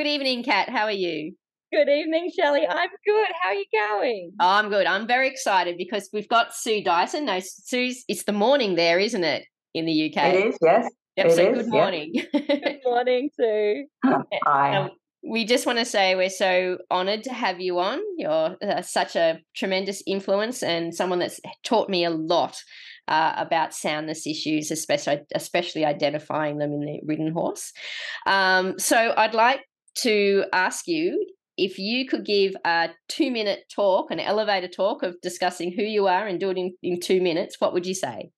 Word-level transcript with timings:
Good 0.00 0.06
evening, 0.06 0.42
Kat. 0.42 0.70
How 0.70 0.84
are 0.84 0.90
you? 0.90 1.34
Good 1.70 1.90
evening, 1.90 2.30
Shelley. 2.34 2.66
I'm 2.66 2.88
good. 3.04 3.28
How 3.42 3.50
are 3.50 3.54
you 3.54 3.66
going? 3.70 4.32
Oh, 4.40 4.48
I'm 4.48 4.70
good. 4.70 4.86
I'm 4.86 5.06
very 5.06 5.28
excited 5.28 5.76
because 5.76 6.08
we've 6.10 6.26
got 6.26 6.54
Sue 6.54 6.82
Dyson. 6.82 7.26
No, 7.26 7.38
Sue's, 7.42 8.02
it's 8.08 8.24
the 8.24 8.32
morning 8.32 8.76
there, 8.76 8.98
isn't 8.98 9.22
it, 9.22 9.44
in 9.74 9.84
the 9.84 10.10
UK? 10.10 10.32
It 10.32 10.46
is, 10.46 10.58
yes. 10.62 10.90
Yep, 11.16 11.26
it 11.26 11.32
so 11.32 11.42
is, 11.42 11.54
good 11.54 11.66
yes. 11.66 11.70
morning. 11.70 12.14
Good 12.32 12.78
morning, 12.86 13.30
Sue. 13.38 13.84
Hi. 14.46 14.76
Um, 14.76 14.90
we 15.22 15.44
just 15.44 15.66
want 15.66 15.78
to 15.78 15.84
say 15.84 16.14
we're 16.14 16.30
so 16.30 16.78
honoured 16.90 17.24
to 17.24 17.34
have 17.34 17.60
you 17.60 17.78
on. 17.78 18.00
You're 18.16 18.56
uh, 18.62 18.80
such 18.80 19.16
a 19.16 19.40
tremendous 19.54 20.02
influence 20.06 20.62
and 20.62 20.94
someone 20.94 21.18
that's 21.18 21.40
taught 21.62 21.90
me 21.90 22.06
a 22.06 22.10
lot 22.10 22.56
uh, 23.06 23.34
about 23.36 23.74
soundness 23.74 24.26
issues, 24.26 24.70
especially 24.70 25.20
especially 25.34 25.84
identifying 25.84 26.56
them 26.56 26.72
in 26.72 26.80
the 26.80 27.00
ridden 27.04 27.32
horse. 27.32 27.74
Um, 28.24 28.78
so 28.78 29.12
I'd 29.14 29.34
like 29.34 29.60
to 29.96 30.44
ask 30.52 30.86
you 30.86 31.26
if 31.56 31.78
you 31.78 32.06
could 32.06 32.24
give 32.24 32.54
a 32.64 32.90
two 33.08 33.30
minute 33.30 33.64
talk, 33.74 34.10
an 34.10 34.18
elevator 34.20 34.68
talk 34.68 35.02
of 35.02 35.20
discussing 35.20 35.72
who 35.72 35.82
you 35.82 36.06
are 36.06 36.26
and 36.26 36.40
do 36.40 36.50
it 36.50 36.56
in, 36.56 36.74
in 36.82 37.00
two 37.00 37.20
minutes, 37.20 37.56
what 37.58 37.72
would 37.72 37.86
you 37.86 37.94
say? 37.94 38.30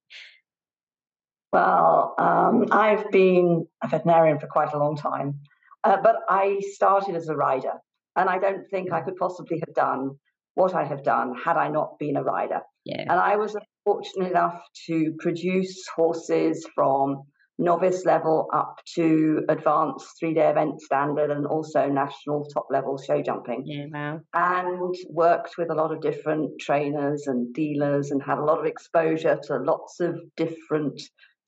Well, 1.52 2.14
um, 2.18 2.66
I've 2.72 3.10
been 3.10 3.66
a 3.82 3.88
veterinarian 3.88 4.38
for 4.38 4.46
quite 4.46 4.72
a 4.72 4.78
long 4.78 4.96
time, 4.96 5.38
uh, 5.84 5.98
but 6.02 6.16
I 6.28 6.60
started 6.72 7.14
as 7.14 7.28
a 7.28 7.36
rider, 7.36 7.74
and 8.16 8.28
I 8.28 8.38
don't 8.38 8.64
think 8.70 8.90
I 8.90 9.02
could 9.02 9.16
possibly 9.16 9.62
have 9.64 9.74
done 9.74 10.12
what 10.54 10.74
I 10.74 10.84
have 10.84 11.04
done 11.04 11.34
had 11.34 11.56
I 11.56 11.68
not 11.68 11.98
been 11.98 12.16
a 12.16 12.22
rider. 12.22 12.60
Yeah. 12.84 13.02
And 13.02 13.12
I 13.12 13.36
was 13.36 13.54
fortunate 13.84 14.30
enough 14.30 14.60
to 14.86 15.14
produce 15.18 15.84
horses 15.94 16.66
from 16.74 17.22
novice 17.62 18.04
level 18.04 18.48
up 18.52 18.80
to 18.94 19.44
advanced 19.48 20.18
three 20.18 20.34
day 20.34 20.48
event 20.50 20.80
standard 20.80 21.30
and 21.30 21.46
also 21.46 21.88
national 21.88 22.44
top 22.46 22.66
level 22.70 22.98
show 22.98 23.22
jumping. 23.22 23.62
Yeah, 23.64 23.86
wow. 23.92 24.20
and 24.34 24.94
worked 25.08 25.56
with 25.58 25.70
a 25.70 25.74
lot 25.74 25.92
of 25.92 26.00
different 26.00 26.60
trainers 26.60 27.26
and 27.26 27.54
dealers 27.54 28.10
and 28.10 28.22
had 28.22 28.38
a 28.38 28.44
lot 28.44 28.58
of 28.58 28.66
exposure 28.66 29.38
to 29.44 29.56
lots 29.58 30.00
of 30.00 30.20
different 30.36 31.00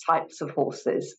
types 0.07 0.41
of 0.41 0.51
horses. 0.51 1.17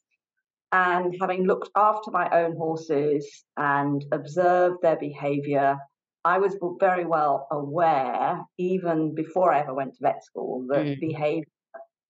And 0.71 1.15
having 1.21 1.45
looked 1.45 1.69
after 1.75 2.11
my 2.11 2.29
own 2.31 2.55
horses 2.57 3.45
and 3.55 4.03
observed 4.11 4.77
their 4.81 4.97
behavior, 4.97 5.77
I 6.25 6.39
was 6.39 6.57
very 6.79 7.05
well 7.05 7.47
aware, 7.51 8.41
even 8.57 9.13
before 9.13 9.53
I 9.53 9.59
ever 9.59 9.73
went 9.73 9.93
to 9.93 9.99
vet 10.01 10.23
school, 10.23 10.65
that 10.69 10.85
Mm. 10.85 10.99
behavior 10.99 11.45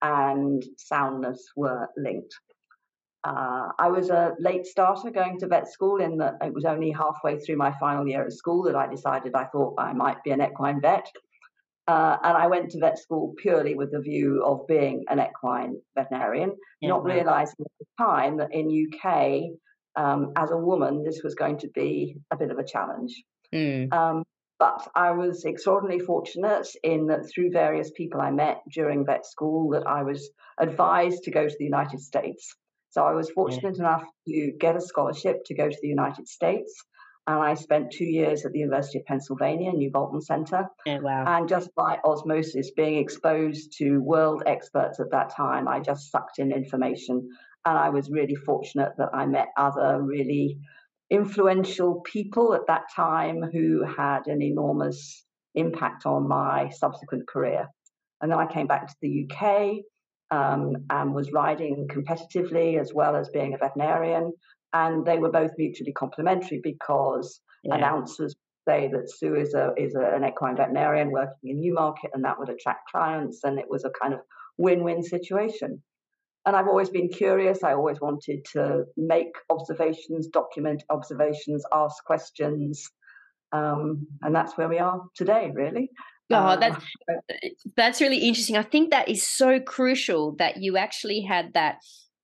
and 0.02 0.64
soundness 0.78 1.42
were 1.56 1.90
linked. 1.98 2.34
Uh, 3.26 3.72
I 3.80 3.90
was 3.90 4.12
a 4.12 4.36
late 4.40 4.68
starter 4.68 5.10
going 5.10 5.40
to 5.40 5.48
vet 5.48 5.68
school 5.68 6.00
in 6.00 6.18
that 6.18 6.36
it 6.44 6.54
was 6.54 6.64
only 6.64 6.92
halfway 6.92 7.40
through 7.40 7.58
my 7.58 7.74
final 7.80 8.08
year 8.08 8.24
at 8.24 8.32
school 8.32 8.62
that 8.64 8.76
I 8.76 8.88
decided 8.88 9.34
I 9.34 9.46
thought 9.46 9.74
I 9.80 9.94
might 9.94 10.24
be 10.24 10.30
an 10.30 10.44
equine 10.44 10.80
vet. 10.80 11.12
Uh, 11.88 12.18
and 12.24 12.38
I 12.38 12.46
went 12.46 12.70
to 12.72 12.80
vet 12.80 13.00
school 13.00 13.34
purely 13.38 13.74
with 13.74 13.92
the 13.92 14.00
view 14.00 14.44
of 14.46 14.68
being 14.68 15.06
an 15.10 15.20
equine 15.20 15.82
veterinarian, 15.96 16.56
Yeah, 16.82 16.90
not 16.90 17.04
wow. 17.04 17.16
realizing 17.16 17.66
at 17.66 17.72
the 17.80 17.86
time 17.98 18.38
that 18.38 18.54
in 18.54 18.70
UK, 18.70 19.52
um, 19.96 20.34
as 20.36 20.52
a 20.52 20.58
woman, 20.58 21.04
this 21.04 21.24
was 21.24 21.34
going 21.34 21.58
to 21.60 21.70
be 21.70 22.18
a 22.30 22.38
bit 22.38 22.52
of 22.52 22.60
a 22.60 22.64
challenge. 22.64 23.24
Mm. 23.52 23.92
Um, 23.92 24.24
but 24.60 24.88
I 24.94 25.12
was 25.12 25.46
extraordinarily 25.46 26.06
fortunate 26.06 26.68
in 26.84 27.08
that 27.08 27.28
through 27.28 27.52
various 27.52 27.90
people 27.92 28.22
I 28.22 28.30
met 28.30 28.62
during 28.72 29.06
vet 29.06 29.26
school 29.26 29.72
that 29.72 29.88
I 29.88 30.04
was 30.04 30.30
advised 30.60 31.24
to 31.24 31.32
go 31.32 31.48
to 31.48 31.56
the 31.58 31.66
United 31.66 32.00
States. 32.00 32.56
So 32.96 33.04
I 33.04 33.12
was 33.12 33.30
fortunate 33.30 33.78
enough 33.78 34.06
to 34.26 34.54
get 34.58 34.78
a 34.78 34.80
scholarship 34.80 35.44
to 35.48 35.54
go 35.54 35.70
to 35.70 35.78
the 35.82 35.90
United 35.90 36.30
States. 36.30 36.74
And 37.28 37.38
I 37.38 37.56
spent 37.56 37.92
two 37.92 38.06
years 38.06 38.46
at 38.46 38.54
the 38.54 38.60
University 38.60 39.00
of 39.00 39.06
Pennsylvania, 39.06 39.74
New 39.74 39.92
Bolton 39.92 40.22
Center. 40.22 40.70
Yeah, 40.86 41.00
wow. 41.00 41.26
And 41.28 41.50
just 41.50 41.76
by 41.76 41.98
osmosis, 42.06 42.72
being 42.72 42.98
exposed 42.98 43.74
to 43.80 43.98
world 43.98 44.44
experts 44.46 45.02
at 45.02 45.12
that 45.12 45.36
time, 45.36 45.68
I 45.68 45.82
just 45.82 46.10
sucked 46.10 46.40
in 46.40 46.54
information. 46.54 47.28
And 47.66 47.78
I 47.78 47.90
was 47.90 48.10
really 48.10 48.36
fortunate 48.36 48.94
that 48.98 49.10
I 49.14 49.26
met 49.26 49.50
other 49.58 50.02
really 50.02 50.60
influential 51.10 52.00
people 52.00 52.54
at 52.54 52.68
that 52.68 52.84
time 52.96 53.42
who 53.42 53.84
had 53.84 54.28
an 54.28 54.42
enormous 54.42 55.26
impact 55.54 56.06
on 56.06 56.30
my 56.30 56.70
subsequent 56.70 57.28
career. 57.28 57.68
And 58.22 58.32
then 58.32 58.40
I 58.40 58.46
came 58.46 58.68
back 58.68 58.88
to 58.88 58.96
the 59.02 59.28
UK 59.30 59.84
um, 60.32 60.86
and 60.90 61.14
was 61.14 61.32
riding 61.32 61.88
competitively 61.88 62.80
as 62.80 62.94
well 62.94 63.16
as 63.16 63.30
being 63.30 63.54
a 63.54 63.58
veterinarian. 63.58 64.34
And 64.74 65.06
they 65.06 65.20
were 65.20 65.32
both 65.32 65.52
mutually 65.58 65.94
complementary 65.94 66.60
because 66.62 67.42
Yeah. 67.64 67.76
announcers 67.76 68.36
say 68.68 68.88
that 68.94 69.10
Sue 69.10 69.36
is 69.36 69.54
a 69.54 69.74
is 69.78 69.96
a, 69.96 70.16
an 70.16 70.24
equine 70.26 70.58
veterinarian 70.58 71.12
working 71.12 71.50
in 71.52 71.60
Newmarket, 71.60 72.12
and 72.14 72.24
that 72.26 72.38
would 72.40 72.50
attract 72.50 72.90
clients, 72.92 73.44
and 73.44 73.60
it 73.60 73.70
was 73.70 73.86
a 73.86 73.92
kind 74.02 74.14
of 74.14 74.22
win-win 74.58 75.04
situation. 75.04 75.82
And 76.46 76.56
I've 76.56 76.68
always 76.68 76.90
been 76.90 77.10
curious. 77.10 77.64
I 77.64 77.74
always 77.74 78.00
wanted 78.02 78.46
to 78.54 78.86
make 78.98 79.34
observations, 79.50 80.28
document 80.28 80.84
observations, 80.90 81.64
ask 81.72 82.04
questions, 82.06 82.90
um, 83.52 84.08
and 84.22 84.34
that's 84.36 84.58
where 84.58 84.70
we 84.70 84.80
are 84.80 85.02
today, 85.16 85.52
really. 85.54 85.90
Oh, 86.32 86.36
Uh, 86.36 86.56
that's 86.56 86.86
that's 87.76 88.02
really 88.02 88.18
interesting. 88.18 88.58
I 88.58 88.64
think 88.64 88.92
that 88.92 89.10
is 89.10 89.26
so 89.26 89.60
crucial 89.60 90.36
that 90.38 90.58
you 90.58 90.78
actually 90.78 91.22
had 91.22 91.54
that 91.54 91.78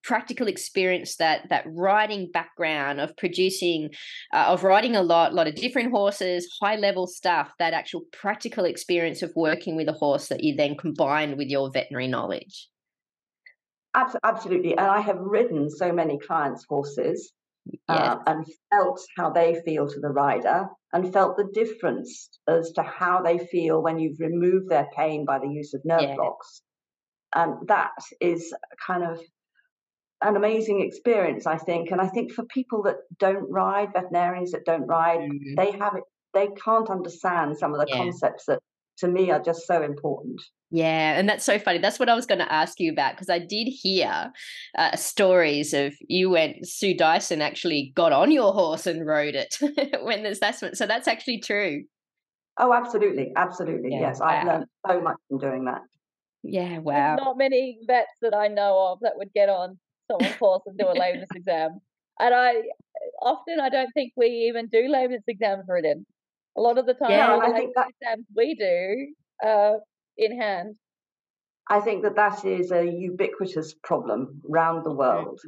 practical 0.03 0.47
experience 0.47 1.17
that 1.17 1.47
that 1.49 1.63
riding 1.67 2.31
background 2.31 2.99
of 2.99 3.15
producing 3.17 3.89
uh, 4.33 4.45
of 4.47 4.63
riding 4.63 4.95
a 4.95 5.03
lot 5.03 5.33
lot 5.33 5.47
of 5.47 5.53
different 5.53 5.91
horses 5.91 6.49
high 6.59 6.75
level 6.75 7.05
stuff 7.05 7.51
that 7.59 7.73
actual 7.73 8.01
practical 8.11 8.65
experience 8.65 9.21
of 9.21 9.31
working 9.35 9.75
with 9.75 9.87
a 9.87 9.93
horse 9.93 10.27
that 10.27 10.43
you 10.43 10.55
then 10.55 10.75
combined 10.75 11.37
with 11.37 11.49
your 11.49 11.69
veterinary 11.71 12.07
knowledge 12.07 12.67
Absolutely. 14.23 14.71
And 14.77 14.87
I 14.87 15.01
have 15.01 15.17
ridden 15.19 15.69
so 15.69 15.91
many 15.91 16.17
clients' 16.17 16.65
horses 16.67 17.33
yes 17.65 17.77
uh, 17.89 18.17
and 18.25 18.45
felt 18.71 19.01
how 19.17 19.29
they 19.29 19.61
feel 19.65 19.87
to 19.87 19.99
the 19.99 20.09
rider 20.09 20.67
and 20.93 21.13
felt 21.13 21.37
the 21.37 21.49
difference 21.53 22.29
as 22.47 22.71
to 22.73 22.83
how 22.83 23.21
they 23.21 23.37
feel 23.37 23.81
when 23.81 23.97
you've 23.99 24.19
removed 24.19 24.69
their 24.69 24.87
pain 24.95 25.25
by 25.25 25.39
the 25.39 25.47
use 25.47 25.73
of 25.73 25.81
nerve 25.85 26.01
Yeah. 26.09 26.15
blocks. 26.15 26.61
And 27.33 27.67
that 27.67 27.91
is 28.19 28.53
kind 28.85 29.03
of 29.03 29.19
an 30.21 30.35
amazing 30.35 30.81
experience, 30.81 31.47
I 31.47 31.57
think. 31.57 31.91
And 31.91 32.01
I 32.01 32.07
think 32.07 32.31
for 32.31 32.43
people 32.45 32.83
that 32.83 32.97
don't 33.17 33.49
ride, 33.49 33.93
veterinarians 33.93 34.51
that 34.51 34.65
don't 34.65 34.85
ride, 34.85 35.19
Mhm. 35.21 35.55
they 35.55 35.71
have 35.71 35.95
it, 35.95 36.03
they 36.33 36.47
can't 36.63 36.89
understand 36.89 37.57
some 37.57 37.73
of 37.73 37.79
the 37.79 37.87
Yeah. 37.87 37.97
concepts 37.97 38.45
that 38.45 38.59
to 38.97 39.07
me 39.07 39.31
are 39.31 39.41
just 39.41 39.65
so 39.65 39.81
important. 39.81 40.41
Yeah, 40.69 41.19
and 41.19 41.27
that's 41.27 41.43
so 41.43 41.59
funny. 41.59 41.79
That's 41.79 41.99
what 41.99 42.07
I 42.07 42.15
was 42.15 42.25
going 42.25 42.39
to 42.39 42.51
ask 42.51 42.79
you 42.79 42.91
about 42.91 43.13
because 43.13 43.29
I 43.29 43.39
did 43.39 43.67
hear 43.67 44.31
uh, 44.77 44.95
stories 44.95 45.73
of 45.73 45.93
you 46.07 46.29
went 46.29 46.65
Sue 46.65 46.95
Dyson 46.95 47.41
actually 47.41 47.91
got 47.95 48.13
on 48.13 48.31
your 48.31 48.53
horse 48.53 48.87
and 48.87 49.05
rode 49.05 49.35
it 49.35 49.57
when 50.03 50.23
the 50.23 50.29
assessment. 50.29 50.77
So 50.77 50.87
that's 50.87 51.09
actually 51.09 51.39
true. 51.39 51.83
Oh, 52.57 52.73
absolutely. 52.73 53.31
Absolutely. 53.35 53.91
Yeah, 53.91 53.99
yes. 54.01 54.21
I've 54.21 54.45
learned 54.45 54.65
so 54.87 55.01
much 55.01 55.17
from 55.27 55.39
doing 55.39 55.65
that. 55.65 55.81
Yeah, 56.43 56.69
There's 56.69 56.83
wow. 56.83 57.15
not 57.15 57.37
many 57.37 57.79
vets 57.85 58.11
that 58.21 58.33
I 58.33 58.47
know 58.47 58.91
of 58.91 58.99
that 59.01 59.13
would 59.15 59.33
get 59.33 59.49
on 59.49 59.77
someone's 60.09 60.35
horse 60.37 60.63
and 60.65 60.77
do 60.77 60.87
a 60.87 60.93
lameness 60.93 61.29
exam. 61.35 61.79
And 62.19 62.33
I 62.33 62.55
often 63.21 63.59
I 63.59 63.69
don't 63.69 63.91
think 63.93 64.13
we 64.15 64.27
even 64.49 64.67
do 64.67 64.87
lameness 64.87 65.23
exams 65.27 65.65
written. 65.67 66.05
A 66.57 66.61
lot 66.61 66.77
of 66.77 66.85
the 66.85 66.93
time, 66.93 67.11
Yeah, 67.11 67.31
all 67.31 67.41
and 67.41 67.51
the 67.53 67.55
I 67.55 67.59
think 67.59 67.73
exams 67.75 68.25
we 68.35 68.55
do 68.55 69.47
uh, 69.47 69.73
in 70.17 70.39
hand. 70.39 70.75
I 71.69 71.79
think 71.79 72.03
that 72.03 72.15
that 72.15 72.43
is 72.43 72.71
a 72.71 72.85
ubiquitous 72.85 73.75
problem 73.83 74.41
around 74.51 74.83
the 74.83 74.91
world. 74.91 75.39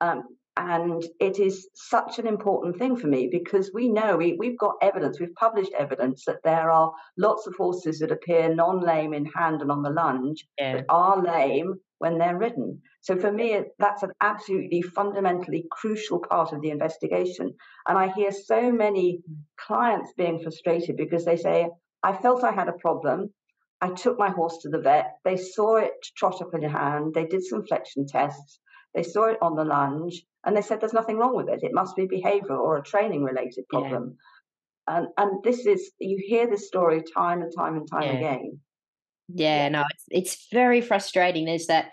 Um, 0.00 0.24
and 0.58 1.02
it 1.18 1.38
is 1.38 1.68
such 1.74 2.18
an 2.18 2.26
important 2.26 2.78
thing 2.78 2.96
for 2.96 3.06
me 3.06 3.28
because 3.32 3.70
we 3.72 3.88
know 3.88 4.16
we, 4.16 4.34
we've 4.34 4.58
got 4.58 4.74
evidence, 4.82 5.18
we've 5.18 5.34
published 5.34 5.72
evidence 5.78 6.24
that 6.26 6.42
there 6.44 6.70
are 6.70 6.92
lots 7.16 7.46
of 7.46 7.54
horses 7.56 8.00
that 8.00 8.10
appear 8.10 8.54
non 8.54 8.80
lame 8.84 9.14
in 9.14 9.24
hand 9.24 9.62
and 9.62 9.70
on 9.70 9.82
the 9.82 9.88
lunge, 9.90 10.46
Yeah. 10.58 10.76
but 10.76 10.84
are 10.90 11.22
lame 11.22 11.80
when 12.02 12.18
they're 12.18 12.36
ridden. 12.36 12.82
So 13.00 13.16
for 13.16 13.30
me, 13.30 13.60
that's 13.78 14.02
an 14.02 14.10
absolutely 14.20 14.82
fundamentally 14.82 15.66
crucial 15.70 16.18
part 16.18 16.52
of 16.52 16.60
the 16.60 16.70
investigation. 16.70 17.54
And 17.86 17.96
I 17.96 18.08
hear 18.08 18.32
so 18.32 18.72
many 18.72 19.20
clients 19.56 20.12
being 20.16 20.40
frustrated 20.42 20.96
because 20.96 21.24
they 21.24 21.36
say, 21.36 21.68
I 22.02 22.16
felt 22.16 22.42
I 22.42 22.50
had 22.50 22.68
a 22.68 22.72
problem. 22.86 23.32
I 23.80 23.90
took 23.90 24.18
my 24.18 24.30
horse 24.30 24.58
to 24.62 24.68
the 24.68 24.80
vet. 24.80 25.12
They 25.24 25.36
saw 25.36 25.76
it 25.76 25.92
trot 26.16 26.42
up 26.42 26.54
in 26.54 26.62
your 26.62 26.72
hand. 26.72 27.14
They 27.14 27.26
did 27.26 27.44
some 27.44 27.64
flexion 27.64 28.04
tests. 28.08 28.58
They 28.94 29.04
saw 29.04 29.26
it 29.26 29.38
on 29.40 29.54
the 29.54 29.64
lunge 29.64 30.24
and 30.44 30.56
they 30.56 30.62
said 30.62 30.80
there's 30.80 30.92
nothing 31.00 31.18
wrong 31.18 31.36
with 31.36 31.48
it. 31.48 31.62
It 31.62 31.72
must 31.72 31.94
be 31.94 32.08
behavioral 32.08 32.58
or 32.66 32.78
a 32.78 32.82
training 32.82 33.22
related 33.22 33.64
Yeah. 33.72 33.78
problem. 33.78 34.16
And 34.88 35.06
and 35.16 35.42
this 35.44 35.66
is 35.66 35.92
you 36.00 36.18
hear 36.32 36.48
this 36.48 36.66
story 36.66 37.02
time 37.14 37.42
and 37.42 37.52
time 37.56 37.76
and 37.76 37.88
time 37.88 38.08
Yeah. 38.08 38.16
again. 38.16 38.60
Yeah, 39.28 39.68
no, 39.68 39.84
it's 39.90 40.04
it's 40.10 40.48
very 40.52 40.80
frustrating. 40.80 41.44
There's 41.46 41.66
that, 41.66 41.86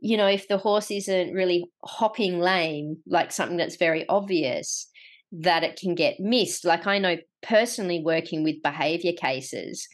you 0.00 0.16
know, 0.16 0.26
if 0.28 0.48
the 0.48 0.58
horse 0.58 0.90
isn't 0.90 1.32
really 1.32 1.64
hopping 1.84 2.38
lame, 2.40 2.98
like 3.06 3.32
something 3.32 3.56
that's 3.56 3.76
very 3.76 4.06
obvious, 4.08 4.88
that 5.32 5.64
it 5.64 5.76
can 5.78 5.94
get 5.94 6.20
missed. 6.20 6.64
Like 6.64 6.86
I 6.86 6.98
know 6.98 7.16
personally 7.42 8.02
working 8.04 8.44
with 8.44 8.62
behavior 8.62 9.12
cases, 9.12 9.88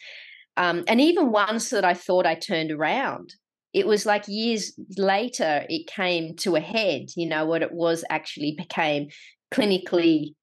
um, 0.56 0.84
and 0.88 1.00
even 1.00 1.32
ones 1.32 1.70
that 1.70 1.84
I 1.84 1.94
thought 1.94 2.26
I 2.26 2.34
turned 2.34 2.72
around. 2.72 3.34
It 3.74 3.86
was 3.86 4.06
like 4.06 4.24
years 4.28 4.74
later 4.98 5.64
it 5.68 5.86
came 5.88 6.36
to 6.38 6.56
a 6.56 6.60
head, 6.60 7.08
you 7.16 7.28
know, 7.28 7.46
what 7.46 7.62
it 7.62 7.72
was 7.72 8.04
actually 8.10 8.54
became 8.58 9.08
clinically 9.52 10.34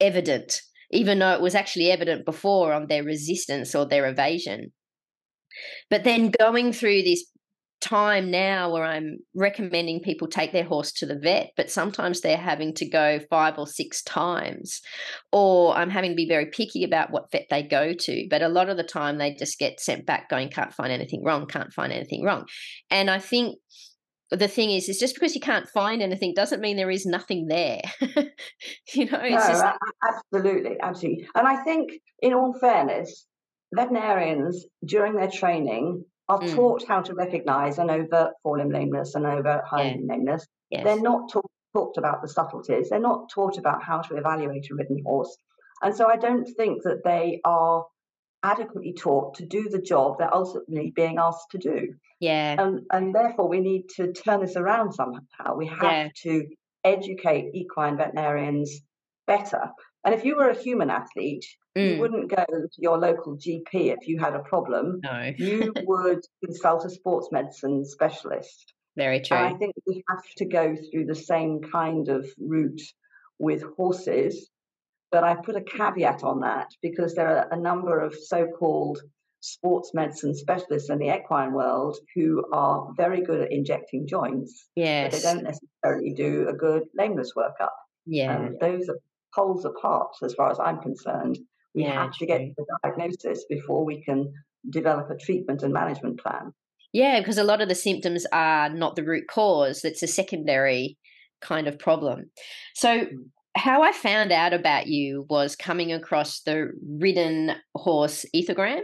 evident, 0.00 0.62
even 0.90 1.18
though 1.20 1.32
it 1.34 1.40
was 1.42 1.54
actually 1.54 1.90
evident 1.92 2.24
before 2.26 2.72
on 2.72 2.88
their 2.88 3.04
resistance 3.04 3.74
or 3.74 3.86
their 3.86 4.06
evasion. 4.08 4.72
But 5.90 6.04
then 6.04 6.32
going 6.38 6.72
through 6.72 7.02
this 7.02 7.24
time 7.82 8.30
now 8.30 8.72
where 8.72 8.84
I'm 8.84 9.18
recommending 9.34 10.00
people 10.00 10.28
take 10.28 10.52
their 10.52 10.64
horse 10.64 10.92
to 10.92 11.06
the 11.06 11.18
vet, 11.18 11.50
but 11.56 11.70
sometimes 11.70 12.20
they're 12.20 12.36
having 12.36 12.72
to 12.74 12.88
go 12.88 13.20
five 13.28 13.58
or 13.58 13.66
six 13.66 14.02
times, 14.02 14.80
or 15.32 15.76
I'm 15.76 15.90
having 15.90 16.12
to 16.12 16.16
be 16.16 16.28
very 16.28 16.46
picky 16.46 16.84
about 16.84 17.10
what 17.10 17.30
vet 17.32 17.46
they 17.50 17.62
go 17.62 17.92
to. 17.92 18.26
But 18.30 18.42
a 18.42 18.48
lot 18.48 18.68
of 18.68 18.76
the 18.76 18.84
time 18.84 19.18
they 19.18 19.34
just 19.34 19.58
get 19.58 19.80
sent 19.80 20.06
back 20.06 20.30
going, 20.30 20.48
can't 20.48 20.72
find 20.72 20.92
anything 20.92 21.24
wrong, 21.24 21.46
can't 21.46 21.72
find 21.72 21.92
anything 21.92 22.22
wrong. 22.22 22.46
And 22.90 23.10
I 23.10 23.18
think 23.18 23.58
the 24.30 24.48
thing 24.48 24.70
is, 24.70 24.88
is 24.88 24.98
just 24.98 25.14
because 25.14 25.34
you 25.34 25.40
can't 25.40 25.68
find 25.68 26.00
anything 26.00 26.32
doesn't 26.34 26.60
mean 26.60 26.76
there 26.76 26.90
is 26.90 27.04
nothing 27.04 27.48
there. 27.48 27.82
you 28.00 29.10
know, 29.10 29.20
no, 29.20 29.28
just... 29.28 29.64
absolutely, 30.08 30.76
absolutely. 30.80 31.26
And 31.34 31.46
I 31.46 31.62
think, 31.64 31.90
in 32.20 32.32
all 32.32 32.56
fairness, 32.58 33.26
veterinarians 33.74 34.66
during 34.84 35.16
their 35.16 35.30
training 35.30 36.04
are 36.28 36.40
mm. 36.40 36.54
taught 36.54 36.86
how 36.86 37.02
to 37.02 37.14
recognize 37.14 37.78
an 37.78 37.90
overt 37.90 38.32
forelimb 38.44 38.72
lameness 38.72 39.14
and 39.14 39.26
overt 39.26 39.64
hind 39.66 40.02
yeah. 40.06 40.14
lameness. 40.14 40.46
Yes. 40.70 40.84
They're 40.84 41.00
not 41.00 41.32
talked 41.74 41.98
about 41.98 42.22
the 42.22 42.28
subtleties. 42.28 42.90
They're 42.90 43.00
not 43.00 43.30
taught 43.30 43.58
about 43.58 43.82
how 43.82 44.00
to 44.02 44.16
evaluate 44.16 44.70
a 44.70 44.74
ridden 44.74 45.02
horse. 45.04 45.36
And 45.82 45.94
so 45.94 46.06
I 46.06 46.16
don't 46.16 46.46
think 46.56 46.82
that 46.84 47.02
they 47.04 47.40
are 47.44 47.84
adequately 48.42 48.92
taught 48.92 49.34
to 49.36 49.46
do 49.46 49.68
the 49.68 49.80
job 49.80 50.16
they're 50.18 50.34
ultimately 50.34 50.92
being 50.94 51.18
asked 51.18 51.50
to 51.52 51.58
do. 51.58 51.94
Yeah. 52.20 52.56
And, 52.58 52.80
and 52.90 53.14
therefore, 53.14 53.48
we 53.48 53.60
need 53.60 53.88
to 53.96 54.12
turn 54.12 54.40
this 54.40 54.56
around 54.56 54.92
somehow. 54.92 55.56
We 55.56 55.66
have 55.66 55.82
yeah. 55.82 56.08
to 56.22 56.46
educate 56.84 57.54
equine 57.54 57.96
veterinarians 57.96 58.80
better. 59.26 59.70
And 60.04 60.14
if 60.14 60.24
you 60.24 60.36
were 60.36 60.50
a 60.50 60.58
human 60.58 60.90
athlete, 60.90 61.46
Mm. 61.76 61.94
You 61.94 62.00
wouldn't 62.00 62.30
go 62.30 62.44
to 62.46 62.68
your 62.78 62.98
local 62.98 63.36
GP 63.36 63.64
if 63.72 64.06
you 64.06 64.18
had 64.18 64.34
a 64.34 64.40
problem. 64.40 65.00
No. 65.02 65.32
you 65.36 65.72
would 65.86 66.20
consult 66.44 66.84
a 66.84 66.90
sports 66.90 67.28
medicine 67.32 67.84
specialist. 67.84 68.74
Very 68.96 69.20
true. 69.20 69.36
And 69.36 69.54
I 69.54 69.58
think 69.58 69.74
we 69.86 70.04
have 70.08 70.24
to 70.36 70.44
go 70.44 70.76
through 70.76 71.06
the 71.06 71.14
same 71.14 71.60
kind 71.72 72.08
of 72.08 72.26
route 72.38 72.82
with 73.38 73.62
horses. 73.76 74.50
But 75.10 75.24
I 75.24 75.34
put 75.34 75.56
a 75.56 75.62
caveat 75.62 76.22
on 76.22 76.40
that 76.40 76.68
because 76.82 77.14
there 77.14 77.28
are 77.28 77.48
a 77.50 77.60
number 77.60 78.00
of 78.00 78.14
so 78.14 78.46
called 78.46 78.98
sports 79.40 79.90
medicine 79.92 80.34
specialists 80.34 80.88
in 80.88 80.98
the 80.98 81.14
equine 81.14 81.52
world 81.52 81.98
who 82.14 82.44
are 82.52 82.92
very 82.96 83.22
good 83.22 83.40
at 83.40 83.52
injecting 83.52 84.06
joints. 84.06 84.68
Yes. 84.76 85.10
But 85.10 85.16
they 85.16 85.34
don't 85.34 85.44
necessarily 85.44 86.14
do 86.14 86.48
a 86.48 86.54
good 86.54 86.84
lameness 86.96 87.32
workup. 87.36 87.70
Yeah. 88.06 88.36
Um, 88.36 88.56
those 88.60 88.88
are 88.88 88.98
poles 89.34 89.64
apart 89.64 90.14
as 90.22 90.34
far 90.34 90.50
as 90.50 90.58
I'm 90.60 90.80
concerned. 90.80 91.38
We 91.74 91.84
yeah, 91.84 92.04
have 92.04 92.12
to 92.18 92.26
get 92.26 92.40
the 92.56 92.64
diagnosis 92.82 93.44
before 93.48 93.84
we 93.84 94.02
can 94.02 94.32
develop 94.70 95.10
a 95.10 95.16
treatment 95.16 95.62
and 95.62 95.72
management 95.72 96.20
plan. 96.20 96.52
Yeah, 96.92 97.20
because 97.20 97.38
a 97.38 97.44
lot 97.44 97.62
of 97.62 97.68
the 97.68 97.74
symptoms 97.74 98.26
are 98.32 98.68
not 98.68 98.96
the 98.96 99.04
root 99.04 99.24
cause, 99.28 99.84
it's 99.84 100.02
a 100.02 100.06
secondary 100.06 100.98
kind 101.40 101.66
of 101.66 101.78
problem. 101.78 102.30
So, 102.74 103.06
hmm. 103.06 103.16
how 103.56 103.82
I 103.82 103.92
found 103.92 104.32
out 104.32 104.52
about 104.52 104.86
you 104.86 105.26
was 105.28 105.56
coming 105.56 105.92
across 105.92 106.40
the 106.40 106.70
ridden 106.86 107.52
horse 107.74 108.24
ethogram. 108.34 108.82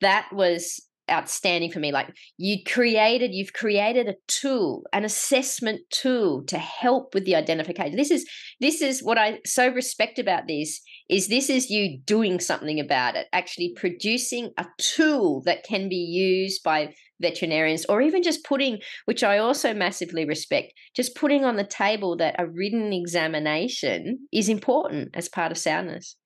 That 0.00 0.28
was 0.32 0.80
outstanding 1.12 1.70
for 1.70 1.78
me. 1.78 1.92
Like 1.92 2.08
you 2.36 2.58
created 2.66 3.32
you've 3.32 3.52
created 3.52 4.08
a 4.08 4.14
tool 4.28 4.84
an 4.92 5.04
assessment 5.04 5.80
tool 5.90 6.44
to 6.46 6.58
help 6.58 7.14
with 7.14 7.24
the 7.24 7.36
identification. 7.36 7.96
This 7.96 8.10
is 8.10 8.28
this 8.60 8.80
is 8.80 9.02
what 9.02 9.18
i 9.18 9.38
so 9.44 9.68
respect 9.68 10.18
about 10.18 10.46
this 10.46 10.80
is 11.08 11.28
this 11.28 11.50
is 11.50 11.70
you 11.70 11.98
doing 12.04 12.40
something 12.40 12.78
about 12.80 13.16
it 13.16 13.26
actually 13.32 13.72
producing 13.76 14.50
a 14.56 14.66
tool 14.78 15.42
that 15.44 15.64
can 15.64 15.88
be 15.88 15.96
used 15.96 16.62
by 16.62 16.92
veterinarians 17.20 17.84
or 17.88 18.00
even 18.00 18.22
just 18.22 18.44
putting 18.44 18.78
which 19.04 19.22
i 19.22 19.38
also 19.38 19.74
massively 19.74 20.24
respect 20.24 20.72
just 20.94 21.16
putting 21.16 21.44
on 21.44 21.56
the 21.56 21.64
table 21.64 22.16
that 22.16 22.36
a 22.38 22.46
ridden 22.46 22.92
examination 22.92 24.18
is 24.32 24.48
important 24.48 25.10
as 25.14 25.28
part 25.28 25.52
of 25.52 25.58
soundness. 25.58 26.16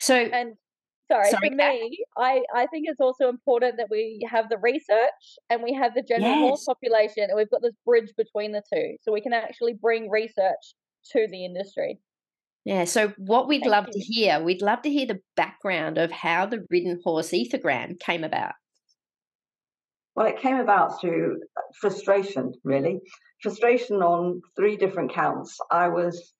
So 0.00 0.14
and 0.14 0.54
sorry, 1.10 1.30
sorry 1.30 1.50
for 1.50 1.54
me 1.54 1.98
i 2.16 2.42
i 2.54 2.66
think 2.66 2.86
it's 2.88 3.00
also 3.00 3.28
important 3.28 3.76
that 3.76 3.88
we 3.90 4.26
have 4.28 4.48
the 4.48 4.58
research 4.58 5.38
and 5.50 5.62
we 5.62 5.72
have 5.72 5.94
the 5.94 6.02
general 6.02 6.30
yes. 6.30 6.40
horse 6.40 6.64
population 6.64 7.24
and 7.24 7.36
we've 7.36 7.50
got 7.50 7.62
this 7.62 7.76
bridge 7.84 8.12
between 8.16 8.52
the 8.52 8.62
two 8.72 8.96
so 9.02 9.12
we 9.12 9.20
can 9.20 9.32
actually 9.32 9.74
bring 9.74 10.10
research 10.10 10.74
to 11.12 11.26
the 11.30 11.44
industry 11.44 11.98
yeah, 12.66 12.82
so 12.82 13.12
what 13.16 13.46
we'd 13.46 13.60
Thank 13.60 13.70
love 13.70 13.86
you. 13.86 13.92
to 13.92 14.00
hear, 14.00 14.42
we'd 14.42 14.60
love 14.60 14.82
to 14.82 14.90
hear 14.90 15.06
the 15.06 15.20
background 15.36 15.98
of 15.98 16.10
how 16.10 16.46
the 16.46 16.66
ridden 16.68 17.00
horse 17.04 17.30
ethogram 17.30 18.00
came 18.00 18.24
about. 18.24 18.54
Well, 20.16 20.26
it 20.26 20.40
came 20.40 20.56
about 20.56 21.00
through 21.00 21.38
frustration, 21.78 22.54
really. 22.64 22.98
Frustration 23.40 24.02
on 24.02 24.40
three 24.56 24.76
different 24.76 25.12
counts. 25.12 25.56
I 25.70 25.86
was 25.86 26.34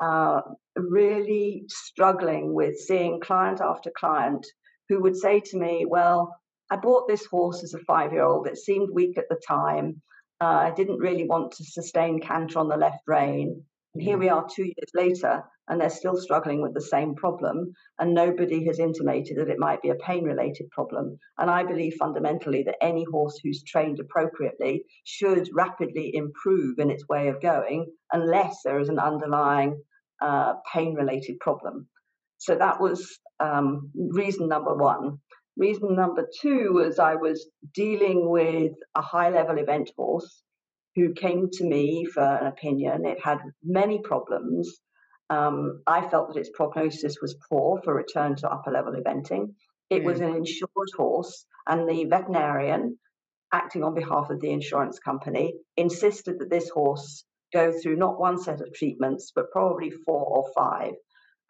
uh, 0.00 0.40
really 0.76 1.64
struggling 1.68 2.54
with 2.54 2.78
seeing 2.78 3.20
client 3.20 3.60
after 3.60 3.90
client 3.96 4.46
who 4.88 5.02
would 5.02 5.16
say 5.16 5.40
to 5.40 5.58
me, 5.58 5.84
Well, 5.86 6.34
I 6.70 6.76
bought 6.76 7.08
this 7.08 7.26
horse 7.26 7.62
as 7.64 7.74
a 7.74 7.78
five 7.80 8.12
year 8.12 8.24
old. 8.24 8.46
It 8.46 8.58
seemed 8.58 8.90
weak 8.92 9.18
at 9.18 9.28
the 9.28 9.40
time. 9.46 10.02
Uh, 10.40 10.44
I 10.44 10.70
didn't 10.70 10.98
really 10.98 11.26
want 11.26 11.52
to 11.52 11.64
sustain 11.64 12.20
canter 12.20 12.58
on 12.58 12.68
the 12.68 12.76
left 12.76 13.02
rein. 13.06 13.64
And 13.94 14.02
here 14.02 14.18
we 14.18 14.28
are 14.28 14.46
two 14.46 14.64
years 14.64 14.90
later, 14.94 15.42
and 15.66 15.80
they're 15.80 15.90
still 15.90 16.16
struggling 16.16 16.62
with 16.62 16.74
the 16.74 16.80
same 16.80 17.14
problem. 17.14 17.72
And 17.98 18.14
nobody 18.14 18.64
has 18.66 18.78
intimated 18.78 19.38
that 19.38 19.48
it 19.48 19.58
might 19.58 19.82
be 19.82 19.88
a 19.88 19.96
pain 19.96 20.24
related 20.24 20.70
problem. 20.70 21.18
And 21.38 21.50
I 21.50 21.64
believe 21.64 21.94
fundamentally 21.98 22.62
that 22.64 22.82
any 22.82 23.04
horse 23.10 23.40
who's 23.42 23.64
trained 23.64 23.98
appropriately 23.98 24.84
should 25.04 25.48
rapidly 25.52 26.14
improve 26.14 26.78
in 26.78 26.90
its 26.90 27.08
way 27.08 27.28
of 27.28 27.40
going 27.40 27.90
unless 28.12 28.62
there 28.62 28.78
is 28.78 28.90
an 28.90 28.98
underlying 28.98 29.82
uh, 30.20 30.54
pain 30.72 30.94
related 30.94 31.38
problem. 31.40 31.88
So 32.38 32.54
that 32.54 32.80
was 32.80 33.18
um, 33.40 33.90
reason 33.94 34.48
number 34.48 34.74
one. 34.74 35.18
Reason 35.56 35.94
number 35.94 36.26
two 36.40 36.72
was 36.72 36.98
I 36.98 37.16
was 37.16 37.48
dealing 37.74 38.28
with 38.30 38.72
a 38.94 39.02
high 39.02 39.30
level 39.30 39.58
event 39.58 39.90
horse 39.96 40.42
who 40.94 41.14
came 41.14 41.48
to 41.52 41.64
me 41.64 42.06
for 42.12 42.22
an 42.22 42.46
opinion. 42.46 43.06
It 43.06 43.18
had 43.22 43.38
many 43.62 44.00
problems. 44.00 44.80
Um, 45.30 45.82
I 45.86 46.08
felt 46.08 46.28
that 46.28 46.40
its 46.40 46.50
prognosis 46.54 47.16
was 47.20 47.36
poor 47.48 47.80
for 47.82 47.94
return 47.94 48.36
to 48.36 48.50
upper 48.50 48.70
level 48.70 48.92
eventing. 48.92 49.54
It 49.90 50.02
mm. 50.02 50.06
was 50.06 50.20
an 50.20 50.34
insured 50.34 50.90
horse, 50.96 51.44
and 51.66 51.88
the 51.88 52.04
veterinarian, 52.04 52.98
acting 53.52 53.84
on 53.84 53.94
behalf 53.94 54.30
of 54.30 54.40
the 54.40 54.50
insurance 54.50 54.98
company, 54.98 55.54
insisted 55.76 56.38
that 56.38 56.50
this 56.50 56.68
horse 56.68 57.24
go 57.52 57.72
through 57.72 57.96
not 57.96 58.20
one 58.20 58.40
set 58.40 58.60
of 58.60 58.72
treatments, 58.72 59.32
but 59.34 59.50
probably 59.50 59.90
four 59.90 60.24
or 60.24 60.44
five. 60.54 60.92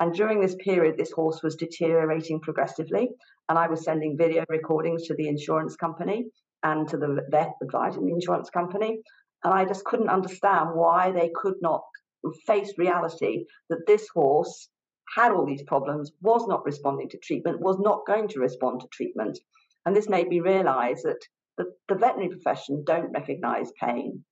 And 0.00 0.14
during 0.14 0.40
this 0.40 0.56
period, 0.56 0.96
this 0.96 1.10
horse 1.10 1.42
was 1.42 1.56
deteriorating 1.56 2.40
progressively. 2.40 3.10
And 3.48 3.58
I 3.58 3.68
was 3.68 3.84
sending 3.84 4.16
video 4.16 4.44
recordings 4.48 5.06
to 5.06 5.14
the 5.14 5.28
insurance 5.28 5.76
company 5.76 6.26
and 6.62 6.88
to 6.88 6.96
the 6.96 7.20
vet 7.30 7.54
advising 7.62 8.06
the 8.06 8.12
insurance 8.12 8.50
company. 8.50 9.00
And 9.44 9.54
I 9.54 9.64
just 9.64 9.84
couldn't 9.84 10.08
understand 10.08 10.70
why 10.74 11.10
they 11.10 11.30
could 11.34 11.56
not 11.60 11.82
face 12.46 12.72
reality 12.76 13.46
that 13.70 13.86
this 13.86 14.08
horse 14.08 14.68
had 15.16 15.32
all 15.32 15.46
these 15.46 15.62
problems, 15.62 16.12
was 16.20 16.46
not 16.46 16.64
responding 16.64 17.08
to 17.08 17.18
treatment, 17.18 17.60
was 17.60 17.78
not 17.78 18.06
going 18.06 18.28
to 18.28 18.40
respond 18.40 18.80
to 18.80 18.88
treatment. 18.92 19.38
And 19.86 19.96
this 19.96 20.08
made 20.08 20.28
me 20.28 20.40
realize 20.40 21.02
that 21.02 21.20
the, 21.56 21.64
the 21.88 21.94
veterinary 21.94 22.28
profession 22.28 22.84
don't 22.84 23.12
recognize 23.12 23.72
pain. 23.80 24.24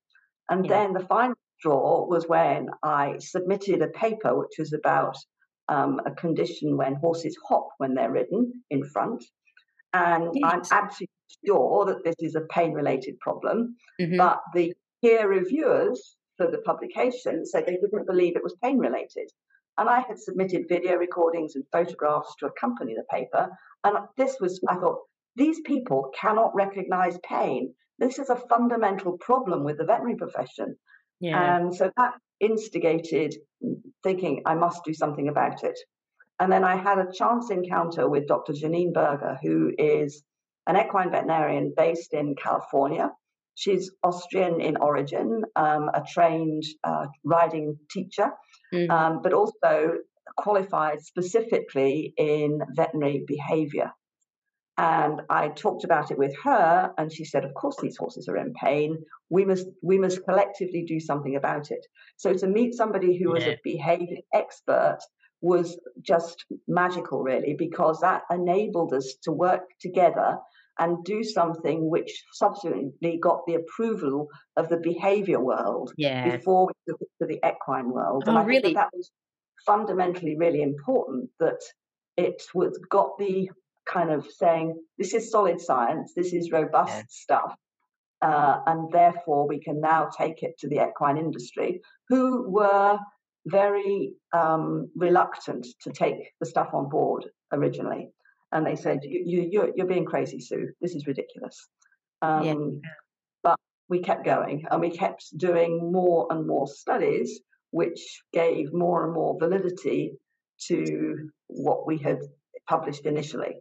And 0.51 0.67
yeah. 0.67 0.83
then 0.83 0.93
the 0.93 1.07
final 1.07 1.37
straw 1.67 2.07
was 2.07 2.29
when 2.29 2.69
I 2.83 3.17
submitted 3.19 3.83
a 3.83 3.89
paper 3.89 4.39
which 4.39 4.59
was 4.59 4.73
about 4.73 5.17
um, 5.69 6.01
a 6.07 6.13
condition 6.13 6.77
when 6.77 6.95
horses 6.95 7.37
hop 7.49 7.69
when 7.79 7.95
they're 7.95 8.13
ridden 8.13 8.63
in 8.71 8.85
front. 8.85 9.25
And 9.93 10.31
yes. 10.35 10.43
I'm 10.45 10.61
absolutely 10.71 11.09
sure 11.45 11.87
that 11.87 12.05
this 12.05 12.15
is 12.21 12.37
a 12.37 12.47
pain 12.53 12.73
related 12.73 13.19
problem, 13.19 13.77
mm-hmm. 14.01 14.17
but 14.17 14.41
the 14.55 14.75
peer 15.03 15.29
reviewers 15.29 16.17
for 16.37 16.51
the 16.51 16.59
publication 16.59 17.45
said 17.45 17.67
they 17.67 17.79
didn't 17.81 18.07
believe 18.07 18.37
it 18.37 18.45
was 18.45 18.57
pain 18.63 18.79
related. 18.79 19.29
And 19.79 19.89
I 19.89 20.01
had 20.01 20.19
submitted 20.19 20.69
video 20.69 20.97
recordings 20.97 21.57
and 21.57 21.65
photographs 21.73 22.35
to 22.39 22.47
accompany 22.47 22.95
the 22.95 23.05
paper. 23.11 23.49
And 23.83 23.99
this 24.17 24.37
was, 24.41 24.61
I 24.69 24.77
thought, 24.77 25.01
these 25.35 25.61
people 25.63 26.13
cannot 26.19 26.55
recognize 26.55 27.19
pain. 27.29 27.75
This 27.99 28.19
is 28.19 28.31
a 28.31 28.43
fundamental 28.49 29.19
problem 29.19 29.65
with 29.65 29.79
the 29.79 29.85
veterinary 29.85 30.17
profession. 30.17 30.77
Yeah. 31.21 31.57
And 31.57 31.75
so 31.75 31.91
that 31.97 32.15
instigated 32.41 33.35
thinking 34.03 34.43
I 34.47 34.55
must 34.55 34.85
do 34.85 34.95
something 34.95 35.29
about 35.29 35.65
it. 35.65 35.79
And 36.39 36.53
then 36.53 36.65
I 36.65 36.77
had 36.77 36.99
a 36.99 37.11
chance 37.13 37.51
encounter 37.51 38.09
with 38.09 38.29
Dr. 38.29 38.53
Jeannine 38.53 38.93
Berger, 38.93 39.39
who 39.43 39.73
is 39.79 40.23
an 40.67 40.77
equine 40.77 41.11
veterinarian 41.11 41.73
based 41.77 42.13
in 42.13 42.35
California. 42.35 43.11
She's 43.55 43.91
Austrian 44.03 44.61
in 44.61 44.77
origin, 44.77 45.43
um, 45.57 45.89
a 45.95 46.05
trained 46.07 46.65
uh, 46.85 47.07
riding 47.25 47.79
teacher, 47.91 48.31
mm. 48.75 48.91
um, 48.91 49.23
but 49.23 49.33
also 49.33 49.95
qualified 50.37 51.01
specifically 51.01 52.13
in 52.19 52.61
veterinary 52.75 53.25
behavior. 53.27 53.93
And 54.79 55.23
I 55.31 55.49
talked 55.49 55.85
about 55.85 56.11
it 56.11 56.19
with 56.19 56.35
her, 56.45 56.93
and 56.99 57.11
she 57.11 57.25
said, 57.25 57.45
"Of 57.45 57.55
course, 57.55 57.77
these 57.81 57.97
horses 57.97 58.29
are 58.29 58.37
in 58.37 58.53
pain. 58.53 58.99
We 59.31 59.45
must 59.45 59.67
we 59.83 59.99
must 59.99 60.25
collectively 60.25 60.85
do 60.87 61.01
something 61.01 61.35
about 61.35 61.71
it." 61.71 61.87
So 62.17 62.35
to 62.35 62.47
meet 62.47 62.75
somebody 62.75 63.19
who 63.19 63.31
was 63.31 63.45
a 63.45 63.59
behavior 63.65 64.19
expert 64.35 64.99
was 65.41 65.79
just 66.03 66.45
magical, 66.69 67.23
really, 67.23 67.55
because 67.55 68.01
that 68.01 68.23
enabled 68.31 68.93
us 68.93 69.15
to 69.23 69.33
work 69.33 69.63
together 69.81 70.39
and 70.79 71.05
do 71.05 71.23
something 71.23 71.89
which 71.89 72.25
subsequently 72.33 73.19
got 73.19 73.47
the 73.47 73.55
approval 73.55 74.29
of 74.57 74.69
the 74.69 74.77
behavior 74.77 75.41
world 75.41 75.93
yeah. 75.97 76.37
before 76.37 76.67
we 76.67 76.73
took 76.87 77.01
it 77.01 77.09
to 77.21 77.27
the 77.27 77.41
equine 77.49 77.91
world. 77.91 78.25
Oh, 78.27 78.31
and 78.31 78.39
I 78.39 78.45
really? 78.45 78.61
think 78.63 78.77
that, 78.77 78.91
that 78.93 78.97
was 78.97 79.11
fundamentally 79.65 80.37
really 80.37 80.63
important 80.63 81.31
that 81.41 81.61
it 82.17 82.43
was 82.55 82.79
got 82.91 83.17
the 83.19 83.51
kind 83.91 84.11
of 84.11 84.27
saying 84.31 84.81
this 84.99 85.15
is 85.15 85.31
solid 85.31 85.61
science, 85.61 86.13
this 86.15 86.33
is 86.33 86.51
robust 86.51 86.95
yeah. 86.95 87.03
stuff, 87.09 87.55
uh, 88.23 88.59
and 88.67 88.91
therefore 88.93 89.47
we 89.47 89.61
can 89.61 89.81
now 89.81 90.09
take 90.17 90.43
it 90.43 90.59
to 90.59 90.69
the 90.69 90.87
equine 90.87 91.19
industry, 91.19 91.81
who 92.09 92.49
were 92.51 92.99
very 93.47 94.15
um, 94.33 94.91
reluctant 94.97 95.67
to 95.83 95.91
take 95.91 96.33
the 96.41 96.47
stuff 96.47 96.71
on 96.73 96.89
board 96.89 97.27
originally, 97.53 98.09
and 98.53 98.67
they 98.67 98.77
said, 98.77 99.01
"You, 99.03 99.23
you 99.25 99.49
you're, 99.51 99.71
you're 99.77 99.87
being 99.87 100.05
crazy, 100.05 100.41
Sue. 100.41 100.71
This 100.81 100.95
is 100.95 101.07
ridiculous." 101.07 101.69
Um, 102.23 102.43
yeah. 102.45 102.55
But 103.43 103.61
we 103.89 104.01
kept 104.01 104.25
going, 104.25 104.65
and 104.71 104.81
we 104.81 104.91
kept 104.91 105.25
doing 105.37 105.93
more 105.93 106.27
and 106.31 106.47
more 106.47 106.67
studies, 106.67 107.41
which 107.71 108.23
gave 108.33 108.73
more 108.73 109.05
and 109.05 109.15
more 109.15 109.39
validity 109.39 110.15
to 110.69 111.31
what 111.49 111.87
we 111.87 111.99
had 111.99 112.19
published 112.69 113.07
initially. 113.07 113.57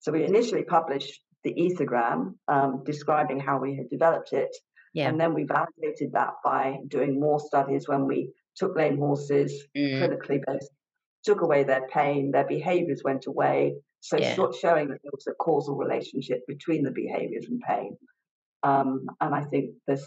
So 0.00 0.12
we 0.12 0.24
initially 0.24 0.64
published 0.64 1.20
the 1.44 1.54
ethogram 1.54 2.34
um, 2.48 2.82
describing 2.84 3.40
how 3.40 3.58
we 3.58 3.76
had 3.76 3.88
developed 3.88 4.32
it. 4.32 4.54
Yeah. 4.94 5.08
And 5.08 5.20
then 5.20 5.34
we 5.34 5.44
validated 5.44 6.12
that 6.12 6.34
by 6.42 6.78
doing 6.88 7.20
more 7.20 7.38
studies 7.38 7.86
when 7.86 8.06
we 8.06 8.30
took 8.56 8.76
lame 8.76 8.98
horses, 8.98 9.66
mm. 9.76 10.00
clinically 10.00 10.40
based, 10.46 10.70
took 11.24 11.42
away 11.42 11.64
their 11.64 11.86
pain, 11.88 12.30
their 12.30 12.46
behaviors 12.46 13.02
went 13.04 13.26
away. 13.26 13.74
So 14.00 14.16
yeah. 14.16 14.34
showing 14.34 14.88
that 14.88 14.98
there 15.02 15.12
was 15.12 15.26
a 15.28 15.34
causal 15.34 15.76
relationship 15.76 16.40
between 16.46 16.82
the 16.82 16.92
behaviors 16.92 17.46
and 17.46 17.60
pain. 17.60 17.96
Um, 18.62 19.06
and 19.20 19.34
I 19.34 19.44
think 19.44 19.70
there's 19.86 20.06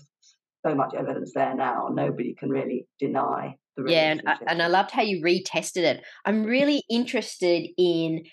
so 0.65 0.75
much 0.75 0.93
evidence 0.98 1.31
there 1.34 1.55
now, 1.55 1.89
nobody 1.91 2.36
can 2.38 2.50
really 2.50 2.88
deny 3.00 3.55
the 3.77 3.84
relationship. 3.84 4.25
Yeah, 4.25 4.34
and 4.34 4.41
I, 4.48 4.51
and 4.51 4.62
I 4.62 4.67
loved 4.67 4.91
how 4.91 5.01
you 5.01 5.24
retested 5.24 5.84
it. 5.84 6.03
I'm 6.25 6.43
really 6.43 6.84
interested 6.89 7.67
in 7.77 8.24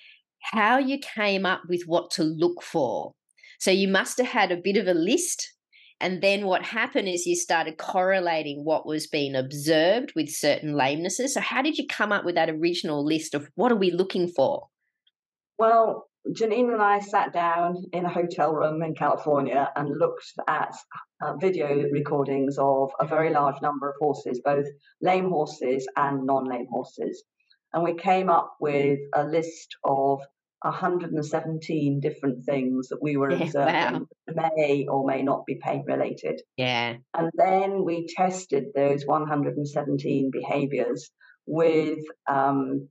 how 0.52 0.78
you 0.78 0.98
came 0.98 1.44
up 1.44 1.62
with 1.68 1.82
what 1.86 2.10
to 2.12 2.22
look 2.22 2.62
for. 2.62 3.12
So 3.58 3.70
you 3.70 3.88
must 3.88 4.18
have 4.18 4.28
had 4.28 4.52
a 4.52 4.56
bit 4.56 4.76
of 4.76 4.86
a 4.86 4.94
list. 4.94 5.52
And 6.00 6.22
then 6.22 6.46
what 6.46 6.62
happened 6.62 7.08
is 7.08 7.26
you 7.26 7.36
started 7.36 7.78
correlating 7.78 8.64
what 8.64 8.86
was 8.86 9.06
being 9.06 9.34
observed 9.34 10.12
with 10.14 10.28
certain 10.28 10.74
lamenesses. 10.74 11.30
So, 11.30 11.40
how 11.40 11.62
did 11.62 11.78
you 11.78 11.86
come 11.86 12.12
up 12.12 12.24
with 12.24 12.34
that 12.34 12.50
original 12.50 13.02
list 13.02 13.34
of 13.34 13.48
what 13.54 13.72
are 13.72 13.76
we 13.76 13.90
looking 13.90 14.28
for? 14.28 14.68
Well, 15.58 16.06
Jeannine 16.34 16.70
and 16.70 16.82
I 16.82 16.98
sat 16.98 17.32
down 17.32 17.84
in 17.92 18.04
a 18.04 18.10
hotel 18.10 18.52
room 18.52 18.82
in 18.82 18.94
California 18.94 19.70
and 19.74 19.88
looked 19.98 20.32
at 20.48 20.74
uh, 21.22 21.34
video 21.36 21.84
recordings 21.90 22.58
of 22.58 22.90
a 23.00 23.06
very 23.06 23.32
large 23.32 23.62
number 23.62 23.88
of 23.88 23.94
horses, 23.98 24.40
both 24.44 24.66
lame 25.00 25.30
horses 25.30 25.88
and 25.96 26.26
non 26.26 26.44
lame 26.44 26.66
horses. 26.70 27.24
And 27.72 27.82
we 27.82 27.94
came 27.94 28.28
up 28.28 28.56
with 28.60 28.98
a 29.14 29.24
list 29.24 29.76
of 29.84 30.20
117 30.62 32.00
different 32.00 32.44
things 32.44 32.88
that 32.88 33.02
we 33.02 33.16
were 33.16 33.30
yeah, 33.30 33.44
observing 33.44 34.06
wow. 34.28 34.50
may 34.56 34.86
or 34.88 35.06
may 35.06 35.22
not 35.22 35.44
be 35.46 35.56
pain 35.62 35.84
related. 35.86 36.40
Yeah. 36.56 36.96
And 37.14 37.30
then 37.34 37.84
we 37.84 38.06
tested 38.06 38.66
those 38.74 39.04
117 39.06 40.30
behaviors 40.30 41.10
with 41.46 41.98
um, 42.28 42.88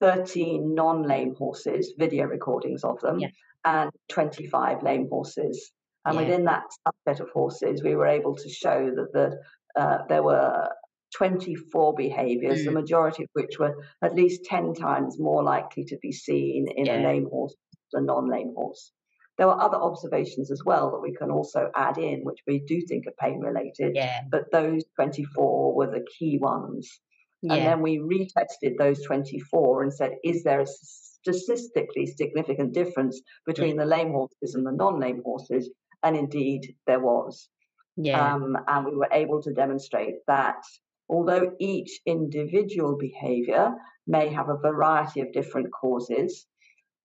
13 0.00 0.74
non 0.74 1.02
lame 1.02 1.34
horses, 1.36 1.94
video 1.98 2.24
recordings 2.24 2.84
of 2.84 3.00
them, 3.00 3.20
yeah. 3.20 3.28
and 3.64 3.90
25 4.08 4.82
lame 4.82 5.08
horses. 5.08 5.70
And 6.04 6.16
yeah. 6.16 6.22
within 6.22 6.44
that 6.44 6.64
subset 6.86 7.20
of 7.20 7.30
horses, 7.30 7.82
we 7.82 7.94
were 7.94 8.06
able 8.06 8.36
to 8.36 8.48
show 8.48 8.90
that 8.94 9.12
the, 9.12 9.80
uh, 9.80 9.98
there 10.08 10.22
were 10.22 10.68
24 11.14 11.94
behaviors, 11.94 12.62
mm. 12.62 12.64
the 12.66 12.72
majority 12.72 13.24
of 13.24 13.28
which 13.32 13.58
were 13.58 13.76
at 14.02 14.14
least 14.14 14.44
10 14.44 14.74
times 14.74 15.18
more 15.18 15.42
likely 15.42 15.84
to 15.84 15.96
be 16.02 16.12
seen 16.12 16.66
in 16.76 16.86
yeah. 16.86 17.00
a 17.00 17.04
lame 17.04 17.26
horse 17.30 17.54
than 17.92 18.06
non 18.06 18.28
lame 18.28 18.52
horse. 18.54 18.92
There 19.36 19.46
were 19.46 19.60
other 19.60 19.76
observations 19.76 20.50
as 20.50 20.62
well 20.64 20.92
that 20.92 21.00
we 21.00 21.14
can 21.14 21.30
also 21.30 21.70
add 21.74 21.98
in, 21.98 22.20
which 22.22 22.40
we 22.46 22.60
do 22.60 22.80
think 22.86 23.06
are 23.06 23.14
pain 23.18 23.40
related, 23.40 23.96
yeah. 23.96 24.20
but 24.30 24.52
those 24.52 24.84
24 24.96 25.74
were 25.74 25.90
the 25.90 26.06
key 26.18 26.38
ones. 26.38 27.00
Yeah. 27.42 27.54
And 27.54 27.66
then 27.66 27.80
we 27.82 27.98
retested 27.98 28.78
those 28.78 29.02
24 29.02 29.82
and 29.82 29.92
said, 29.92 30.12
is 30.22 30.44
there 30.44 30.60
a 30.60 30.66
statistically 30.66 32.06
significant 32.06 32.72
difference 32.72 33.20
between 33.44 33.76
the 33.76 33.84
lame 33.84 34.12
horses 34.12 34.54
and 34.54 34.64
the 34.64 34.72
non 34.72 35.00
lame 35.00 35.22
horses? 35.24 35.68
And 36.02 36.16
indeed, 36.16 36.76
there 36.86 37.00
was. 37.00 37.48
Yeah. 37.96 38.34
Um, 38.34 38.56
and 38.68 38.86
we 38.86 38.96
were 38.96 39.08
able 39.12 39.42
to 39.42 39.52
demonstrate 39.52 40.16
that 40.26 40.62
although 41.08 41.52
each 41.58 42.00
individual 42.06 42.96
behavior 42.96 43.74
may 44.06 44.28
have 44.28 44.48
a 44.48 44.58
variety 44.58 45.20
of 45.20 45.32
different 45.32 45.72
causes, 45.72 46.46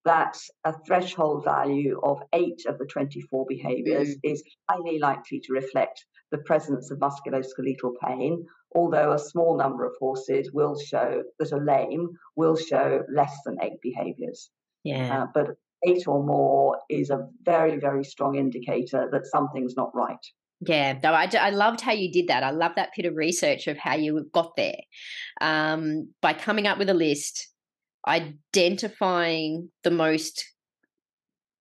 that 0.06 0.38
a 0.63 0.74
threshold 0.86 1.44
value 1.44 2.00
of 2.03 2.22
eight 2.34 2.62
of 2.68 2.77
the 2.77 2.86
24 2.86 3.46
behaviors 3.48 4.10
mm. 4.10 4.20
is 4.24 4.44
highly 4.70 5.00
likely 5.00 5.39
to 5.41 5.53
reflect 5.53 6.06
the 6.32 6.38
presence 6.39 6.91
of 6.91 7.00
musculoskeletal 7.00 7.94
pain, 8.03 8.46
although 8.75 9.12
a 9.12 9.20
small 9.20 9.58
number 9.58 9.86
of 9.86 9.94
horses 10.00 10.51
will 10.53 10.77
show 10.79 11.24
that 11.39 11.51
are 11.51 11.63
lame 11.63 12.10
will 12.36 12.56
show 12.56 13.03
less 13.13 13.36
than 13.46 13.58
eight 13.62 13.82
behaviors. 13.82 14.50
Yeah. 14.84 15.24
Uh, 15.24 15.27
but 15.34 15.56
eight 15.86 16.08
or 16.08 16.24
more 16.24 16.79
is 16.89 17.10
a 17.10 17.27
very, 17.44 17.79
very 17.79 18.03
strong 18.03 18.36
indicator 18.36 19.10
that 19.12 19.25
something's 19.25 19.75
not 19.75 19.91
right. 19.96 20.25
Yeah, 20.61 20.99
though 21.01 21.13
I, 21.13 21.29
I 21.39 21.51
loved 21.51 21.81
how 21.81 21.93
you 21.93 22.11
did 22.11 22.27
that. 22.27 22.43
I 22.43 22.51
love 22.51 22.73
that 22.75 22.89
bit 22.95 23.05
of 23.05 23.15
research 23.15 23.67
of 23.67 23.77
how 23.77 23.95
you 23.95 24.29
got 24.33 24.55
there 24.57 24.79
um, 25.39 26.09
by 26.21 26.33
coming 26.33 26.67
up 26.67 26.77
with 26.77 26.89
a 26.89 26.93
list, 26.93 27.47
identifying 28.05 29.69
the 29.83 29.91
most. 29.91 30.43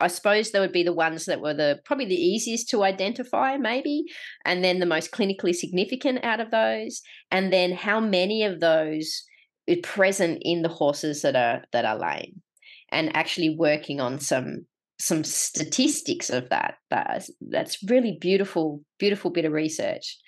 I 0.00 0.08
suppose 0.08 0.50
there 0.50 0.60
would 0.60 0.72
be 0.72 0.84
the 0.84 0.92
ones 0.92 1.26
that 1.26 1.40
were 1.40 1.54
the 1.54 1.80
probably 1.84 2.06
the 2.06 2.14
easiest 2.14 2.68
to 2.70 2.82
identify, 2.82 3.56
maybe, 3.56 4.04
and 4.44 4.64
then 4.64 4.80
the 4.80 4.86
most 4.86 5.12
clinically 5.12 5.54
significant 5.54 6.24
out 6.24 6.40
of 6.40 6.50
those, 6.50 7.00
and 7.30 7.52
then 7.52 7.72
how 7.72 8.00
many 8.00 8.42
of 8.42 8.60
those 8.60 9.22
are 9.70 9.76
present 9.82 10.38
in 10.42 10.62
the 10.62 10.68
horses 10.68 11.22
that 11.22 11.36
are 11.36 11.62
that 11.72 11.84
are 11.84 11.98
lame, 11.98 12.42
and 12.90 13.14
actually 13.16 13.54
working 13.56 14.00
on 14.00 14.18
some 14.18 14.66
some 15.00 15.22
statistics 15.24 16.28
of 16.30 16.48
that. 16.48 16.74
That's 16.90 17.30
that's 17.40 17.82
really 17.88 18.18
beautiful, 18.20 18.82
beautiful 18.98 19.30
bit 19.30 19.44
of 19.44 19.52
research. 19.52 20.18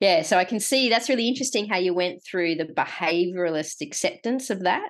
Yeah, 0.00 0.22
so 0.22 0.36
I 0.36 0.44
can 0.44 0.60
see 0.60 0.88
that's 0.88 1.08
really 1.08 1.28
interesting 1.28 1.68
how 1.68 1.78
you 1.78 1.94
went 1.94 2.22
through 2.24 2.56
the 2.56 2.64
behavioralist 2.64 3.80
acceptance 3.80 4.50
of 4.50 4.62
that, 4.64 4.88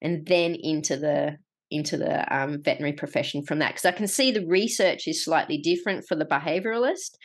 and 0.00 0.26
then 0.26 0.54
into 0.54 0.96
the 0.96 1.36
into 1.70 1.96
the 1.96 2.34
um, 2.34 2.62
veterinary 2.62 2.92
profession 2.92 3.42
from 3.44 3.60
that. 3.60 3.72
Because 3.72 3.86
I 3.86 3.92
can 3.92 4.08
see 4.08 4.30
the 4.30 4.46
research 4.46 5.06
is 5.06 5.24
slightly 5.24 5.58
different 5.58 6.04
for 6.06 6.16
the 6.16 6.26
behavioralist 6.26 7.16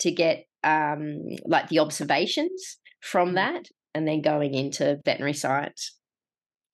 to 0.00 0.10
get 0.10 0.44
um, 0.64 1.18
like 1.44 1.68
the 1.68 1.80
observations 1.80 2.78
from 3.00 3.30
mm. 3.30 3.34
that, 3.34 3.66
and 3.94 4.06
then 4.06 4.22
going 4.22 4.54
into 4.54 4.98
veterinary 5.04 5.34
science. 5.34 5.96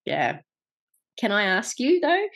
Yeah. 0.04 0.38
Can 1.18 1.32
I 1.32 1.44
ask 1.44 1.80
you 1.80 2.00
though? 2.00 2.26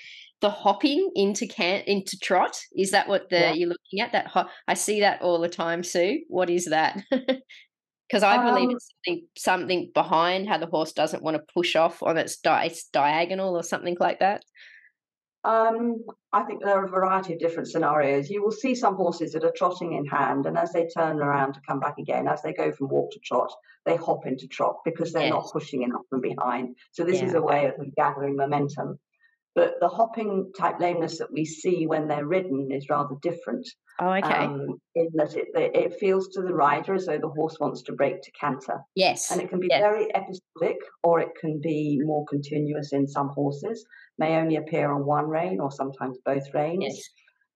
The 0.40 0.50
hopping 0.50 1.10
into 1.14 1.46
can 1.46 1.82
into 1.86 2.18
trot 2.18 2.58
is 2.76 2.90
that 2.90 3.08
what 3.08 3.28
the 3.30 3.38
yeah. 3.38 3.52
you're 3.52 3.68
looking 3.68 4.00
at 4.00 4.12
that 4.12 4.26
ho- 4.26 4.48
i 4.68 4.74
see 4.74 5.00
that 5.00 5.20
all 5.22 5.38
the 5.38 5.48
time 5.48 5.82
sue 5.82 6.20
what 6.28 6.48
is 6.50 6.66
that 6.66 7.02
because 7.10 8.22
i 8.22 8.42
believe 8.42 8.70
um, 8.70 8.76
it's 8.76 8.92
something, 9.04 9.26
something 9.36 9.90
behind 9.94 10.48
how 10.48 10.58
the 10.58 10.66
horse 10.66 10.92
doesn't 10.92 11.22
want 11.22 11.36
to 11.36 11.52
push 11.54 11.76
off 11.76 12.02
on 12.02 12.16
its, 12.16 12.38
di- 12.38 12.64
its 12.64 12.88
diagonal 12.88 13.56
or 13.56 13.62
something 13.62 13.96
like 14.00 14.20
that 14.20 14.42
Um, 15.42 16.04
I 16.34 16.42
think 16.42 16.62
there 16.62 16.76
are 16.76 16.84
a 16.84 16.88
variety 16.90 17.32
of 17.32 17.38
different 17.38 17.70
scenarios. 17.70 18.28
You 18.28 18.42
will 18.42 18.52
see 18.52 18.74
some 18.74 18.94
horses 18.94 19.32
that 19.32 19.44
are 19.44 19.52
trotting 19.56 19.94
in 19.94 20.04
hand, 20.04 20.44
and 20.44 20.58
as 20.58 20.72
they 20.72 20.86
turn 20.86 21.18
around 21.18 21.54
to 21.54 21.60
come 21.66 21.80
back 21.80 21.96
again, 21.98 22.28
as 22.28 22.42
they 22.42 22.52
go 22.52 22.70
from 22.72 22.88
walk 22.88 23.10
to 23.12 23.18
trot, 23.20 23.50
they 23.86 23.96
hop 23.96 24.26
into 24.26 24.46
trot 24.46 24.76
because 24.84 25.12
they're 25.12 25.24
yes. 25.24 25.32
not 25.32 25.50
pushing 25.50 25.82
enough 25.82 26.02
from 26.10 26.20
behind. 26.20 26.76
So 26.92 27.04
this 27.04 27.20
yeah. 27.20 27.28
is 27.28 27.34
a 27.34 27.40
way 27.40 27.66
of 27.66 27.74
gathering 27.96 28.36
momentum. 28.36 28.98
But 29.54 29.74
the 29.80 29.88
hopping 29.88 30.52
type 30.56 30.78
lameness 30.78 31.18
that 31.18 31.32
we 31.32 31.44
see 31.44 31.86
when 31.86 32.06
they're 32.06 32.26
ridden 32.26 32.68
is 32.70 32.88
rather 32.88 33.16
different. 33.20 33.66
Oh, 33.98 34.12
okay. 34.12 34.44
Um, 34.44 34.78
in 34.94 35.08
that 35.14 35.34
it, 35.36 35.48
it 35.54 35.98
feels 35.98 36.28
to 36.28 36.42
the 36.42 36.54
rider 36.54 36.94
as 36.94 37.06
though 37.06 37.18
the 37.18 37.28
horse 37.28 37.58
wants 37.58 37.82
to 37.82 37.92
break 37.92 38.22
to 38.22 38.30
canter. 38.32 38.80
Yes. 38.94 39.30
And 39.30 39.40
it 39.40 39.50
can 39.50 39.58
be 39.58 39.66
yes. 39.68 39.80
very 39.80 40.14
episodic 40.14 40.78
or 41.02 41.20
it 41.20 41.30
can 41.40 41.60
be 41.60 42.00
more 42.02 42.24
continuous 42.26 42.92
in 42.92 43.08
some 43.08 43.30
horses, 43.30 43.84
may 44.18 44.36
only 44.36 44.56
appear 44.56 44.92
on 44.92 45.04
one 45.04 45.26
rein 45.26 45.58
or 45.60 45.72
sometimes 45.72 46.18
both 46.24 46.44
reins. 46.54 46.84
Yes. 46.96 47.08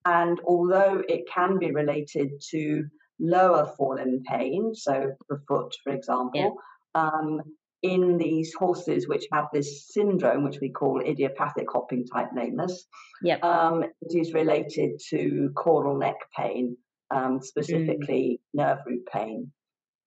And 0.04 0.40
although 0.46 1.02
it 1.08 1.22
can 1.32 1.58
be 1.58 1.70
related 1.70 2.30
to 2.50 2.84
lower 3.20 3.72
forelimb 3.78 4.22
pain, 4.24 4.74
so 4.74 5.12
the 5.28 5.40
foot, 5.48 5.74
for 5.82 5.92
example, 5.94 6.56
yeah. 6.94 7.00
um, 7.00 7.40
in 7.84 8.16
these 8.16 8.54
horses 8.54 9.06
which 9.06 9.26
have 9.30 9.44
this 9.52 9.88
syndrome, 9.92 10.42
which 10.42 10.58
we 10.58 10.70
call 10.70 11.02
idiopathic 11.02 11.66
hopping 11.70 12.06
type 12.06 12.30
lameness, 12.34 12.86
yep. 13.22 13.44
um, 13.44 13.82
it 13.82 14.18
is 14.18 14.32
related 14.32 14.98
to 15.10 15.50
caudal 15.54 15.98
neck 15.98 16.16
pain, 16.34 16.78
um, 17.14 17.42
specifically 17.42 18.40
mm. 18.40 18.58
nerve 18.58 18.78
root 18.86 19.06
pain. 19.12 19.52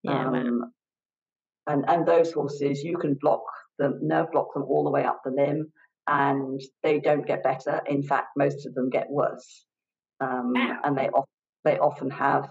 Yeah, 0.01 0.27
um, 0.27 0.71
and, 1.67 1.85
and 1.87 2.07
those 2.07 2.31
horses, 2.31 2.81
you 2.83 2.97
can 2.97 3.13
block 3.13 3.43
them, 3.77 3.99
nerve 4.01 4.31
block 4.31 4.55
them 4.55 4.63
all 4.63 4.83
the 4.83 4.89
way 4.89 5.03
up 5.03 5.21
the 5.23 5.29
limb, 5.31 5.71
and 6.07 6.59
they 6.81 6.99
don't 6.99 7.27
get 7.27 7.43
better. 7.43 7.79
In 7.85 8.01
fact, 8.01 8.29
most 8.35 8.65
of 8.65 8.73
them 8.73 8.89
get 8.89 9.07
worse. 9.07 9.65
Um, 10.19 10.53
and 10.83 10.97
they, 10.97 11.11
they 11.63 11.77
often 11.77 12.09
have 12.09 12.49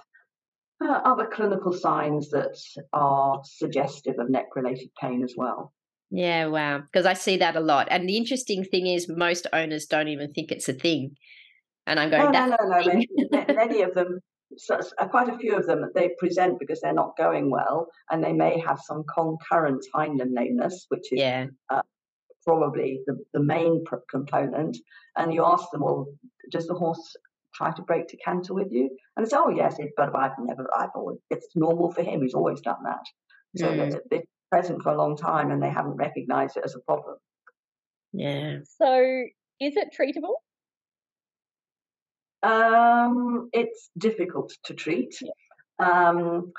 uh, 0.81 1.01
other 1.05 1.27
clinical 1.27 1.73
signs 1.73 2.31
that 2.31 2.57
are 2.93 3.41
suggestive 3.45 4.19
of 4.19 4.31
neck 4.31 4.47
related 4.55 4.91
pain 5.01 5.23
as 5.23 5.35
well. 5.37 5.73
Yeah, 6.11 6.47
wow. 6.47 6.81
Because 6.81 7.07
I 7.07 7.15
see 7.15 7.37
that 7.39 7.57
a 7.57 7.61
lot. 7.61 7.89
And 7.91 8.09
the 8.09 8.17
interesting 8.17 8.65
thing 8.65 8.87
is, 8.87 9.09
most 9.09 9.47
owners 9.53 9.87
don't 9.87 10.09
even 10.09 10.33
think 10.33 10.53
it's 10.53 10.69
a 10.69 10.73
thing. 10.73 11.17
And 11.87 11.99
I'm 11.99 12.11
going, 12.11 12.33
no, 12.33 12.47
no, 12.47 12.57
no, 12.61 12.79
no. 12.79 12.87
Many, 12.87 13.09
many 13.49 13.83
of 13.83 13.95
them, 13.95 14.21
so, 14.57 14.79
uh, 14.99 15.09
quite 15.09 15.29
a 15.29 15.39
few 15.39 15.57
of 15.57 15.67
them, 15.67 15.91
they 15.95 16.11
present 16.19 16.59
because 16.59 16.81
they're 16.81 16.93
not 16.93 17.17
going 17.17 17.51
well, 17.51 17.89
and 18.11 18.23
they 18.23 18.33
may 18.33 18.59
have 18.61 18.79
some 18.81 19.05
concurrent 19.13 19.85
hind 19.95 20.19
limb 20.19 20.35
lameness, 20.35 20.87
which 20.89 21.13
is 21.13 21.21
yeah. 21.21 21.47
uh, 21.71 21.83
probably 22.45 23.01
the, 23.07 23.19
the 23.35 23.43
main 23.43 23.85
component. 24.11 24.77
And 25.17 25.33
you 25.33 25.45
ask 25.45 25.71
them, 25.71 25.83
well, 25.83 26.07
does 26.51 26.67
the 26.67 26.75
horse 26.75 27.17
try 27.57 27.73
to 27.73 27.83
break 27.83 28.09
to 28.09 28.17
canter 28.19 28.55
with 28.55 28.69
you? 28.71 28.91
And 29.17 29.25
it's, 29.25 29.35
oh, 29.35 29.49
yes, 29.49 29.79
it, 29.79 29.93
but 29.97 30.15
I've 30.15 30.33
never, 30.39 30.69
I've 30.77 30.91
always, 30.95 31.19
it's 31.31 31.49
normal 31.55 31.91
for 31.91 32.03
him. 32.03 32.23
He's 32.23 32.35
always 32.35 32.61
done 32.61 32.83
that. 32.85 33.05
So 33.57 33.69
mm. 33.69 33.79
it's 33.79 33.97
been 34.09 34.23
present 34.51 34.83
for 34.83 34.93
a 34.93 34.97
long 34.97 35.17
time 35.17 35.51
and 35.51 35.63
they 35.63 35.71
haven't 35.71 35.97
recognized 35.97 36.57
it 36.57 36.65
as 36.65 36.75
a 36.75 36.81
problem. 36.81 37.17
Yeah. 38.13 38.59
So 38.79 39.25
is 39.61 39.75
it 39.77 39.89
treatable? 39.99 40.35
Um, 42.43 43.49
it's 43.53 43.91
difficult 43.99 44.53
to 44.65 44.75
treat. 44.75 45.17
Yeah. 45.21 45.33
Um, 45.79 46.53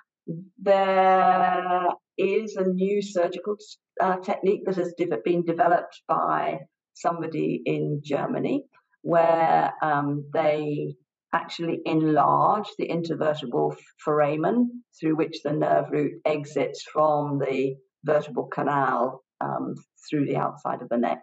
there 0.61 1.87
is 2.17 2.55
a 2.55 2.63
new 2.63 3.01
surgical 3.01 3.55
uh, 4.01 4.17
technique 4.17 4.65
that 4.65 4.75
has 4.75 4.93
de- 4.97 5.07
been 5.23 5.43
developed 5.43 6.01
by 6.07 6.59
somebody 6.93 7.61
in 7.65 8.01
Germany 8.03 8.65
where 9.07 9.71
um, 9.81 10.25
they 10.33 10.93
actually 11.33 11.79
enlarge 11.85 12.67
the 12.77 12.89
intervertebral 12.89 13.73
foramen 14.03 14.83
through 14.99 15.15
which 15.15 15.37
the 15.43 15.53
nerve 15.53 15.85
root 15.91 16.15
exits 16.25 16.83
from 16.83 17.39
the 17.39 17.77
vertebral 18.03 18.47
canal 18.47 19.23
um, 19.39 19.75
through 20.09 20.25
the 20.25 20.35
outside 20.35 20.81
of 20.81 20.89
the 20.89 20.97
neck. 20.97 21.21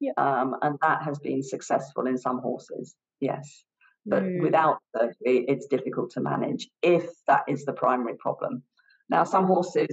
Yeah. 0.00 0.12
Um, 0.16 0.56
and 0.62 0.78
that 0.80 1.02
has 1.02 1.18
been 1.18 1.42
successful 1.42 2.06
in 2.06 2.16
some 2.16 2.38
horses, 2.38 2.94
yes. 3.20 3.62
But 4.06 4.22
mm. 4.22 4.40
without 4.40 4.78
surgery, 4.96 5.44
it's 5.48 5.66
difficult 5.66 6.12
to 6.12 6.22
manage 6.22 6.70
if 6.80 7.10
that 7.26 7.42
is 7.46 7.66
the 7.66 7.74
primary 7.74 8.16
problem. 8.16 8.62
Now, 9.10 9.24
some 9.24 9.44
horses 9.44 9.88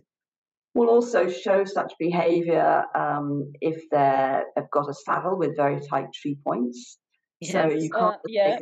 will 0.73 0.88
also 0.88 1.27
show 1.27 1.65
such 1.65 1.91
behavior 1.99 2.86
um, 2.95 3.51
if 3.59 3.89
they've 3.91 4.71
got 4.71 4.89
a 4.89 4.93
saddle 4.93 5.38
with 5.38 5.57
very 5.57 5.81
tight 5.81 6.13
tree 6.13 6.38
points. 6.45 6.97
Yes. 7.39 7.51
So 7.51 7.69
you 7.69 7.89
can't 7.89 8.15
uh, 8.15 8.27
yeah. 8.27 8.59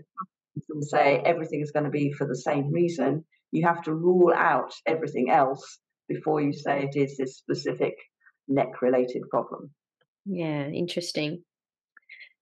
say 0.82 1.22
everything 1.26 1.62
is 1.62 1.72
going 1.72 1.86
to 1.86 1.92
be 1.92 2.12
for 2.12 2.28
the 2.28 2.36
same 2.36 2.72
reason. 2.72 3.24
You 3.52 3.66
have 3.68 3.84
to 3.84 3.94
rule 3.94 4.34
out 4.36 4.74
everything 4.88 5.30
else 5.30 5.80
before 6.08 6.42
you 6.42 6.54
say 6.54 6.90
it 6.92 7.00
is 7.00 7.18
this 7.18 7.38
specific 7.38 7.94
neck 8.48 8.82
related 8.82 9.24
problem. 9.30 9.72
Yeah, 10.26 10.68
interesting. 10.68 11.44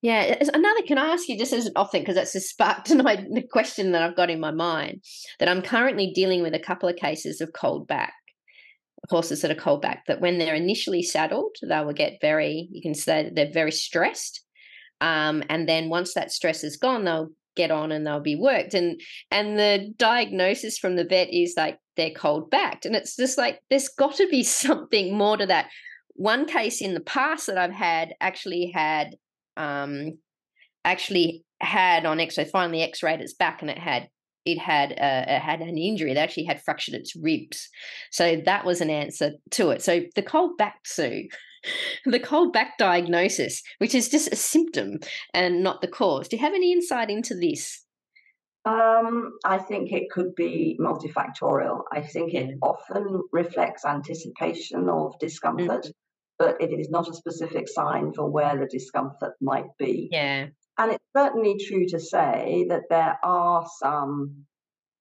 Yeah, 0.01 0.35
another. 0.53 0.81
Can 0.87 0.97
I 0.97 1.09
ask 1.09 1.29
you 1.29 1.37
just 1.37 1.53
as 1.53 1.67
an 1.67 1.73
off 1.75 1.91
thing 1.91 2.01
because 2.01 2.15
that's 2.15 2.33
just 2.33 2.49
sparked 2.49 2.93
my 2.95 3.17
the 3.31 3.43
question 3.43 3.91
that 3.91 4.01
I've 4.01 4.15
got 4.15 4.31
in 4.31 4.39
my 4.39 4.51
mind 4.51 5.03
that 5.39 5.49
I'm 5.49 5.61
currently 5.61 6.11
dealing 6.13 6.41
with 6.41 6.55
a 6.55 6.59
couple 6.59 6.89
of 6.89 6.95
cases 6.95 7.39
of 7.39 7.53
cold 7.53 7.87
back 7.87 8.13
horses 9.09 9.41
that 9.41 9.51
are 9.51 9.55
cold 9.55 9.81
back. 9.81 10.05
That 10.07 10.21
when 10.21 10.37
they're 10.37 10.55
initially 10.55 11.03
saddled, 11.03 11.55
they 11.61 11.83
will 11.83 11.93
get 11.93 12.19
very. 12.21 12.67
You 12.71 12.81
can 12.81 12.95
say 12.95 13.31
they're 13.33 13.51
very 13.51 13.71
stressed, 13.71 14.43
um, 15.01 15.43
and 15.49 15.67
then 15.67 15.89
once 15.89 16.13
that 16.13 16.31
stress 16.31 16.63
is 16.63 16.77
gone, 16.77 17.03
they'll 17.03 17.31
get 17.55 17.71
on 17.71 17.91
and 17.91 18.05
they'll 18.05 18.21
be 18.21 18.35
worked. 18.35 18.73
And 18.73 19.01
and 19.31 19.59
the 19.59 19.93
diagnosis 19.97 20.77
from 20.77 20.95
the 20.95 21.03
vet 21.03 21.33
is 21.33 21.55
like 21.57 21.79
they're 21.97 22.11
cold 22.11 22.49
backed. 22.49 22.85
And 22.85 22.95
it's 22.95 23.15
just 23.15 23.37
like 23.37 23.59
there's 23.69 23.89
got 23.89 24.15
to 24.15 24.27
be 24.29 24.43
something 24.63 25.17
more 25.17 25.35
to 25.37 25.45
that. 25.47 25.69
One 26.13 26.45
case 26.45 26.81
in 26.81 26.93
the 26.93 27.01
past 27.01 27.47
that 27.47 27.57
I've 27.57 27.73
had 27.73 28.13
actually 28.21 28.71
had 28.73 29.15
um 29.57 30.17
actually 30.85 31.43
had 31.59 32.05
on 32.05 32.19
X-ray 32.19 32.45
finally 32.45 32.81
X-rayed 32.81 33.21
its 33.21 33.33
back 33.33 33.61
and 33.61 33.69
it 33.69 33.77
had 33.77 34.07
it 34.45 34.57
had 34.57 34.91
uh, 34.91 35.25
it 35.27 35.41
had 35.41 35.61
an 35.61 35.77
injury. 35.77 36.11
It 36.11 36.17
actually 36.17 36.45
had 36.45 36.61
fractured 36.61 36.95
its 36.95 37.15
ribs. 37.15 37.69
So 38.11 38.41
that 38.45 38.65
was 38.65 38.81
an 38.81 38.89
answer 38.89 39.31
to 39.51 39.71
it. 39.71 39.81
So 39.81 40.01
the 40.15 40.23
cold 40.23 40.57
back, 40.57 40.79
Sue, 40.85 41.27
the 42.05 42.19
cold 42.19 42.53
back 42.53 42.77
diagnosis, 42.77 43.61
which 43.77 43.95
is 43.95 44.09
just 44.09 44.31
a 44.31 44.35
symptom 44.35 44.99
and 45.33 45.63
not 45.63 45.81
the 45.81 45.87
cause. 45.87 46.27
Do 46.27 46.35
you 46.35 46.41
have 46.41 46.53
any 46.53 46.71
insight 46.71 47.09
into 47.09 47.35
this? 47.35 47.85
Um, 48.63 49.33
I 49.43 49.57
think 49.57 49.91
it 49.91 50.11
could 50.11 50.35
be 50.35 50.77
multifactorial. 50.79 51.81
I 51.91 52.01
think 52.01 52.33
it 52.33 52.57
often 52.61 53.23
reflects 53.31 53.85
anticipation 53.85 54.87
of 54.87 55.17
discomfort, 55.19 55.85
mm. 55.85 55.93
but 56.37 56.61
it 56.61 56.71
is 56.71 56.89
not 56.89 57.09
a 57.09 57.13
specific 57.13 57.67
sign 57.67 58.13
for 58.13 58.29
where 58.29 58.57
the 58.57 58.67
discomfort 58.67 59.33
might 59.41 59.75
be. 59.79 60.09
Yeah. 60.11 60.47
And 60.77 60.91
it's 60.91 61.05
certainly 61.15 61.57
true 61.67 61.87
to 61.87 61.99
say 61.99 62.65
that 62.69 62.83
there 62.89 63.17
are 63.23 63.65
some 63.81 64.45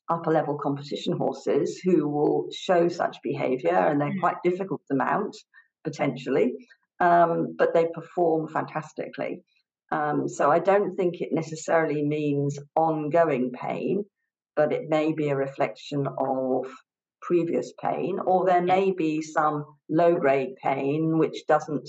upper 0.08 0.30
level 0.30 0.58
competition 0.58 1.16
horses 1.16 1.80
who 1.84 2.08
will 2.08 2.48
show 2.52 2.88
such 2.88 3.18
behavior 3.22 3.76
and 3.76 4.00
they're 4.00 4.12
mm. 4.12 4.20
quite 4.20 4.36
difficult 4.42 4.80
to 4.90 4.96
mount 4.96 5.36
potentially, 5.84 6.54
um, 7.00 7.54
but 7.56 7.74
they 7.74 7.86
perform 7.92 8.48
fantastically. 8.48 9.42
Um, 9.92 10.28
so 10.28 10.50
I 10.50 10.60
don't 10.60 10.94
think 10.94 11.20
it 11.20 11.30
necessarily 11.32 12.04
means 12.04 12.58
ongoing 12.76 13.50
pain, 13.52 14.04
but 14.54 14.72
it 14.72 14.88
may 14.88 15.12
be 15.12 15.28
a 15.28 15.36
reflection 15.36 16.06
of 16.06 16.66
previous 17.22 17.72
pain, 17.82 18.18
or 18.24 18.46
there 18.46 18.62
may 18.62 18.92
be 18.92 19.22
some 19.22 19.64
low 19.88 20.14
grade 20.14 20.54
pain 20.62 21.18
which 21.18 21.46
doesn't 21.46 21.88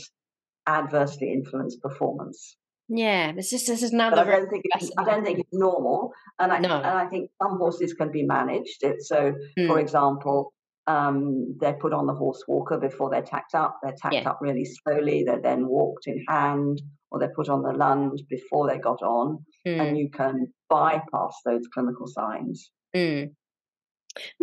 adversely 0.67 1.31
influence 1.31 1.75
performance. 1.77 2.57
Yeah, 2.89 3.31
it's 3.37 3.49
just 3.49 3.67
this 3.67 3.83
is 3.83 3.93
another. 3.93 4.17
But 4.17 4.27
I 4.27 4.31
don't 4.31 4.49
think 4.49 4.65
it's, 4.65 4.91
I 4.97 5.03
don't 5.05 5.23
think 5.23 5.39
it's 5.39 5.53
normal, 5.53 6.11
and 6.39 6.51
I 6.51 6.59
no. 6.59 6.75
and 6.75 6.85
I 6.85 7.07
think 7.07 7.31
some 7.41 7.57
horses 7.57 7.93
can 7.93 8.11
be 8.11 8.23
managed. 8.23 8.83
It, 8.83 9.01
so, 9.01 9.33
mm. 9.57 9.67
for 9.67 9.79
example, 9.79 10.53
um, 10.87 11.55
they're 11.59 11.73
put 11.73 11.93
on 11.93 12.07
the 12.07 12.13
horse 12.13 12.43
walker 12.47 12.77
before 12.77 13.09
they're 13.09 13.21
tacked 13.21 13.55
up. 13.55 13.79
They're 13.83 13.95
tacked 13.97 14.15
yeah. 14.15 14.29
up 14.29 14.39
really 14.41 14.65
slowly. 14.65 15.23
They're 15.23 15.41
then 15.41 15.67
walked 15.67 16.07
in 16.07 16.23
hand, 16.27 16.81
or 17.11 17.19
they're 17.19 17.33
put 17.35 17.49
on 17.49 17.61
the 17.61 17.73
lunge 17.73 18.21
before 18.29 18.67
they 18.67 18.77
got 18.77 19.01
on, 19.01 19.45
mm. 19.67 19.79
and 19.79 19.97
you 19.97 20.09
can 20.09 20.51
bypass 20.69 21.35
those 21.45 21.63
clinical 21.73 22.07
signs. 22.07 22.71
Mm. 22.95 23.31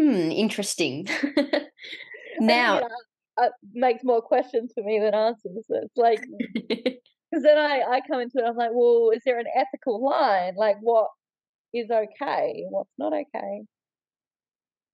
Hmm, 0.00 0.30
interesting. 0.30 1.06
now, 2.40 2.78
it 2.78 2.84
uh, 3.36 3.48
makes 3.72 4.04
more 4.04 4.22
questions 4.22 4.72
for 4.74 4.82
me 4.82 4.98
than 5.00 5.14
answers. 5.14 5.64
It's 5.68 5.96
like 5.96 6.24
because 6.68 7.42
then 7.42 7.58
I 7.58 7.82
I 7.88 8.00
come 8.10 8.20
into 8.20 8.38
it. 8.38 8.44
I'm 8.46 8.56
like, 8.56 8.70
well, 8.72 9.10
is 9.14 9.22
there 9.24 9.38
an 9.38 9.46
ethical 9.54 10.02
line? 10.04 10.54
Like, 10.56 10.76
what 10.80 11.08
is 11.74 11.90
okay? 11.90 12.64
What's 12.70 12.92
not 12.98 13.12
okay? 13.12 13.62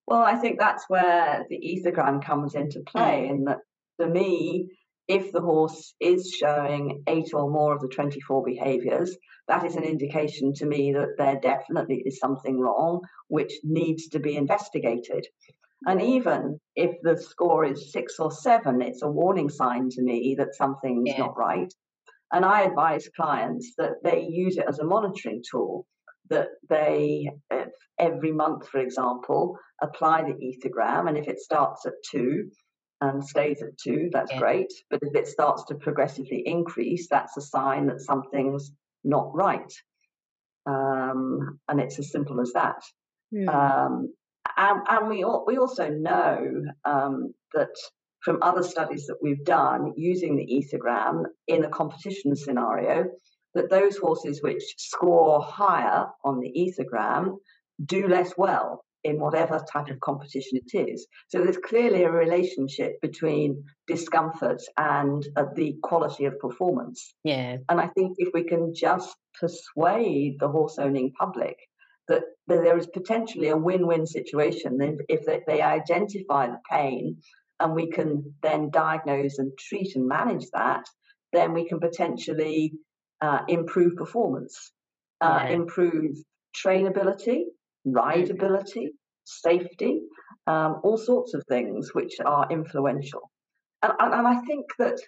Well, 0.06 0.22
I 0.22 0.36
think 0.36 0.58
that's 0.58 0.84
where 0.88 1.44
the 1.48 1.56
ethogram 1.56 2.22
comes 2.24 2.54
into 2.54 2.80
play, 2.80 3.26
mm. 3.26 3.30
in 3.30 3.44
that 3.44 3.58
for 3.96 4.08
me, 4.08 4.70
if 5.06 5.32
the 5.32 5.40
horse 5.40 5.94
is 6.00 6.30
showing 6.30 7.02
eight 7.06 7.34
or 7.34 7.50
more 7.50 7.74
of 7.74 7.80
the 7.80 7.88
24 7.88 8.42
behaviors, 8.44 9.16
that 9.48 9.64
is 9.64 9.76
an 9.76 9.84
indication 9.84 10.54
to 10.54 10.66
me 10.66 10.92
that 10.94 11.16
there 11.18 11.38
definitely 11.40 12.02
is 12.06 12.18
something 12.18 12.58
wrong 12.58 13.02
which 13.28 13.52
needs 13.62 14.08
to 14.08 14.18
be 14.18 14.36
investigated. 14.36 15.26
And 15.86 16.00
even 16.00 16.58
if 16.74 16.96
the 17.02 17.18
score 17.18 17.64
is 17.66 17.92
six 17.92 18.18
or 18.18 18.32
seven, 18.32 18.80
it's 18.80 19.02
a 19.02 19.10
warning 19.10 19.50
sign 19.50 19.90
to 19.90 20.02
me 20.02 20.34
that 20.38 20.54
something's 20.54 21.06
yeah. 21.06 21.18
not 21.18 21.36
right. 21.36 21.72
And 22.32 22.44
I 22.44 22.62
advise 22.62 23.08
clients 23.14 23.74
that 23.76 24.02
they 24.02 24.22
use 24.22 24.56
it 24.56 24.64
as 24.66 24.78
a 24.78 24.84
monitoring 24.84 25.42
tool, 25.48 25.86
that 26.30 26.48
they, 26.68 27.28
every 27.98 28.32
month, 28.32 28.68
for 28.68 28.80
example, 28.80 29.58
apply 29.82 30.22
the 30.22 30.32
ethogram. 30.32 31.08
And 31.08 31.18
if 31.18 31.28
it 31.28 31.38
starts 31.38 31.86
at 31.86 31.92
two 32.10 32.50
and 33.00 33.24
stays 33.24 33.62
at 33.62 33.76
two, 33.76 34.08
that's 34.12 34.32
yeah. 34.32 34.38
great. 34.38 34.72
But 34.90 35.00
if 35.02 35.14
it 35.14 35.28
starts 35.28 35.64
to 35.66 35.74
progressively 35.74 36.42
increase, 36.46 37.08
that's 37.08 37.36
a 37.36 37.42
sign 37.42 37.86
that 37.86 38.00
something's 38.00 38.72
not 39.02 39.34
right. 39.34 39.72
Um, 40.66 41.58
and 41.68 41.80
it's 41.80 41.98
as 41.98 42.10
simple 42.10 42.40
as 42.40 42.52
that. 42.54 42.82
Mm. 43.34 43.48
Um, 43.48 44.14
and, 44.56 44.80
and 44.88 45.08
we, 45.08 45.24
we 45.46 45.58
also 45.58 45.90
know 45.90 46.62
um, 46.84 47.34
that 47.52 47.74
from 48.24 48.38
other 48.40 48.62
studies 48.62 49.06
that 49.06 49.18
we've 49.20 49.44
done 49.44 49.92
using 49.96 50.36
the 50.36 50.46
ethogram 50.46 51.24
in 51.46 51.64
a 51.64 51.68
competition 51.68 52.34
scenario, 52.34 53.04
that 53.54 53.70
those 53.70 53.96
horses 53.96 54.42
which 54.42 54.62
score 54.78 55.42
higher 55.42 56.06
on 56.24 56.40
the 56.40 56.52
ethogram 56.56 57.36
do 57.84 58.08
less 58.08 58.32
well 58.36 58.84
in 59.04 59.20
whatever 59.20 59.62
type 59.70 59.88
of 59.88 60.00
competition 60.00 60.58
it 60.64 60.88
is. 60.88 61.06
So 61.28 61.42
there's 61.42 61.58
clearly 61.58 62.04
a 62.04 62.10
relationship 62.10 63.00
between 63.02 63.64
discomfort 63.86 64.62
and 64.78 65.26
uh, 65.36 65.44
the 65.54 65.76
quality 65.82 66.24
of 66.24 66.38
performance. 66.38 67.14
Yeah. 67.22 67.58
And 67.68 67.80
I 67.80 67.88
think 67.88 68.16
if 68.18 68.30
we 68.32 68.44
can 68.44 68.74
just 68.74 69.14
persuade 69.38 70.40
the 70.40 70.48
horse 70.48 70.78
owning 70.78 71.12
public 71.12 71.56
that, 72.08 72.22
that 72.46 72.62
there 72.62 72.78
is 72.78 72.86
potentially 72.86 73.48
a 73.48 73.56
win-win 73.56 74.06
situation 74.06 74.78
if 75.08 75.26
they, 75.26 75.42
they 75.46 75.60
identify 75.60 76.46
the 76.46 76.60
pain 76.70 77.18
and 77.60 77.74
we 77.74 77.90
can 77.90 78.34
then 78.42 78.70
diagnose 78.70 79.38
and 79.38 79.52
treat 79.58 79.96
and 79.96 80.08
manage 80.08 80.46
that, 80.52 80.84
then 81.32 81.52
we 81.52 81.68
can 81.68 81.78
potentially 81.78 82.72
uh, 83.20 83.40
improve 83.48 83.96
performance, 83.96 84.72
uh, 85.20 85.46
improve 85.50 86.16
trainability, 86.54 87.44
rideability, 87.86 88.88
safety, 89.24 90.00
um, 90.46 90.80
all 90.84 90.96
sorts 90.96 91.34
of 91.34 91.42
things 91.48 91.94
which 91.94 92.16
are 92.24 92.46
influential. 92.50 93.30
And, 93.82 93.92
and, 93.98 94.14
and 94.14 94.26
I 94.26 94.40
think 94.42 94.66
that 94.78 94.98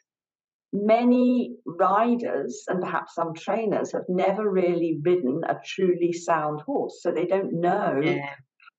many 0.72 1.56
riders 1.66 2.64
and 2.68 2.80
perhaps 2.80 3.14
some 3.14 3.34
trainers 3.34 3.92
have 3.92 4.04
never 4.08 4.48
really 4.50 4.98
ridden 5.02 5.42
a 5.48 5.56
truly 5.64 6.12
sound 6.12 6.60
horse. 6.62 7.00
So 7.02 7.12
they 7.12 7.26
don't 7.26 7.60
know 7.60 8.00
yeah. 8.02 8.34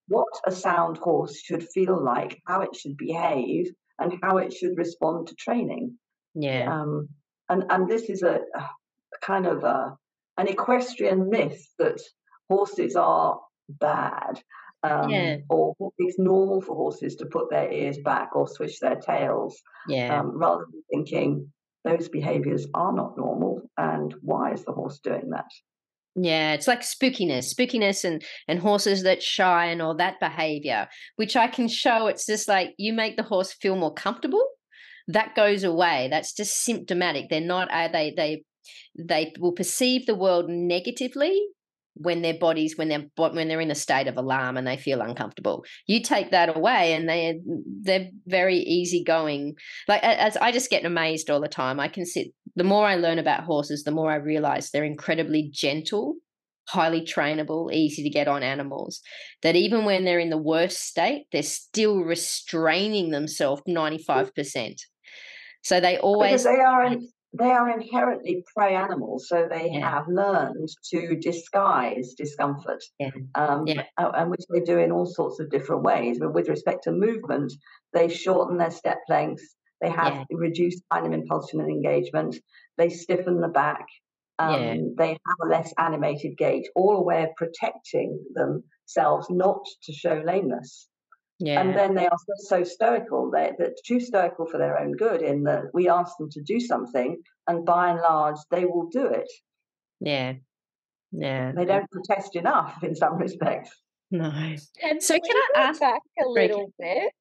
what 0.08 0.28
a 0.46 0.52
sound 0.52 0.98
horse 0.98 1.40
should 1.40 1.63
feel 1.63 2.04
like, 2.04 2.42
how 2.46 2.62
it 2.62 2.76
should 2.76 2.98
behave, 2.98 3.68
and 4.00 4.13
how 4.22 4.38
it 4.38 4.54
should 4.54 4.78
respond 4.78 5.28
to 5.28 5.36
training. 5.36 5.98
Yeah. 6.36 6.72
Um, 6.72 7.10
and, 7.50 7.63
and 7.70 7.90
this 7.90 8.04
is 8.10 8.22
a 8.24 8.40
kind 9.28 9.46
of 9.46 9.63
a, 9.63 9.96
an 10.38 10.48
equestrian 10.48 11.30
myth 11.30 11.62
that 11.78 12.00
horses 12.50 12.96
are 12.96 13.40
bad. 13.70 14.42
Um, 14.84 15.10
yeah. 15.10 15.38
Or 15.50 15.76
it's 15.98 16.18
normal 16.18 16.62
for 16.62 16.76
horses 16.76 17.16
to 17.18 17.26
put 17.26 17.50
their 17.50 17.72
ears 17.72 17.98
back 17.98 18.36
or 18.36 18.48
swish 18.48 18.80
their 18.80 18.96
tails. 18.96 19.62
Yeah. 19.88 20.20
Um, 20.20 20.38
rather 20.38 20.66
than 20.72 20.84
thinking, 20.90 21.52
those 21.84 22.10
behaviors 22.10 22.68
are 22.74 22.94
not 22.94 23.18
normal 23.18 23.70
and 23.78 24.13
why 24.22 24.54
is 24.54 24.63
the 24.66 24.72
horse 24.72 25.00
doing 25.00 25.30
that 25.30 25.46
yeah 26.18 26.54
it's 26.54 26.68
like 26.68 26.82
spookiness 26.82 27.54
spookiness 27.54 28.04
and 28.04 28.24
and 28.48 28.60
horses 28.60 29.04
that 29.04 29.22
shy 29.22 29.66
and 29.66 29.82
all 29.82 29.96
that 29.96 30.20
behavior 30.20 30.88
which 31.16 31.36
i 31.36 31.48
can 31.48 31.68
show 31.68 32.08
it's 32.08 32.26
just 32.26 32.48
like 32.48 32.74
you 32.78 32.92
make 32.92 33.16
the 33.16 33.24
horse 33.24 33.54
feel 33.54 33.76
more 33.76 33.94
comfortable 33.94 34.44
that 35.08 35.36
goes 35.36 35.63
away 35.63 36.08
that's 36.10 36.34
just 36.34 36.63
symptomatic 36.63 37.30
they're 37.30 37.40
not 37.40 37.70
uh, 37.72 37.88
they 37.88 38.13
they 38.18 38.44
they 38.97 39.34
will 39.39 39.53
perceive 39.53 40.06
the 40.06 40.15
world 40.15 40.49
negatively 40.49 41.39
when 41.99 42.21
their 42.21 42.38
bodies 42.38 42.77
when 42.77 42.89
they're 42.89 43.06
when 43.15 43.47
they're 43.47 43.62
in 43.62 43.71
a 43.71 43.75
state 43.75 44.08
of 44.08 44.17
alarm 44.17 44.58
and 44.58 44.67
they 44.67 44.77
feel 44.77 45.01
uncomfortable. 45.01 45.65
You 45.88 46.01
take 46.01 46.32
that 46.32 46.56
away 46.56 46.93
and 46.93 47.10
they 47.10 47.39
they're 47.82 48.10
very 48.25 48.58
easygoing. 48.58 49.56
Like 49.88 50.03
as 50.03 50.38
i 50.38 50.51
just 50.51 50.69
get 50.69 50.86
amazed 50.86 51.30
all 51.30 51.41
the 51.41 51.47
time. 51.47 51.80
I 51.80 51.88
can 51.88 52.06
sit 52.06 52.27
the 52.56 52.63
more 52.63 52.86
i 52.86 52.95
learn 52.95 53.19
about 53.19 53.43
horses 53.43 53.84
the 53.84 53.91
more 53.91 54.12
i 54.12 54.15
realize 54.15 54.69
they're 54.69 54.84
incredibly 54.84 55.49
gentle 55.53 56.15
highly 56.69 56.99
trainable 56.99 57.71
easy 57.71 58.03
to 58.03 58.10
get 58.10 58.27
on 58.27 58.43
animals. 58.43 59.01
That 59.41 59.56
even 59.56 59.86
when 59.86 60.03
they're 60.03 60.19
in 60.19 60.30
the 60.30 60.38
worst 60.38 60.80
state 60.82 61.25
they're 61.32 61.43
still 61.43 61.99
restraining 62.01 63.12
themselves 63.12 63.62
95% 63.67 64.75
so 65.63 65.80
they 65.82 65.97
always 65.97 66.32
because 66.32 66.43
they 66.45 66.62
are 66.62 66.86
they 67.34 67.52
are 67.52 67.70
inherently 67.70 68.44
prey 68.56 68.76
animals, 68.76 69.28
so 69.28 69.48
they 69.50 69.70
yeah. 69.72 69.90
have 69.90 70.08
learned 70.08 70.70
to 70.92 71.16
disguise 71.18 72.13
discomfort, 72.13 72.84
yeah. 73.00 73.12
Um, 73.36 73.68
yeah. 73.68 73.84
and 73.98 74.32
which 74.32 74.46
they 74.50 74.62
do 74.62 74.78
in 74.80 74.92
all 74.92 75.06
sorts 75.06 75.40
of 75.40 75.50
different 75.50 75.84
ways. 75.84 76.20
But 76.20 76.34
with 76.34 76.50
respect 76.50 76.84
to 76.84 76.92
movement, 76.92 77.52
they 77.94 78.08
shorten 78.08 78.58
their 78.58 78.72
step 78.72 79.00
lengths, 79.10 79.56
they 79.82 79.90
have 79.90 80.26
reduced 80.32 80.84
time 80.92 81.06
of 81.06 81.13
impulsion 81.13 81.60
and 81.60 81.70
engagement, 81.70 82.36
they 82.78 82.90
stiffen 82.90 83.42
the 83.42 83.48
back, 83.50 83.86
um, 84.40 84.96
they 84.98 85.10
have 85.10 85.18
a 85.44 85.48
less 85.48 85.74
animated 85.78 86.38
gait, 86.38 86.68
all 86.76 86.98
a 86.98 87.04
way 87.04 87.24
of 87.24 87.36
protecting 87.36 88.20
themselves 88.34 89.28
not 89.30 89.63
to 89.84 89.94
show 89.94 90.22
lameness. 90.26 90.88
Yeah. 91.39 91.62
And 91.62 91.76
then 91.76 91.93
they 91.93 92.08
are 92.08 92.17
so 92.38 92.63
stoical. 92.63 93.30
They're, 93.32 93.54
they're 93.58 93.76
too 93.86 94.00
stoical 94.00 94.47
for 94.47 94.58
their 94.58 94.80
own 94.80 94.93
good 94.93 95.21
in 95.21 95.43
that 95.43 95.65
we 95.73 95.88
ask 95.88 96.17
them 96.17 96.30
to 96.32 96.41
do 96.41 96.60
something, 96.60 97.17
and 97.47 97.65
by 97.65 97.91
and 97.91 98.00
large, 98.00 98.38
they 98.50 98.65
will 98.65 98.88
do 98.89 99.06
it. 99.06 99.32
Yeah. 100.00 100.34
Yeah. 101.12 101.52
They 101.56 101.65
don't 101.65 101.89
protest 101.91 102.36
enough 102.36 102.84
in 102.84 102.95
some 102.95 103.17
respects. 103.17 103.71
No. 104.10 104.32
And 104.84 105.04
so, 105.04 105.19
can 105.19 105.36
I 105.56 105.67
ask 105.67 105.80
back 105.80 106.02
a 106.23 106.28
little 106.28 106.73
bit? 106.80 107.12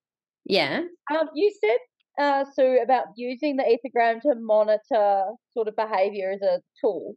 Yeah. 0.45 0.83
Um, 1.11 1.29
you 1.35 1.53
said 1.61 1.79
uh, 2.19 2.45
so 2.55 2.83
about 2.83 3.07
using 3.17 3.57
the 3.57 3.65
ethogram 3.65 4.21
to 4.23 4.35
monitor 4.39 5.25
sort 5.53 5.69
of 5.69 5.77
behavior 5.77 6.31
as 6.31 6.43
a 6.43 6.61
tool. 6.81 7.15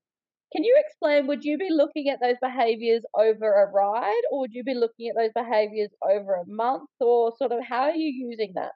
Can 0.52 0.64
you 0.64 0.76
explain? 0.80 1.28
Would 1.28 1.44
you 1.44 1.58
be 1.58 1.70
looking 1.70 2.10
at 2.10 2.20
those 2.22 2.38
behaviors 2.42 3.04
over 3.14 3.64
a 3.64 3.72
ride, 3.72 4.22
or 4.32 4.42
would 4.42 4.54
you 4.54 4.64
be 4.64 4.74
looking 4.74 5.10
at 5.10 5.16
those 5.16 5.32
behaviors 5.36 5.90
over 6.04 6.36
a 6.36 6.46
month, 6.48 6.90
or 7.00 7.34
sort 7.38 7.52
of 7.52 7.60
how 7.68 7.84
are 7.84 7.96
you 7.96 8.28
using 8.30 8.54
that? 8.56 8.72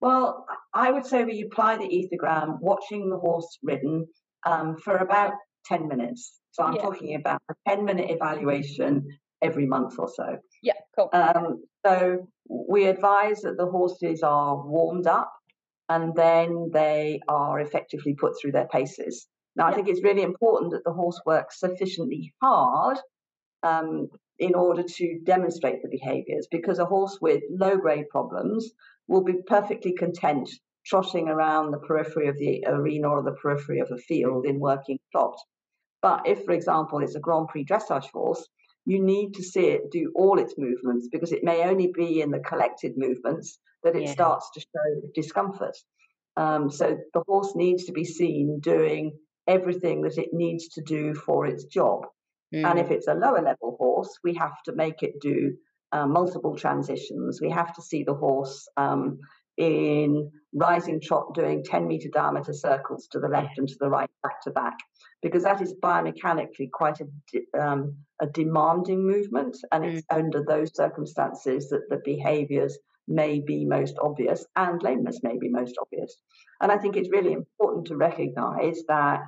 Well, 0.00 0.46
I 0.74 0.90
would 0.90 1.06
say 1.06 1.24
we 1.24 1.42
apply 1.42 1.76
the 1.76 1.84
ethogram 1.84 2.58
watching 2.60 3.08
the 3.08 3.18
horse 3.18 3.58
ridden 3.62 4.06
um, 4.44 4.76
for 4.76 4.96
about 4.96 5.32
10 5.66 5.86
minutes. 5.86 6.40
So 6.50 6.64
I'm 6.64 6.74
yeah. 6.74 6.82
talking 6.82 7.14
about 7.14 7.40
a 7.50 7.54
10 7.68 7.84
minute 7.84 8.10
evaluation 8.10 9.06
every 9.42 9.66
month 9.66 9.94
or 9.98 10.08
so. 10.08 10.38
Yeah, 10.62 10.74
cool. 10.96 11.10
Um, 11.12 11.62
so 11.86 12.28
we 12.48 12.86
advise 12.86 13.42
that 13.42 13.56
the 13.56 13.66
horses 13.66 14.22
are 14.22 14.66
warmed 14.66 15.06
up 15.06 15.32
and 15.88 16.14
then 16.14 16.70
they 16.72 17.20
are 17.28 17.60
effectively 17.60 18.14
put 18.14 18.32
through 18.40 18.52
their 18.52 18.68
paces. 18.68 19.28
Now, 19.56 19.66
I 19.66 19.74
think 19.74 19.88
it's 19.88 20.02
really 20.02 20.22
important 20.22 20.72
that 20.72 20.84
the 20.84 20.92
horse 20.92 21.20
works 21.26 21.60
sufficiently 21.60 22.32
hard 22.40 22.98
um, 23.62 24.08
in 24.38 24.54
order 24.54 24.82
to 24.82 25.20
demonstrate 25.24 25.82
the 25.82 25.88
behaviors 25.88 26.48
because 26.50 26.78
a 26.78 26.86
horse 26.86 27.18
with 27.20 27.42
low 27.50 27.76
grade 27.76 28.08
problems 28.08 28.72
will 29.08 29.22
be 29.22 29.42
perfectly 29.46 29.92
content 29.92 30.48
trotting 30.84 31.28
around 31.28 31.70
the 31.70 31.78
periphery 31.78 32.28
of 32.28 32.36
the 32.38 32.64
arena 32.66 33.08
or 33.08 33.22
the 33.22 33.32
periphery 33.32 33.78
of 33.78 33.90
a 33.90 33.98
field 33.98 34.46
in 34.46 34.58
working 34.58 34.98
trot. 35.12 35.36
But 36.00 36.26
if, 36.26 36.44
for 36.44 36.52
example, 36.52 37.00
it's 37.02 37.14
a 37.14 37.20
Grand 37.20 37.48
Prix 37.48 37.64
dressage 37.64 38.10
horse, 38.10 38.44
you 38.84 39.00
need 39.00 39.34
to 39.34 39.42
see 39.44 39.66
it 39.66 39.92
do 39.92 40.10
all 40.16 40.40
its 40.40 40.54
movements 40.58 41.08
because 41.12 41.30
it 41.30 41.44
may 41.44 41.62
only 41.62 41.92
be 41.94 42.20
in 42.20 42.32
the 42.32 42.40
collected 42.40 42.94
movements 42.96 43.60
that 43.84 43.94
it 43.94 44.02
yeah. 44.02 44.12
starts 44.12 44.50
to 44.54 44.60
show 44.60 45.08
discomfort. 45.14 45.76
Um, 46.36 46.70
so 46.70 46.98
the 47.14 47.22
horse 47.28 47.54
needs 47.54 47.84
to 47.84 47.92
be 47.92 48.04
seen 48.04 48.58
doing 48.60 49.12
everything 49.46 50.02
that 50.02 50.18
it 50.18 50.30
needs 50.32 50.68
to 50.68 50.82
do 50.82 51.14
for 51.14 51.46
its 51.46 51.64
job. 51.64 52.06
Mm. 52.54 52.70
And 52.70 52.78
if 52.78 52.90
it's 52.90 53.08
a 53.08 53.14
lower 53.14 53.42
level 53.42 53.76
horse, 53.78 54.18
we 54.22 54.34
have 54.34 54.62
to 54.66 54.74
make 54.74 55.02
it 55.02 55.20
do 55.20 55.56
uh, 55.92 56.06
multiple 56.06 56.56
transitions. 56.56 57.40
We 57.40 57.50
have 57.50 57.74
to 57.74 57.82
see 57.82 58.04
the 58.04 58.14
horse 58.14 58.68
um, 58.76 59.18
in 59.56 60.30
rising 60.54 61.00
trot 61.00 61.34
doing 61.34 61.64
10 61.64 61.86
meter 61.86 62.08
diameter 62.12 62.52
circles 62.52 63.08
to 63.12 63.20
the 63.20 63.28
left 63.28 63.58
and 63.58 63.68
to 63.68 63.76
the 63.80 63.88
right, 63.88 64.10
back 64.22 64.42
to 64.42 64.50
back, 64.50 64.78
because 65.22 65.44
that 65.44 65.60
is 65.60 65.74
biomechanically 65.82 66.70
quite 66.72 67.00
a, 67.00 67.60
um, 67.60 67.96
a 68.20 68.26
demanding 68.26 69.06
movement. 69.06 69.56
And 69.70 69.84
it's 69.84 70.06
mm. 70.06 70.16
under 70.16 70.44
those 70.46 70.74
circumstances 70.74 71.68
that 71.70 71.88
the 71.88 72.00
behaviors 72.04 72.78
may 73.12 73.40
be 73.40 73.64
most 73.64 73.96
obvious 74.00 74.44
and 74.56 74.82
lameness 74.82 75.20
may 75.22 75.38
be 75.38 75.48
most 75.48 75.76
obvious. 75.80 76.16
And 76.60 76.72
I 76.72 76.78
think 76.78 76.96
it's 76.96 77.10
really 77.10 77.32
important 77.32 77.86
to 77.88 77.96
recognize 77.96 78.82
that 78.88 79.26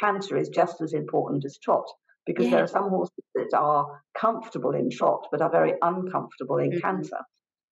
canter 0.00 0.36
is 0.36 0.48
just 0.48 0.80
as 0.80 0.92
important 0.92 1.44
as 1.44 1.58
trot 1.58 1.84
because 2.26 2.46
yeah. 2.46 2.52
there 2.52 2.64
are 2.64 2.68
some 2.68 2.88
horses 2.88 3.24
that 3.34 3.56
are 3.56 4.00
comfortable 4.18 4.74
in 4.74 4.90
trot 4.90 5.26
but 5.30 5.40
are 5.40 5.50
very 5.50 5.74
uncomfortable 5.82 6.58
in 6.58 6.70
mm-hmm. 6.70 6.80
canter. 6.80 7.18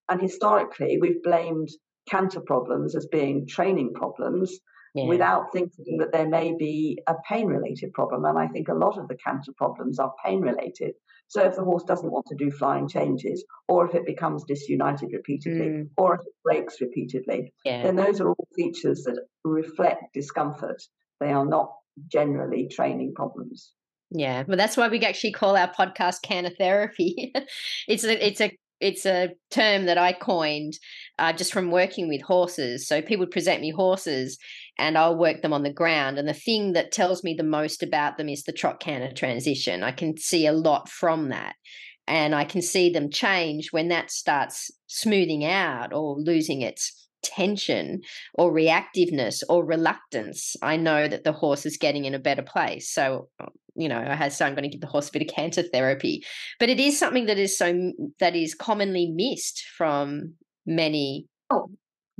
And 0.08 0.20
historically, 0.20 0.98
we've 1.00 1.22
blamed 1.22 1.68
canter 2.08 2.40
problems 2.40 2.96
as 2.96 3.06
being 3.06 3.46
training 3.46 3.94
problems 3.94 4.58
yeah. 4.94 5.06
without 5.06 5.52
thinking 5.52 5.98
that 5.98 6.12
there 6.12 6.28
may 6.28 6.54
be 6.58 6.98
a 7.06 7.14
pain 7.28 7.46
related 7.46 7.92
problem. 7.92 8.24
And 8.24 8.38
I 8.38 8.48
think 8.48 8.68
a 8.68 8.74
lot 8.74 8.98
of 8.98 9.08
the 9.08 9.16
canter 9.24 9.52
problems 9.56 9.98
are 9.98 10.12
pain 10.24 10.40
related. 10.40 10.94
So 11.30 11.44
if 11.44 11.54
the 11.54 11.62
horse 11.62 11.84
doesn't 11.84 12.10
want 12.10 12.26
to 12.26 12.34
do 12.34 12.50
flying 12.50 12.88
changes, 12.88 13.44
or 13.68 13.86
if 13.88 13.94
it 13.94 14.04
becomes 14.04 14.42
disunited 14.42 15.10
repeatedly, 15.12 15.66
mm. 15.68 15.88
or 15.96 16.16
if 16.16 16.22
it 16.22 16.32
breaks 16.42 16.80
repeatedly, 16.80 17.52
yeah. 17.64 17.84
then 17.84 17.94
those 17.94 18.20
are 18.20 18.30
all 18.30 18.48
features 18.56 19.04
that 19.04 19.16
reflect 19.44 20.12
discomfort. 20.12 20.82
They 21.20 21.30
are 21.30 21.46
not 21.46 21.72
generally 22.08 22.66
training 22.68 23.14
problems. 23.14 23.72
Yeah, 24.10 24.42
well, 24.48 24.56
that's 24.56 24.76
why 24.76 24.88
we 24.88 24.98
actually 25.04 25.30
call 25.30 25.56
our 25.56 25.72
podcast 25.72 26.22
canter 26.22 26.50
therapy. 26.50 27.32
it's 27.86 28.02
a 28.02 28.26
it's 28.26 28.40
a 28.40 28.50
it's 28.80 29.06
a 29.06 29.30
term 29.52 29.84
that 29.84 29.98
I 29.98 30.12
coined 30.12 30.78
uh, 31.18 31.32
just 31.32 31.52
from 31.52 31.70
working 31.70 32.08
with 32.08 32.22
horses. 32.22 32.88
So 32.88 33.02
people 33.02 33.26
present 33.26 33.60
me 33.60 33.70
horses, 33.70 34.36
and 34.80 34.98
I'll 34.98 35.16
work 35.16 35.42
them 35.42 35.52
on 35.52 35.62
the 35.62 35.72
ground. 35.72 36.18
And 36.18 36.26
the 36.26 36.34
thing 36.34 36.72
that 36.72 36.90
tells 36.90 37.22
me 37.22 37.34
the 37.34 37.44
most 37.44 37.82
about 37.82 38.16
them 38.16 38.28
is 38.28 38.42
the 38.42 38.52
trot 38.52 38.80
canter 38.80 39.12
transition. 39.14 39.84
I 39.84 39.92
can 39.92 40.16
see 40.16 40.46
a 40.46 40.52
lot 40.52 40.88
from 40.88 41.28
that, 41.28 41.54
and 42.08 42.34
I 42.34 42.44
can 42.44 42.62
see 42.62 42.90
them 42.90 43.10
change 43.10 43.68
when 43.70 43.88
that 43.88 44.10
starts 44.10 44.70
smoothing 44.88 45.44
out 45.44 45.92
or 45.92 46.16
losing 46.18 46.62
its 46.62 47.08
tension 47.22 48.00
or 48.34 48.52
reactiveness 48.52 49.42
or 49.48 49.64
reluctance, 49.64 50.56
I 50.62 50.76
know 50.76 51.06
that 51.08 51.24
the 51.24 51.32
horse 51.32 51.66
is 51.66 51.76
getting 51.76 52.04
in 52.04 52.14
a 52.14 52.18
better 52.18 52.42
place. 52.42 52.90
So, 52.90 53.28
you 53.74 53.88
know, 53.88 53.98
I 53.98 54.14
had 54.14 54.32
so 54.32 54.46
I'm 54.46 54.54
going 54.54 54.64
to 54.64 54.70
give 54.70 54.80
the 54.80 54.86
horse 54.86 55.08
a 55.08 55.12
bit 55.12 55.22
of 55.22 55.28
canter 55.28 55.62
therapy, 55.62 56.24
but 56.58 56.68
it 56.68 56.80
is 56.80 56.98
something 56.98 57.26
that 57.26 57.38
is 57.38 57.56
so 57.56 57.92
that 58.18 58.34
is 58.34 58.54
commonly 58.54 59.12
missed 59.14 59.64
from 59.76 60.34
many. 60.66 61.26
Oh, 61.50 61.70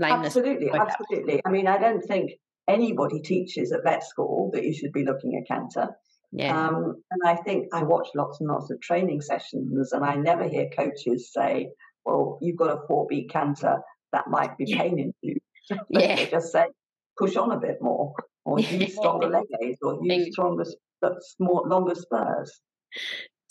absolutely, 0.03 0.71
absolutely. 0.71 1.41
I 1.45 1.51
mean, 1.51 1.67
I 1.67 1.79
don't 1.79 2.03
think 2.03 2.33
anybody 2.71 3.21
teaches 3.21 3.73
at 3.73 3.85
vet 3.85 4.05
school 4.05 4.51
that 4.53 4.65
you 4.65 4.73
should 4.73 4.93
be 4.93 5.05
looking 5.05 5.37
at 5.37 5.49
canter. 5.49 5.89
Yeah. 6.33 6.69
Um, 6.69 7.03
and 7.11 7.23
I 7.25 7.37
think 7.37 7.69
I 7.73 7.83
watch 7.83 8.09
lots 8.15 8.41
and 8.41 8.49
lots 8.49 8.71
of 8.71 8.81
training 8.81 9.21
sessions, 9.21 9.93
and 9.93 10.05
I 10.05 10.15
never 10.15 10.49
hear 10.49 10.69
coaches 10.69 11.33
say, 11.33 11.71
"Well, 12.05 12.39
you've 12.41 12.57
got 12.57 12.71
a 12.71 12.87
four 12.87 13.07
beat 13.09 13.31
canter 13.31 13.81
that 14.13 14.29
might 14.29 14.57
be 14.57 14.75
paining 14.75 15.15
you. 15.23 15.37
yeah. 15.91 16.17
they 16.17 16.27
just 16.27 16.53
say, 16.53 16.67
push 17.19 17.37
on 17.37 17.53
a 17.53 17.61
bit 17.61 17.79
more, 17.81 18.15
or 18.45 18.61
use 18.61 18.97
stronger 18.97 19.29
leg 19.29 19.45
aids, 19.63 19.79
or 19.83 19.99
use 20.03 20.33
stronger, 20.33 20.65
more, 21.39 21.63
longer 21.67 21.95
spurs. 21.95 22.61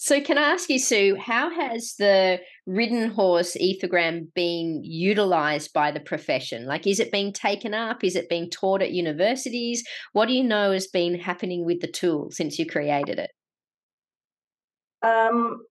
So, 0.02 0.22
can 0.22 0.38
I 0.38 0.44
ask 0.54 0.70
you, 0.70 0.80
Sue, 0.80 1.18
how 1.20 1.50
has 1.50 1.96
the 2.00 2.40
ridden 2.66 3.10
horse 3.10 3.58
ethogram 3.58 4.34
been 4.34 4.80
utilized 4.82 5.74
by 5.74 5.92
the 5.92 6.00
profession? 6.00 6.66
Like, 6.66 6.88
is 6.88 7.02
it 7.02 7.12
being 7.12 7.34
taken 7.34 7.74
up? 7.74 8.02
Is 8.02 8.16
it 8.16 8.30
being 8.30 8.50
taught 8.50 8.82
at 8.82 8.94
universities? 8.94 9.84
What 10.14 10.28
do 10.30 10.34
you 10.34 10.44
know 10.46 10.72
has 10.72 10.88
been 10.88 11.20
happening 11.20 11.66
with 11.66 11.82
the 11.82 11.92
tool 11.92 12.32
since 12.32 12.58
you 12.58 12.66
created 12.66 13.20
it? 13.20 13.32
Um, 15.06 15.66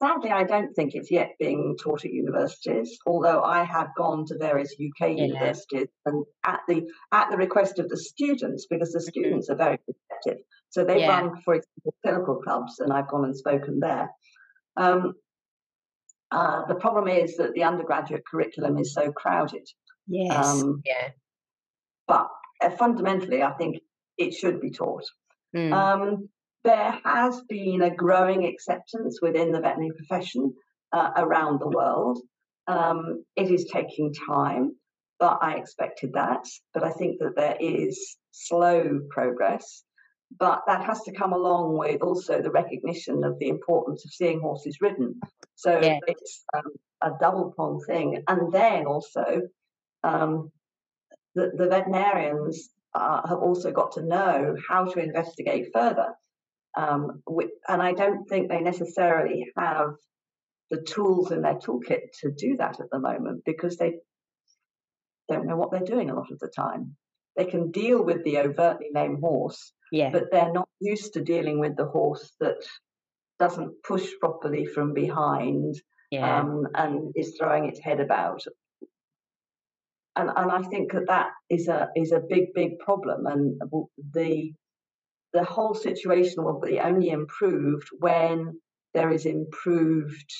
sadly, 0.00 0.30
I 0.30 0.44
don't 0.44 0.72
think 0.72 0.94
it's 0.94 1.10
yet 1.10 1.32
being 1.38 1.76
taught 1.78 2.06
at 2.06 2.10
universities. 2.10 2.96
Although 3.06 3.42
I 3.42 3.62
have 3.62 3.88
gone 3.94 4.24
to 4.28 4.38
various 4.38 4.72
UK 4.72 5.10
yeah. 5.10 5.24
universities 5.26 5.88
and 6.06 6.24
at 6.46 6.60
the 6.66 6.86
at 7.12 7.30
the 7.30 7.36
request 7.36 7.78
of 7.78 7.90
the 7.90 7.98
students, 7.98 8.66
because 8.70 8.92
the 8.92 9.00
mm-hmm. 9.00 9.20
students 9.20 9.50
are 9.50 9.56
very 9.56 9.78
receptive. 9.86 10.42
So 10.70 10.84
they 10.84 11.00
yeah. 11.00 11.08
run, 11.08 11.40
for 11.42 11.54
example, 11.54 11.94
clinical 12.02 12.36
clubs, 12.36 12.78
and 12.80 12.92
I've 12.92 13.08
gone 13.08 13.24
and 13.24 13.36
spoken 13.36 13.80
there. 13.80 14.10
Um, 14.76 15.14
uh, 16.30 16.66
the 16.66 16.74
problem 16.74 17.08
is 17.08 17.36
that 17.36 17.54
the 17.54 17.64
undergraduate 17.64 18.26
curriculum 18.26 18.78
is 18.78 18.92
so 18.92 19.10
crowded. 19.12 19.66
Yes. 20.06 20.62
Um, 20.62 20.82
yeah. 20.84 21.10
But 22.06 22.28
uh, 22.62 22.70
fundamentally, 22.70 23.42
I 23.42 23.52
think 23.52 23.78
it 24.18 24.34
should 24.34 24.60
be 24.60 24.70
taught. 24.70 25.04
Mm. 25.56 25.72
Um, 25.72 26.28
there 26.64 26.98
has 27.04 27.40
been 27.48 27.82
a 27.82 27.94
growing 27.94 28.44
acceptance 28.44 29.20
within 29.22 29.52
the 29.52 29.60
veterinary 29.60 29.92
profession 29.96 30.52
uh, 30.92 31.10
around 31.16 31.60
the 31.60 31.68
world. 31.68 32.18
Um, 32.66 33.24
it 33.36 33.50
is 33.50 33.70
taking 33.72 34.12
time, 34.28 34.76
but 35.18 35.38
I 35.40 35.56
expected 35.56 36.12
that. 36.14 36.46
But 36.74 36.84
I 36.84 36.90
think 36.90 37.20
that 37.20 37.36
there 37.36 37.56
is 37.58 38.16
slow 38.32 39.00
progress. 39.08 39.84
But 40.38 40.62
that 40.66 40.84
has 40.84 41.02
to 41.02 41.12
come 41.12 41.32
along 41.32 41.78
with 41.78 42.02
also 42.02 42.42
the 42.42 42.50
recognition 42.50 43.24
of 43.24 43.38
the 43.38 43.48
importance 43.48 44.04
of 44.04 44.12
seeing 44.12 44.40
horses 44.40 44.80
ridden. 44.80 45.20
So 45.54 45.80
yeah. 45.80 45.98
it's 46.06 46.44
um, 46.54 46.72
a 47.02 47.12
double 47.18 47.52
prong 47.52 47.82
thing. 47.86 48.22
And 48.28 48.52
then 48.52 48.86
also, 48.86 49.42
um, 50.04 50.52
the, 51.34 51.50
the 51.56 51.68
veterinarians 51.68 52.70
uh, 52.94 53.26
have 53.26 53.38
also 53.38 53.70
got 53.70 53.92
to 53.92 54.02
know 54.02 54.56
how 54.68 54.84
to 54.84 55.00
investigate 55.00 55.70
further. 55.72 56.14
Um, 56.76 57.22
and 57.68 57.82
I 57.82 57.92
don't 57.92 58.28
think 58.28 58.48
they 58.48 58.60
necessarily 58.60 59.50
have 59.56 59.94
the 60.70 60.82
tools 60.82 61.32
in 61.32 61.42
their 61.42 61.54
toolkit 61.54 62.12
to 62.20 62.30
do 62.30 62.56
that 62.56 62.80
at 62.80 62.90
the 62.90 62.98
moment 62.98 63.42
because 63.44 63.76
they 63.76 63.94
don't 65.28 65.46
know 65.46 65.56
what 65.56 65.70
they're 65.70 65.80
doing 65.80 66.10
a 66.10 66.14
lot 66.14 66.30
of 66.30 66.38
the 66.38 66.48
time. 66.48 66.96
They 67.38 67.44
can 67.44 67.70
deal 67.70 68.04
with 68.04 68.24
the 68.24 68.38
overtly 68.38 68.88
lame 68.92 69.20
horse, 69.20 69.72
yeah. 69.92 70.10
but 70.10 70.24
they're 70.32 70.52
not 70.52 70.68
used 70.80 71.14
to 71.14 71.22
dealing 71.22 71.60
with 71.60 71.76
the 71.76 71.86
horse 71.86 72.32
that 72.40 72.56
doesn't 73.38 73.82
push 73.84 74.10
properly 74.20 74.66
from 74.66 74.92
behind 74.92 75.76
yeah. 76.10 76.40
um, 76.40 76.66
and 76.74 77.12
is 77.14 77.36
throwing 77.38 77.66
its 77.66 77.78
head 77.78 78.00
about. 78.00 78.42
And, 80.16 80.30
and 80.34 80.50
I 80.50 80.62
think 80.62 80.92
that 80.92 81.06
that 81.06 81.30
is 81.48 81.68
a 81.68 81.90
is 81.94 82.10
a 82.10 82.20
big 82.28 82.52
big 82.54 82.80
problem. 82.80 83.26
And 83.26 83.60
the 84.12 84.52
the 85.32 85.44
whole 85.44 85.74
situation 85.74 86.42
will 86.42 86.60
be 86.60 86.80
only 86.80 87.10
improved 87.10 87.88
when 88.00 88.58
there 88.94 89.12
is 89.12 89.26
improved 89.26 90.32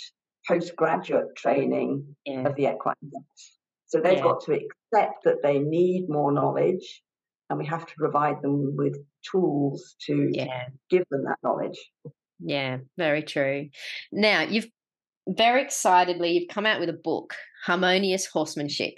postgraduate 0.49 1.37
training 1.37 2.17
yeah. 2.25 2.49
of 2.49 2.57
the 2.57 2.65
equine 2.73 2.97
vets. 3.03 3.58
So 3.89 4.01
they've 4.01 4.19
yeah. 4.19 4.23
got 4.23 4.43
to 4.45 4.53
accept 4.53 5.25
that 5.25 5.43
they 5.43 5.59
need 5.59 6.09
more 6.09 6.33
knowledge 6.33 7.03
and 7.51 7.59
we 7.59 7.67
have 7.67 7.87
to 7.87 7.95
provide 7.97 8.43
them 8.43 8.77
with 8.77 8.97
tools 9.31 9.97
to 10.07 10.31
yeah. 10.33 10.67
give 10.91 11.05
them 11.11 11.25
that 11.25 11.39
knowledge. 11.43 11.79
Yeah, 12.39 12.79
very 12.97 13.23
true. 13.23 13.71
Now, 14.13 14.43
you've 14.43 14.69
very 15.29 15.63
excitedly 15.63 16.33
you've 16.33 16.49
come 16.49 16.67
out 16.67 16.81
with 16.81 16.89
a 16.89 16.95
book, 17.05 17.35
Harmonious 17.65 18.27
Horsemanship. 18.27 18.95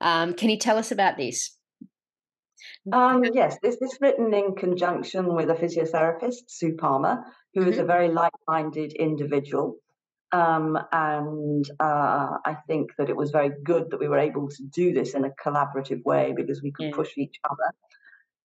Um, 0.00 0.34
can 0.34 0.48
you 0.48 0.58
tell 0.58 0.78
us 0.78 0.92
about 0.92 1.16
this? 1.16 1.56
Um, 2.92 3.24
yes, 3.32 3.58
this 3.62 3.76
is 3.80 3.98
written 4.00 4.32
in 4.32 4.54
conjunction 4.54 5.34
with 5.34 5.50
a 5.50 5.54
physiotherapist, 5.54 6.48
Sue 6.48 6.76
Palmer, 6.76 7.24
who 7.54 7.60
mm-hmm. 7.60 7.70
is 7.70 7.76
a 7.76 7.80
mm-hmm. 7.80 7.88
very 7.88 8.08
like 8.08 8.32
minded 8.48 8.92
individual. 8.92 9.76
Um, 10.32 10.78
and 10.92 11.64
uh, 11.80 12.38
I 12.44 12.56
think 12.68 12.90
that 12.98 13.08
it 13.08 13.16
was 13.16 13.30
very 13.30 13.50
good 13.64 13.90
that 13.90 13.98
we 13.98 14.08
were 14.08 14.18
able 14.18 14.48
to 14.48 14.62
do 14.72 14.92
this 14.92 15.14
in 15.14 15.24
a 15.24 15.30
collaborative 15.44 16.04
way 16.04 16.32
because 16.36 16.62
we 16.62 16.70
could 16.70 16.86
yeah. 16.86 16.94
push 16.94 17.12
each 17.16 17.36
other. 17.44 17.74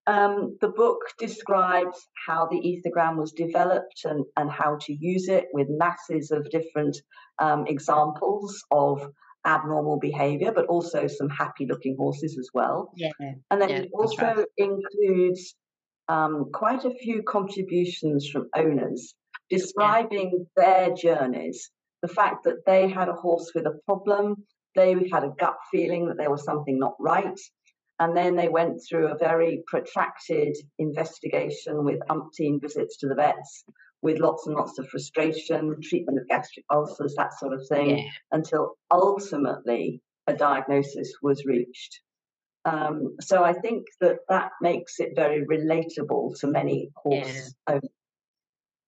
Um, 0.07 0.57
the 0.61 0.69
book 0.69 1.01
describes 1.17 2.07
how 2.27 2.47
the 2.47 2.57
ethogram 2.57 3.17
was 3.17 3.31
developed 3.31 4.01
and, 4.03 4.25
and 4.37 4.51
how 4.51 4.77
to 4.81 4.93
use 4.93 5.27
it 5.27 5.45
with 5.51 5.67
masses 5.69 6.31
of 6.31 6.49
different 6.51 6.95
um, 7.39 7.65
examples 7.67 8.63
of 8.71 9.07
abnormal 9.45 9.99
behavior, 9.99 10.51
but 10.51 10.65
also 10.65 11.07
some 11.07 11.29
happy 11.29 11.65
looking 11.67 11.95
horses 11.97 12.37
as 12.37 12.49
well. 12.53 12.91
Yeah. 12.95 13.11
And 13.51 13.61
then 13.61 13.69
yeah, 13.69 13.77
it 13.77 13.89
also 13.93 14.25
right. 14.25 14.45
includes 14.57 15.55
um, 16.07 16.49
quite 16.53 16.85
a 16.85 16.93
few 16.93 17.23
contributions 17.23 18.27
from 18.29 18.49
owners 18.55 19.15
describing 19.49 20.45
yeah. 20.57 20.63
their 20.63 20.95
journeys. 20.95 21.71
The 22.05 22.13
fact 22.13 22.43
that 22.43 22.67
they 22.67 22.87
had 22.87 23.09
a 23.09 23.13
horse 23.13 23.51
with 23.55 23.65
a 23.65 23.79
problem, 23.83 24.45
they 24.75 24.93
had 25.11 25.23
a 25.23 25.33
gut 25.39 25.57
feeling 25.71 26.05
that 26.05 26.17
there 26.17 26.29
was 26.29 26.43
something 26.43 26.77
not 26.77 26.93
right. 26.99 27.39
And 27.97 28.15
then 28.15 28.35
they 28.35 28.47
went 28.47 28.79
through 28.87 29.07
a 29.07 29.17
very 29.17 29.63
protracted 29.65 30.55
investigation 30.77 31.83
with 31.83 32.07
umpteen 32.07 32.61
visits 32.61 32.97
to 32.97 33.07
the 33.07 33.15
vets 33.15 33.63
with 34.03 34.19
lots 34.19 34.45
and 34.45 34.55
lots 34.55 34.77
of 34.77 34.87
frustration, 34.87 35.81
treatment 35.81 36.19
of 36.19 36.27
gastric 36.27 36.63
ulcers, 36.69 37.15
that 37.15 37.33
sort 37.39 37.53
of 37.53 37.67
thing, 37.67 37.97
yeah. 37.97 38.03
until 38.31 38.77
ultimately 38.91 39.99
a 40.27 40.33
diagnosis 40.35 41.11
was 41.23 41.43
reached. 41.43 42.01
Um, 42.65 43.15
so 43.19 43.43
I 43.43 43.53
think 43.53 43.87
that 44.01 44.17
that 44.29 44.51
makes 44.61 44.99
it 44.99 45.13
very 45.15 45.43
relatable 45.43 46.39
to 46.41 46.47
many 46.47 46.91
horse 46.95 47.51
yeah. 47.67 47.73
owners. 47.73 47.89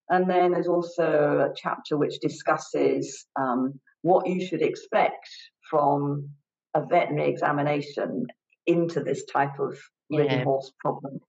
And 0.09 0.29
then 0.29 0.51
there's 0.51 0.67
also 0.67 1.49
a 1.51 1.53
chapter 1.55 1.97
which 1.97 2.19
discusses 2.19 3.25
um, 3.35 3.79
what 4.01 4.27
you 4.27 4.45
should 4.45 4.61
expect 4.61 5.27
from 5.69 6.29
a 6.73 6.85
veterinary 6.85 7.29
examination 7.29 8.25
into 8.65 9.01
this 9.01 9.25
type 9.25 9.59
of 9.59 9.77
ridden 10.09 10.39
yeah. 10.39 10.43
horse 10.43 10.71
problem. 10.79 11.19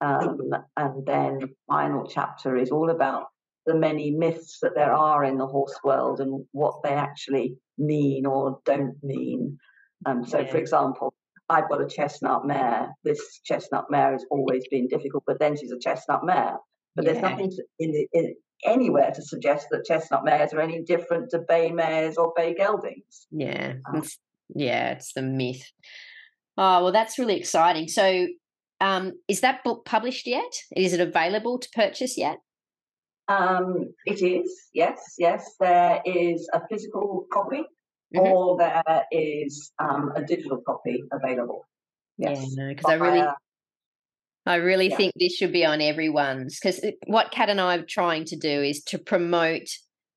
Um, 0.00 0.38
and 0.76 1.06
then 1.06 1.38
the 1.38 1.50
final 1.68 2.06
chapter 2.06 2.56
is 2.56 2.70
all 2.70 2.90
about 2.90 3.26
the 3.66 3.74
many 3.74 4.10
myths 4.10 4.58
that 4.60 4.74
there 4.74 4.92
are 4.92 5.24
in 5.24 5.38
the 5.38 5.46
horse 5.46 5.78
world 5.82 6.20
and 6.20 6.44
what 6.52 6.82
they 6.82 6.90
actually 6.90 7.56
mean 7.78 8.26
or 8.26 8.58
don't 8.64 9.02
mean. 9.02 9.58
Um, 10.06 10.24
so, 10.24 10.40
yeah. 10.40 10.50
for 10.50 10.58
example, 10.58 11.14
I've 11.48 11.68
got 11.68 11.80
a 11.80 11.86
chestnut 11.86 12.46
mare. 12.46 12.94
This 13.04 13.40
chestnut 13.44 13.90
mare 13.90 14.12
has 14.12 14.24
always 14.30 14.66
been 14.70 14.88
difficult, 14.88 15.24
but 15.26 15.38
then 15.38 15.56
she's 15.56 15.72
a 15.72 15.78
chestnut 15.78 16.24
mare. 16.24 16.58
But 16.96 17.04
yeah. 17.04 17.12
there's 17.12 17.22
nothing 17.22 17.52
in, 17.78 17.92
the, 17.92 18.08
in 18.12 18.34
anywhere 18.64 19.10
to 19.10 19.22
suggest 19.22 19.66
that 19.70 19.84
chestnut 19.84 20.24
mares 20.24 20.52
are 20.52 20.60
any 20.60 20.82
different 20.82 21.30
to 21.30 21.40
bay 21.46 21.70
mares 21.70 22.16
or 22.16 22.32
bay 22.36 22.54
geldings. 22.54 23.26
Yeah, 23.30 23.74
um, 23.86 23.96
it's, 23.96 24.18
yeah, 24.54 24.92
it's 24.92 25.12
the 25.12 25.22
myth. 25.22 25.70
Oh 26.56 26.84
well, 26.84 26.92
that's 26.92 27.18
really 27.18 27.36
exciting. 27.36 27.88
So, 27.88 28.28
um, 28.80 29.12
is 29.28 29.40
that 29.40 29.64
book 29.64 29.84
published 29.84 30.26
yet? 30.26 30.52
Is 30.76 30.92
it 30.92 31.00
available 31.00 31.58
to 31.58 31.68
purchase 31.74 32.16
yet? 32.16 32.38
Um, 33.26 33.94
it 34.06 34.22
is. 34.22 34.68
Yes, 34.72 35.00
yes. 35.18 35.56
There 35.58 36.00
is 36.04 36.48
a 36.52 36.60
physical 36.68 37.26
copy, 37.32 37.62
mm-hmm. 38.14 38.18
or 38.20 38.58
there 38.58 38.82
is 39.10 39.72
um, 39.78 40.12
a 40.14 40.22
digital 40.22 40.60
copy 40.66 41.02
available. 41.12 41.66
Yes, 42.18 42.54
yeah, 42.56 42.68
because 42.68 42.90
I 42.90 42.94
really, 42.94 43.26
I 44.46 44.56
really 44.56 44.90
yeah. 44.90 44.96
think 44.96 45.12
this 45.16 45.34
should 45.34 45.52
be 45.52 45.64
on 45.64 45.80
everyone's 45.80 46.58
because 46.60 46.84
what 47.06 47.30
Kat 47.30 47.48
and 47.48 47.60
I 47.60 47.76
are 47.76 47.82
trying 47.82 48.24
to 48.26 48.36
do 48.36 48.62
is 48.62 48.82
to 48.84 48.98
promote 48.98 49.68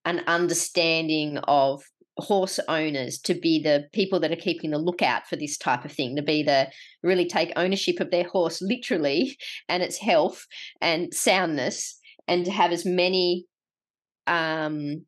an 0.05 0.21
understanding 0.27 1.37
of 1.39 1.83
horse 2.17 2.59
owners 2.67 3.19
to 3.19 3.33
be 3.35 3.61
the 3.61 3.85
people 3.93 4.19
that 4.19 4.31
are 4.31 4.37
keeping 4.37 4.71
the 4.71 4.77
lookout 4.79 5.27
for 5.27 5.35
this 5.35 5.57
type 5.57 5.85
of 5.85 5.91
thing 5.91 6.15
to 6.15 6.21
be 6.21 6.41
the 6.41 6.67
really 7.03 7.27
take 7.27 7.53
ownership 7.55 7.99
of 7.99 8.09
their 8.09 8.23
horse 8.23 8.61
literally 8.61 9.37
and 9.69 9.83
its 9.83 9.97
health 9.97 10.45
and 10.81 11.13
soundness 11.13 11.99
and 12.27 12.45
to 12.45 12.51
have 12.51 12.71
as 12.71 12.85
many 12.85 13.45
um, 14.25 15.05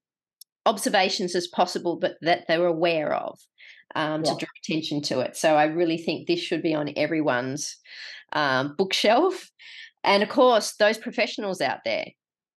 observations 0.65 1.35
as 1.35 1.47
possible 1.47 1.97
but 1.97 2.15
that 2.21 2.45
they're 2.47 2.65
aware 2.65 3.13
of 3.13 3.39
um, 3.95 4.23
yeah. 4.23 4.33
to 4.33 4.37
draw 4.37 4.49
attention 4.63 5.01
to 5.01 5.19
it 5.19 5.35
so 5.35 5.55
i 5.55 5.63
really 5.63 5.97
think 5.97 6.27
this 6.27 6.39
should 6.39 6.61
be 6.61 6.75
on 6.75 6.93
everyone's 6.95 7.77
um, 8.33 8.75
bookshelf. 8.77 9.49
And 10.03 10.23
of 10.23 10.29
course, 10.29 10.75
those 10.75 10.97
professionals 10.97 11.61
out 11.61 11.79
there, 11.85 12.05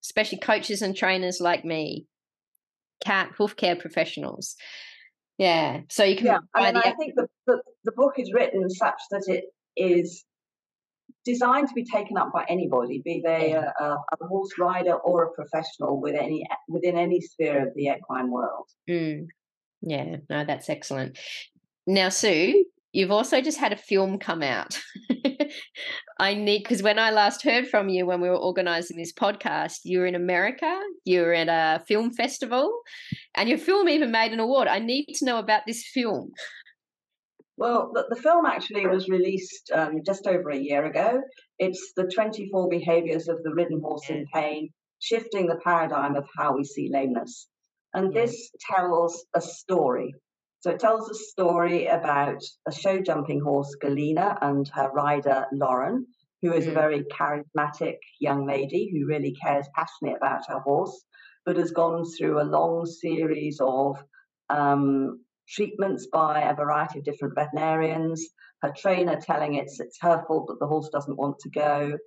especially 0.04 0.40
coaches 0.40 0.82
and 0.82 0.96
trainers 0.96 1.40
like 1.40 1.66
me, 1.66 2.06
Kat 3.04 3.32
hoof 3.38 3.56
care 3.56 3.76
professionals. 3.76 4.56
Yeah. 5.38 5.82
So 5.90 6.04
you 6.04 6.16
can. 6.16 6.28
Yeah. 6.28 6.38
I 6.54 6.72
mean, 6.72 6.78
I 6.78 6.94
think 6.94 7.16
the, 7.16 7.28
the, 7.48 7.62
the 7.84 7.92
book 7.94 8.14
is 8.18 8.32
written 8.32 8.70
such 8.70 9.02
that 9.10 9.24
it 9.28 9.46
is 9.76 10.24
designed 11.26 11.68
to 11.68 11.74
be 11.74 11.84
taken 11.84 12.18
up 12.18 12.32
by 12.34 12.46
anybody, 12.48 13.02
be 13.04 13.22
they 13.26 13.54
a, 13.54 13.74
a, 13.80 13.86
a, 14.22 14.26
horse 14.28 14.52
rider 14.60 14.94
or 14.94 15.24
a 15.26 15.32
professional 15.32 16.00
with 16.00 16.16
any 16.16 16.46
within 16.68 16.98
any 16.98 17.22
sphere 17.22 17.68
of 17.68 17.74
the 17.76 17.88
equine 17.88 18.30
world. 18.30 18.68
Mm. 18.90 19.28
Yeah, 19.82 20.18
no, 20.30 20.46
that's 20.46 20.70
excellent. 20.70 21.18
Now, 21.88 22.10
Sue, 22.10 22.66
you've 22.94 23.12
also 23.12 23.42
just 23.42 23.58
had 23.58 23.74
a 23.74 23.78
film 23.78 24.20
come 24.20 24.44
out. 24.44 24.80
I 26.20 26.34
need 26.34 26.64
because 26.64 26.84
when 26.84 27.00
I 27.00 27.12
last 27.12 27.44
heard 27.44 27.68
from 27.68 27.90
you 27.90 28.06
when 28.06 28.22
we 28.22 28.30
were 28.30 28.38
organizing 28.38 28.98
this 28.98 29.14
podcast, 29.14 29.80
you 29.84 30.00
were 30.00 30.06
in 30.06 30.16
America, 30.16 30.80
you 31.06 31.22
were 31.22 31.34
at 31.34 31.48
a 31.50 31.84
film 31.86 32.12
festival, 32.12 32.82
and 33.36 33.50
your 33.50 33.58
film 33.58 33.90
even 33.90 34.12
made 34.12 34.32
an 34.32 34.40
award. 34.40 34.68
I 34.68 34.80
need 34.80 35.14
to 35.16 35.26
know 35.26 35.40
about 35.40 35.64
this 35.66 35.86
film. 35.94 36.32
Well, 37.58 37.92
the, 37.94 38.06
the 38.10 38.22
film 38.22 38.46
actually 38.46 38.88
was 38.88 39.10
released 39.10 39.72
um, 39.74 40.02
just 40.06 40.26
over 40.26 40.50
a 40.50 40.58
year 40.58 40.86
ago. 40.86 41.22
It's 41.60 41.94
the 41.96 42.10
24 42.14 42.70
behaviors 42.70 43.28
of 43.28 43.44
the 43.44 43.54
ridden 43.54 43.82
horse 43.82 44.10
in 44.10 44.26
pain, 44.34 44.70
shifting 45.00 45.48
the 45.48 45.60
paradigm 45.64 46.16
of 46.16 46.26
how 46.38 46.56
we 46.56 46.64
see 46.64 46.90
lameness. 46.92 47.48
And 47.94 48.14
this 48.14 48.52
tells 48.74 49.26
a 49.36 49.42
story 49.42 50.14
so 50.62 50.70
it 50.70 50.80
tells 50.80 51.10
a 51.10 51.16
story 51.16 51.88
about 51.88 52.42
a 52.68 52.72
show 52.72 53.02
jumping 53.02 53.42
horse, 53.42 53.76
Galina, 53.84 54.38
and 54.44 54.68
her 54.70 54.92
rider, 54.92 55.48
Lauren, 55.52 56.06
who 56.44 56.54
is 56.54 56.66
mm. 56.66 56.70
a 56.70 56.74
very 56.74 57.04
charismatic 57.06 57.98
young 58.20 58.46
lady 58.46 58.92
who 58.92 59.08
really 59.08 59.36
cares 59.44 59.68
passionately 59.74 60.16
about 60.16 60.44
her 60.48 60.60
horse, 60.60 61.04
but 61.46 61.58
has 61.58 61.72
gone 61.72 62.06
through 62.06 62.40
a 62.40 62.44
long 62.44 62.86
series 62.86 63.60
of 63.60 64.04
um, 64.52 65.22
treatments 65.50 66.08
by 66.14 66.42
a 66.42 66.56
variety 66.56 67.00
of 67.00 67.06
different 67.06 67.34
veterinarians, 67.34 68.24
her 68.62 68.72
trainer 68.78 69.20
telling 69.20 69.56
it 69.56 69.72
it's 69.80 69.98
her 70.02 70.24
fault 70.28 70.48
that 70.48 70.60
the 70.60 70.68
horse 70.68 70.90
doesn't 70.90 71.18
want 71.18 71.40
to 71.40 71.50
go. 71.50 71.98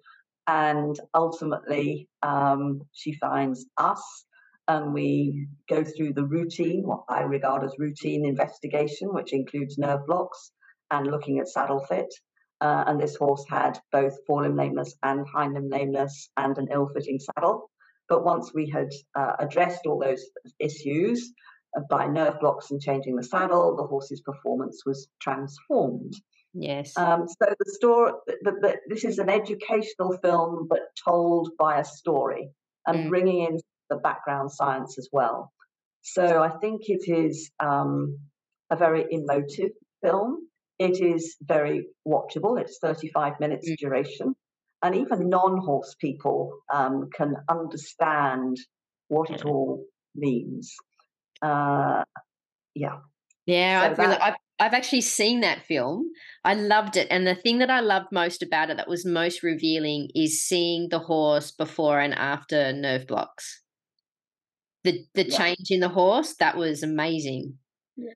And 0.46 0.96
ultimately, 1.12 2.08
um, 2.22 2.82
she 2.92 3.14
finds 3.14 3.66
us 3.76 4.24
and 4.68 4.94
we 4.94 5.48
go 5.68 5.84
through 5.84 6.14
the 6.14 6.24
routine, 6.24 6.82
what 6.84 7.04
I 7.08 7.22
regard 7.22 7.64
as 7.64 7.78
routine 7.78 8.24
investigation, 8.24 9.12
which 9.12 9.32
includes 9.32 9.78
nerve 9.78 10.06
blocks 10.06 10.52
and 10.90 11.06
looking 11.06 11.38
at 11.38 11.48
saddle 11.48 11.84
fit. 11.84 12.12
Uh, 12.60 12.84
and 12.86 13.00
this 13.00 13.16
horse 13.16 13.44
had 13.48 13.78
both 13.92 14.16
forelimb 14.28 14.56
lameness 14.56 14.94
and 15.02 15.26
hind 15.28 15.54
limb 15.54 15.68
lameness 15.68 16.30
and 16.36 16.56
an 16.56 16.68
ill 16.72 16.88
fitting 16.94 17.18
saddle. 17.18 17.70
But 18.08 18.24
once 18.24 18.52
we 18.54 18.68
had 18.70 18.90
uh, 19.14 19.32
addressed 19.38 19.86
all 19.86 19.98
those 19.98 20.24
issues 20.58 21.32
uh, 21.76 21.82
by 21.90 22.06
nerve 22.06 22.40
blocks 22.40 22.70
and 22.70 22.80
changing 22.80 23.16
the 23.16 23.22
saddle, 23.22 23.76
the 23.76 23.86
horse's 23.86 24.20
performance 24.20 24.82
was 24.86 25.08
transformed. 25.20 26.14
Yes. 26.54 26.96
Um, 26.96 27.26
so 27.26 27.52
the 27.58 27.70
story, 27.72 28.12
the, 28.26 28.52
the, 28.62 28.76
this 28.88 29.04
is 29.04 29.18
an 29.18 29.28
educational 29.28 30.16
film, 30.22 30.68
but 30.70 30.82
told 31.04 31.50
by 31.58 31.80
a 31.80 31.84
story 31.84 32.50
and 32.86 33.06
mm. 33.06 33.08
bringing 33.08 33.40
in 33.40 33.58
the 33.90 33.96
background 33.96 34.50
science 34.50 34.98
as 34.98 35.08
well. 35.12 35.52
So 36.04 36.42
I 36.42 36.50
think 36.58 36.82
it 36.88 37.10
is 37.10 37.50
um, 37.60 38.18
a 38.70 38.76
very 38.76 39.06
emotive 39.10 39.70
film. 40.02 40.48
It 40.78 41.00
is 41.00 41.36
very 41.42 41.86
watchable. 42.06 42.60
It's 42.60 42.78
35 42.82 43.40
minutes 43.40 43.70
mm. 43.70 43.76
duration. 43.78 44.34
And 44.82 44.94
even 44.94 45.30
non 45.30 45.58
horse 45.58 45.96
people 45.98 46.52
um, 46.72 47.08
can 47.16 47.36
understand 47.48 48.58
what 49.08 49.30
it 49.30 49.46
all 49.46 49.82
means. 50.14 50.74
Uh, 51.40 52.04
yeah. 52.74 52.98
Yeah, 53.46 53.80
so 53.80 53.90
I've, 53.90 53.98
really, 53.98 54.16
I've, 54.16 54.34
I've 54.60 54.74
actually 54.74 55.00
seen 55.00 55.40
that 55.40 55.64
film. 55.64 56.10
I 56.44 56.54
loved 56.54 56.98
it. 56.98 57.08
And 57.10 57.26
the 57.26 57.34
thing 57.34 57.58
that 57.58 57.70
I 57.70 57.80
loved 57.80 58.08
most 58.12 58.42
about 58.42 58.68
it 58.68 58.76
that 58.76 58.88
was 58.88 59.06
most 59.06 59.42
revealing 59.42 60.10
is 60.14 60.44
seeing 60.44 60.88
the 60.90 60.98
horse 60.98 61.50
before 61.50 62.00
and 62.00 62.14
after 62.14 62.72
nerve 62.74 63.06
blocks 63.06 63.63
the 64.84 65.04
the 65.14 65.28
yeah. 65.28 65.36
change 65.36 65.70
in 65.70 65.80
the 65.80 65.88
horse 65.88 66.34
that 66.38 66.56
was 66.56 66.82
amazing 66.82 67.54
yeah 67.96 68.12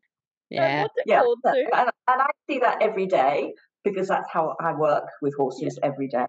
yeah, 0.50 0.87
yeah. 1.04 1.22
And, 1.44 1.90
and, 2.09 2.22
i 2.22 2.26
see 2.48 2.59
that 2.61 2.81
every 2.81 3.07
day 3.07 3.54
because 3.85 4.09
that's 4.09 4.31
how 4.31 4.54
i 4.61 4.72
work 4.72 5.09
with 5.20 5.35
horses 5.37 5.78
yeah. 5.81 5.88
every 5.88 6.09
day 6.09 6.26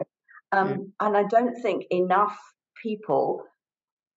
um, 0.51 0.67
mm. 0.67 0.91
and 0.99 1.15
i 1.15 1.23
don't 1.23 1.61
think 1.61 1.85
enough 1.91 2.37
people 2.81 3.43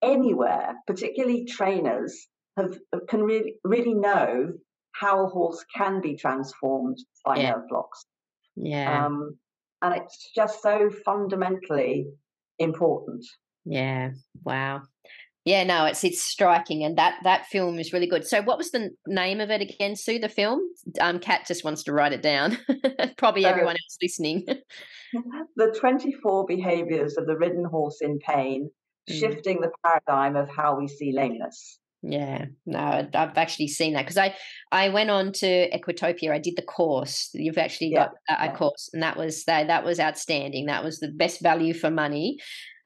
anywhere 0.02 0.74
particularly 0.87 1.44
trainers 1.44 2.26
have 2.56 2.76
can 3.08 3.22
really 3.22 3.54
really 3.64 3.94
know 3.94 4.52
how 4.92 5.24
a 5.24 5.28
horse 5.28 5.64
can 5.74 6.00
be 6.00 6.16
transformed 6.16 6.98
by 7.24 7.37
yeah. 7.37 7.50
nerve 7.52 7.68
blocks 7.68 8.04
yeah 8.56 9.06
um, 9.06 9.37
and 9.80 9.96
it's 9.96 10.30
just 10.35 10.61
so 10.62 10.90
fundamentally 11.04 12.06
important 12.58 13.24
yeah 13.64 14.11
wow 14.44 14.82
yeah, 15.44 15.64
no, 15.64 15.87
it's 15.87 16.05
it's 16.05 16.22
striking, 16.22 16.85
and 16.85 16.96
that 16.98 17.16
that 17.24 17.46
film 17.46 17.78
is 17.78 17.92
really 17.92 18.07
good. 18.07 18.24
So, 18.26 18.42
what 18.42 18.59
was 18.59 18.70
the 18.70 18.90
name 19.09 19.40
of 19.40 19.50
it 19.50 19.61
again, 19.61 19.96
Sue? 19.96 20.20
The 20.20 20.28
film? 20.28 20.61
Um, 21.00 21.18
Kat 21.18 21.46
just 21.46 21.64
wants 21.64 21.83
to 21.85 21.92
write 21.92 22.12
it 22.12 22.22
down. 22.22 22.59
Probably 23.16 23.44
everyone 23.44 23.74
else 23.74 23.98
listening. 24.00 24.46
the 25.57 25.76
twenty-four 25.81 26.46
behaviors 26.46 27.16
of 27.16 27.26
the 27.26 27.37
ridden 27.37 27.64
horse 27.64 27.98
in 28.00 28.20
pain, 28.20 28.70
mm. 29.11 29.18
shifting 29.18 29.61
the 29.61 29.70
paradigm 29.85 30.37
of 30.37 30.48
how 30.48 30.78
we 30.78 30.87
see 30.87 31.12
lameness. 31.12 31.81
Yeah, 32.05 32.46
no, 32.64 33.09
I've 33.12 33.38
actually 33.38 33.69
seen 33.69 33.94
that 33.94 34.02
because 34.02 34.19
I 34.19 34.37
I 34.71 34.90
went 34.90 35.10
on 35.10 35.33
to 35.35 35.71
Equitopia. 35.71 36.33
I 36.33 36.38
did 36.38 36.54
the 36.56 36.62
course. 36.62 37.31
You've 37.33 37.58
actually 37.58 37.90
yeah, 37.90 38.06
got 38.06 38.10
a, 38.29 38.44
yeah. 38.44 38.56
course, 38.56 38.90
and 38.92 39.02
that 39.02 39.16
was 39.16 39.42
that 39.44 39.66
that 39.66 39.85
was 39.85 39.98
outstanding. 39.98 40.66
That 40.66 40.85
was 40.85 41.00
the 41.00 41.08
best 41.08 41.40
value 41.42 41.75
for 41.75 41.90
money. 41.90 42.38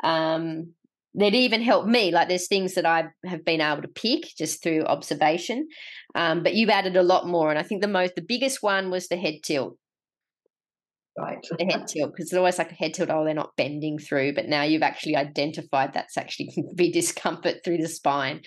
Um, 0.02 0.72
that 1.16 1.34
even 1.34 1.62
helped 1.62 1.88
me. 1.88 2.10
Like 2.10 2.28
there's 2.28 2.46
things 2.46 2.74
that 2.74 2.86
I 2.86 3.06
have 3.24 3.44
been 3.44 3.60
able 3.60 3.82
to 3.82 3.88
pick 3.88 4.24
just 4.36 4.62
through 4.62 4.84
observation, 4.84 5.66
um, 6.14 6.42
but 6.42 6.54
you've 6.54 6.70
added 6.70 6.96
a 6.96 7.02
lot 7.02 7.26
more. 7.26 7.50
And 7.50 7.58
I 7.58 7.62
think 7.62 7.80
the 7.82 7.88
most, 7.88 8.14
the 8.14 8.22
biggest 8.22 8.62
one 8.62 8.90
was 8.90 9.08
the 9.08 9.16
head 9.16 9.36
tilt. 9.42 9.76
Right. 11.18 11.38
the 11.58 11.64
head 11.64 11.86
tilt, 11.88 12.12
because 12.12 12.26
it's 12.26 12.34
always 12.34 12.58
like 12.58 12.72
a 12.72 12.74
head 12.74 12.92
tilt. 12.92 13.08
Oh, 13.10 13.24
they're 13.24 13.32
not 13.32 13.56
bending 13.56 13.98
through, 13.98 14.34
but 14.34 14.48
now 14.48 14.62
you've 14.62 14.82
actually 14.82 15.16
identified 15.16 15.94
that's 15.94 16.18
actually 16.18 16.50
be 16.74 16.92
discomfort 16.92 17.64
through 17.64 17.78
the 17.78 17.88
spine. 17.88 18.42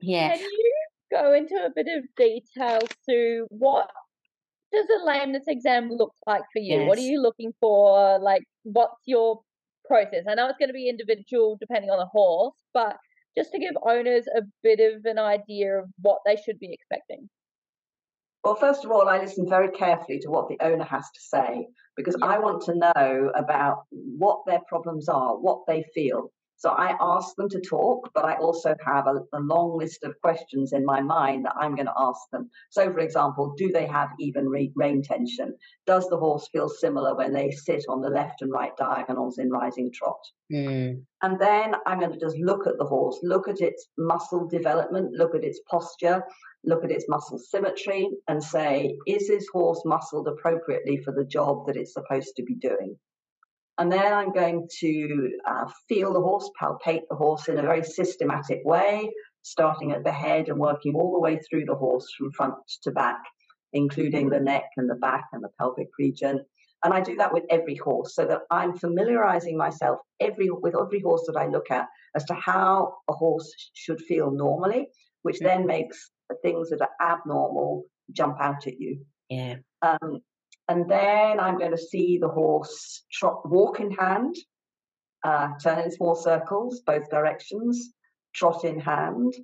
Yeah. 0.00 0.36
Can 0.36 0.42
you 0.42 0.72
go 1.10 1.32
into 1.32 1.54
a 1.54 1.70
bit 1.74 1.86
of 1.96 2.04
detail, 2.14 2.80
Sue? 3.08 3.46
What 3.48 3.88
does 4.70 4.86
a 5.00 5.02
lameness 5.02 5.44
exam 5.48 5.88
look 5.90 6.12
like 6.26 6.42
for 6.52 6.60
you? 6.60 6.80
Yes. 6.80 6.88
What 6.88 6.98
are 6.98 7.02
you 7.02 7.22
looking 7.22 7.54
for? 7.58 8.18
Like, 8.18 8.42
what's 8.64 9.00
your 9.06 9.40
process? 9.88 10.24
I 10.28 10.34
know 10.34 10.48
it's 10.48 10.58
going 10.58 10.68
to 10.68 10.74
be 10.74 10.88
individual 10.88 11.56
depending 11.58 11.90
on 11.90 11.98
the 11.98 12.06
horse, 12.06 12.54
but 12.72 12.96
just 13.36 13.50
to 13.52 13.58
give 13.58 13.74
owners 13.82 14.26
a 14.36 14.42
bit 14.62 14.80
of 14.80 15.04
an 15.04 15.18
idea 15.18 15.78
of 15.78 15.88
what 16.00 16.18
they 16.24 16.36
should 16.36 16.58
be 16.60 16.72
expecting. 16.72 17.28
Well, 18.44 18.54
first 18.54 18.84
of 18.84 18.90
all, 18.90 19.08
I 19.08 19.18
listen 19.18 19.48
very 19.48 19.70
carefully 19.70 20.20
to 20.20 20.30
what 20.30 20.48
the 20.48 20.58
owner 20.60 20.84
has 20.84 21.04
to 21.04 21.20
say 21.20 21.66
because 21.96 22.16
yeah. 22.18 22.26
I 22.26 22.38
want 22.38 22.62
to 22.64 22.74
know 22.74 23.32
about 23.34 23.84
what 23.90 24.40
their 24.46 24.60
problems 24.68 25.08
are, 25.08 25.36
what 25.36 25.62
they 25.66 25.84
feel. 25.94 26.30
So 26.58 26.70
I 26.70 26.96
ask 27.00 27.36
them 27.36 27.48
to 27.50 27.60
talk, 27.60 28.10
but 28.14 28.24
I 28.24 28.34
also 28.34 28.74
have 28.84 29.06
a, 29.06 29.22
a, 29.32 29.38
long 29.38 29.78
list 29.78 30.02
of 30.02 30.20
questions 30.20 30.72
in 30.72 30.84
my 30.84 31.00
mind 31.00 31.44
that 31.44 31.54
I'm 31.56 31.76
going 31.76 31.86
to 31.86 31.92
ask 31.96 32.20
them. 32.32 32.50
So, 32.70 32.92
for 32.92 32.98
example, 32.98 33.54
do 33.56 33.70
they 33.70 33.86
have 33.86 34.08
even 34.18 34.48
re- 34.48 34.72
rein 34.74 35.00
tension? 35.00 35.54
Does 35.86 36.08
the 36.08 36.16
horse 36.16 36.48
feel 36.50 36.68
similar 36.68 37.14
when 37.14 37.32
they 37.32 37.52
sit 37.52 37.84
on 37.88 38.00
the 38.00 38.10
left 38.10 38.42
and 38.42 38.50
right 38.50 38.76
diagonals 38.76 39.38
in 39.38 39.50
rising 39.50 39.92
trot? 39.94 40.18
Mm. 40.52 41.04
And 41.22 41.40
then 41.40 41.76
I'm 41.86 42.00
going 42.00 42.12
to 42.12 42.18
just 42.18 42.36
look 42.38 42.66
at 42.66 42.76
the 42.76 42.84
horse, 42.86 43.20
look 43.22 43.46
at 43.46 43.60
its 43.60 43.86
muscle 43.96 44.48
development, 44.48 45.12
look 45.12 45.36
at 45.36 45.44
its 45.44 45.60
posture, 45.70 46.24
look 46.64 46.82
at 46.82 46.90
its 46.90 47.08
muscle 47.08 47.38
symmetry, 47.38 48.10
and 48.26 48.42
say, 48.42 48.96
is 49.06 49.28
this 49.28 49.46
horse 49.52 49.82
muscled 49.84 50.26
appropriately 50.26 50.96
for 51.04 51.12
the 51.12 51.24
job 51.24 51.66
that 51.68 51.76
it's 51.76 51.94
supposed 51.94 52.34
to 52.34 52.42
be 52.42 52.56
doing? 52.56 52.98
And 53.78 53.92
then 53.92 54.12
I'm 54.12 54.32
going 54.32 54.68
to 54.80 55.30
uh, 55.46 55.66
feel 55.88 56.12
the 56.12 56.20
horse, 56.20 56.50
palpate 56.60 57.02
the 57.08 57.16
horse 57.16 57.48
in 57.48 57.58
a 57.58 57.62
very 57.62 57.84
systematic 57.84 58.60
way, 58.64 59.08
starting 59.42 59.92
at 59.92 60.02
the 60.04 60.12
head 60.12 60.48
and 60.48 60.58
working 60.58 60.94
all 60.94 61.12
the 61.12 61.20
way 61.20 61.38
through 61.38 61.64
the 61.64 61.76
horse 61.76 62.06
from 62.18 62.32
front 62.32 62.54
to 62.82 62.90
back, 62.90 63.20
including 63.72 64.30
the 64.30 64.40
neck 64.40 64.64
and 64.76 64.90
the 64.90 64.96
back 64.96 65.26
and 65.32 65.44
the 65.44 65.50
pelvic 65.60 65.88
region. 65.98 66.44
And 66.84 66.92
I 66.94 67.00
do 67.00 67.16
that 67.16 67.32
with 67.32 67.44
every 67.50 67.76
horse 67.76 68.14
so 68.14 68.24
that 68.26 68.42
I'm 68.50 68.76
familiarizing 68.76 69.56
myself 69.56 69.98
every 70.20 70.48
with 70.50 70.74
every 70.76 71.00
horse 71.00 71.24
that 71.26 71.36
I 71.36 71.46
look 71.48 71.70
at 71.70 71.86
as 72.14 72.24
to 72.26 72.34
how 72.34 72.94
a 73.08 73.12
horse 73.12 73.52
should 73.74 74.00
feel 74.00 74.30
normally, 74.30 74.88
which 75.22 75.40
then 75.40 75.58
mm-hmm. 75.58 75.66
makes 75.68 76.10
the 76.28 76.36
things 76.42 76.70
that 76.70 76.80
are 76.80 77.12
abnormal 77.12 77.84
jump 78.12 78.40
out 78.40 78.66
at 78.66 78.78
you. 78.78 79.04
Yeah. 79.28 79.56
Um, 79.82 80.20
and 80.68 80.88
then 80.88 81.40
I'm 81.40 81.58
going 81.58 81.70
to 81.70 81.78
see 81.78 82.18
the 82.18 82.28
horse 82.28 83.04
trot, 83.10 83.48
walk 83.48 83.80
in 83.80 83.90
hand, 83.90 84.36
uh, 85.24 85.48
turn 85.62 85.78
in 85.78 85.90
small 85.90 86.14
circles, 86.14 86.80
both 86.80 87.08
directions, 87.10 87.92
trot 88.34 88.64
in 88.64 88.78
hand, 88.78 89.34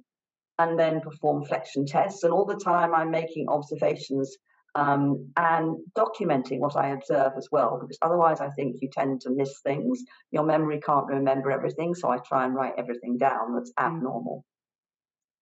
and 0.58 0.78
then 0.78 1.00
perform 1.00 1.44
flexion 1.44 1.86
tests. 1.86 2.22
And 2.22 2.32
all 2.32 2.44
the 2.44 2.62
time 2.62 2.94
I'm 2.94 3.10
making 3.10 3.48
observations 3.48 4.36
um, 4.74 5.30
and 5.36 5.76
documenting 5.96 6.58
what 6.58 6.76
I 6.76 6.88
observe 6.90 7.32
as 7.36 7.48
well, 7.50 7.78
because 7.80 7.98
otherwise 8.02 8.40
I 8.40 8.50
think 8.50 8.76
you 8.80 8.88
tend 8.90 9.22
to 9.22 9.30
miss 9.30 9.60
things. 9.60 10.02
Your 10.30 10.44
memory 10.44 10.80
can't 10.80 11.06
remember 11.06 11.50
everything, 11.50 11.94
so 11.94 12.10
I 12.10 12.18
try 12.18 12.44
and 12.44 12.54
write 12.54 12.74
everything 12.76 13.16
down 13.16 13.54
that's 13.54 13.72
mm. 13.72 13.84
abnormal. 13.84 14.44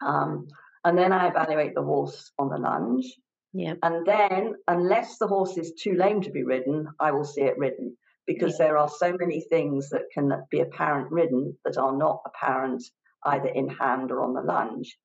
Um, 0.05 0.49
and 0.85 0.99
then 0.99 1.13
I 1.13 1.29
evaluate 1.29 1.75
the 1.75 1.83
horse 1.83 2.33
on 2.39 2.49
the 2.49 2.59
lunge. 2.59 3.07
Yeah. 3.53 3.75
And 3.83 4.07
then, 4.07 4.55
unless 4.67 5.19
the 5.19 5.27
horse 5.27 5.59
is 5.59 5.75
too 5.75 5.95
lame 5.95 6.23
to 6.23 6.31
be 6.31 6.43
ridden, 6.43 6.89
I 6.99 7.13
will 7.13 7.25
see 7.25 7.43
it 7.43 7.59
ridden 7.59 7.97
because 8.27 8.57
yeah. 8.59 8.67
there 8.67 8.79
are 8.79 8.89
so 8.89 9.15
many 9.19 9.41
things 9.41 9.91
that 9.91 10.11
can 10.13 10.33
be 10.51 10.61
apparent 10.61 11.11
ridden 11.11 11.59
that 11.65 11.77
are 11.77 11.97
not 11.97 12.23
apparent 12.27 12.83
either 13.25 13.49
in 13.49 13.69
hand 13.69 14.11
or 14.11 14.23
on 14.23 14.35
the 14.35 14.41
lunge. 14.41 14.97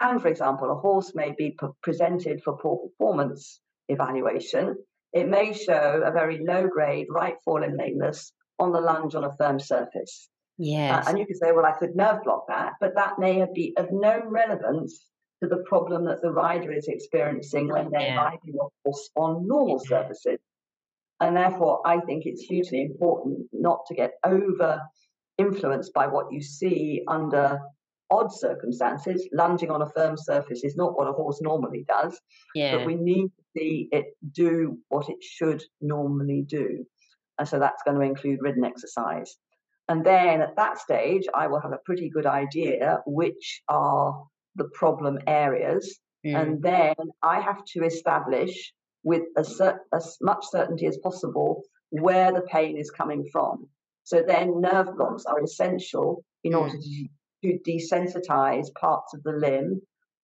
And 0.00 0.22
for 0.22 0.28
example, 0.28 0.70
a 0.70 0.76
horse 0.76 1.12
may 1.14 1.34
be 1.36 1.56
p- 1.58 1.66
presented 1.82 2.42
for 2.42 2.56
poor 2.56 2.88
performance 2.88 3.60
evaluation. 3.88 4.76
It 5.12 5.28
may 5.28 5.52
show 5.52 6.02
a 6.04 6.12
very 6.12 6.44
low 6.44 6.68
grade 6.68 7.08
right 7.10 7.36
forelimb 7.46 7.76
lameness 7.76 8.32
on 8.58 8.72
the 8.72 8.80
lunge 8.80 9.14
on 9.14 9.24
a 9.24 9.36
firm 9.36 9.58
surface. 9.58 10.28
Yes. 10.56 11.06
Uh, 11.06 11.10
and 11.10 11.18
you 11.18 11.26
could 11.26 11.36
say, 11.36 11.52
well, 11.52 11.64
I 11.64 11.72
could 11.72 11.96
nerve 11.96 12.22
block 12.24 12.46
that, 12.48 12.74
but 12.80 12.94
that 12.96 13.18
may 13.18 13.44
be 13.52 13.74
of 13.76 13.88
no 13.90 14.20
relevance 14.24 15.04
to 15.42 15.48
the 15.48 15.62
problem 15.66 16.04
that 16.06 16.22
the 16.22 16.30
rider 16.30 16.72
is 16.72 16.88
experiencing 16.88 17.68
when 17.68 17.90
they're 17.90 18.00
yeah. 18.00 18.16
riding 18.16 18.54
a 18.60 18.66
horse 18.84 19.10
on 19.16 19.46
normal 19.46 19.80
yeah. 19.84 20.00
surfaces. 20.00 20.38
And 21.20 21.36
therefore, 21.36 21.80
I 21.84 22.00
think 22.00 22.26
it's 22.26 22.42
hugely 22.42 22.82
important 22.82 23.48
not 23.52 23.80
to 23.86 23.94
get 23.94 24.12
over 24.24 24.80
influenced 25.36 25.92
by 25.92 26.06
what 26.06 26.32
you 26.32 26.40
see 26.40 27.02
under 27.08 27.60
odd 28.10 28.32
circumstances. 28.32 29.28
Lunging 29.32 29.70
on 29.70 29.82
a 29.82 29.90
firm 29.90 30.16
surface 30.16 30.64
is 30.64 30.76
not 30.76 30.96
what 30.96 31.08
a 31.08 31.12
horse 31.12 31.40
normally 31.40 31.84
does, 31.88 32.18
yeah. 32.54 32.76
but 32.76 32.86
we 32.86 32.94
need 32.94 33.26
to 33.26 33.42
see 33.56 33.88
it 33.92 34.06
do 34.32 34.78
what 34.88 35.08
it 35.08 35.22
should 35.22 35.62
normally 35.80 36.44
do. 36.46 36.84
And 37.38 37.48
so 37.48 37.58
that's 37.58 37.82
going 37.84 37.98
to 37.98 38.04
include 38.04 38.40
ridden 38.42 38.64
exercise. 38.64 39.36
And 39.88 40.04
then 40.04 40.42
at 40.42 40.56
that 40.56 40.78
stage, 40.78 41.24
I 41.34 41.46
will 41.46 41.60
have 41.60 41.72
a 41.72 41.80
pretty 41.84 42.10
good 42.10 42.26
idea 42.26 43.00
which 43.06 43.62
are 43.68 44.24
the 44.58 44.68
problem 44.74 45.18
areas. 45.26 45.98
Mm. 46.26 46.40
And 46.40 46.62
then 46.62 46.94
I 47.22 47.40
have 47.40 47.64
to 47.72 47.84
establish 47.84 48.72
with 49.04 49.22
as, 49.36 49.60
as 49.92 50.18
much 50.20 50.44
certainty 50.50 50.86
as 50.86 50.98
possible 50.98 51.62
where 51.90 52.32
the 52.32 52.42
pain 52.42 52.76
is 52.76 52.90
coming 52.90 53.24
from. 53.32 53.66
So 54.04 54.22
then 54.26 54.60
nerve 54.60 54.96
blocks 54.96 55.24
are 55.24 55.42
essential 55.42 56.24
in 56.44 56.54
order 56.54 56.76
mm. 56.76 57.08
to, 57.42 57.58
to 57.58 57.58
desensitize 57.70 58.74
parts 58.74 59.14
of 59.14 59.22
the 59.22 59.32
limb 59.32 59.80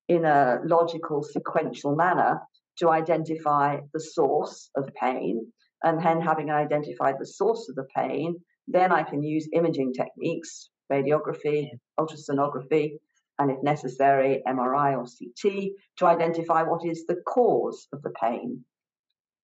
in 0.07 0.25
a 0.25 0.59
logical, 0.65 1.23
sequential 1.23 1.95
manner 1.95 2.41
to 2.79 2.89
identify 2.89 3.79
the 3.93 3.99
source 3.99 4.69
of 4.75 4.93
pain. 4.95 5.51
And 5.83 6.03
then, 6.03 6.19
having 6.21 6.49
identified 6.49 7.15
the 7.19 7.27
source 7.27 7.69
of 7.69 7.75
the 7.75 7.87
pain, 7.95 8.35
then 8.67 8.91
I 8.91 9.03
can 9.03 9.21
use 9.21 9.47
imaging 9.53 9.93
techniques, 9.93 10.69
radiography, 10.91 11.69
ultrasonography, 11.99 12.97
and 13.39 13.51
if 13.51 13.61
necessary, 13.63 14.41
MRI 14.47 14.97
or 14.97 15.05
CT 15.05 15.71
to 15.97 16.05
identify 16.05 16.63
what 16.63 16.85
is 16.85 17.05
the 17.05 17.21
cause 17.27 17.87
of 17.93 18.01
the 18.01 18.11
pain. 18.11 18.63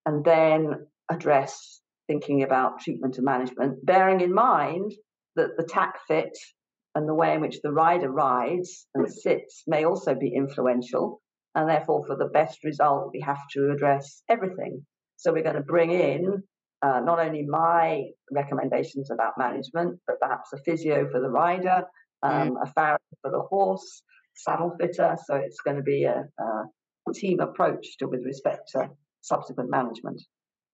And 0.06 0.24
then 0.24 0.88
address 1.10 1.82
thinking 2.08 2.44
about 2.44 2.80
treatment 2.80 3.18
and 3.18 3.26
management, 3.26 3.86
bearing 3.86 4.22
in 4.22 4.34
mind 4.34 4.94
that 5.36 5.58
the 5.58 5.64
tack 5.64 6.00
fit 6.08 6.38
and 6.96 7.08
the 7.08 7.14
way 7.14 7.34
in 7.34 7.42
which 7.42 7.62
the 7.62 7.72
rider 7.72 8.10
rides 8.10 8.88
and 8.96 9.12
sits 9.12 9.64
may 9.68 9.86
also 9.86 10.16
be 10.16 10.34
influential. 10.34 11.22
And 11.56 11.70
therefore, 11.70 12.06
for 12.06 12.16
the 12.16 12.30
best 12.34 12.64
result, 12.64 13.12
we 13.14 13.22
have 13.22 13.42
to 13.54 13.72
address 13.72 14.24
everything. 14.30 14.86
So 15.18 15.32
we're 15.32 15.44
going 15.44 15.56
to 15.56 15.62
bring 15.62 15.92
in 15.92 16.44
uh, 16.82 17.00
not 17.02 17.20
only 17.20 17.44
my 17.44 18.06
recommendations 18.32 19.12
about 19.12 19.38
management, 19.38 20.00
but 20.08 20.20
perhaps 20.20 20.52
a 20.54 20.58
physio 20.58 21.08
for 21.12 21.20
the 21.20 21.30
rider, 21.30 21.84
um, 22.24 22.51
mm. 22.51 22.63
a 22.63 22.72
farrier 22.74 22.99
for 23.22 23.32
the 23.32 23.41
horse, 23.41 24.03
saddle 24.36 24.76
fitter. 24.80 25.17
So 25.26 25.36
it's 25.36 25.59
going 25.61 25.78
to 25.78 25.84
be 25.84 26.03
a, 26.03 26.26
a 26.39 27.13
team 27.13 27.39
approach 27.39 27.97
to 27.97 28.07
with 28.07 28.24
respect 28.24 28.69
to 28.74 28.89
subsequent 29.22 29.69
management. 29.69 30.22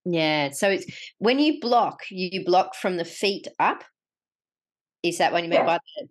Yeah. 0.05 0.51
So 0.51 0.69
it's 0.69 0.85
when 1.19 1.39
you 1.39 1.59
block, 1.59 2.01
you 2.09 2.45
block 2.45 2.75
from 2.75 2.97
the 2.97 3.05
feet 3.05 3.47
up. 3.59 3.83
Is 5.03 5.17
that 5.19 5.31
what 5.31 5.43
you 5.43 5.49
mean 5.49 5.59
yes. 5.59 5.65
by 5.65 5.73
that? 5.73 6.07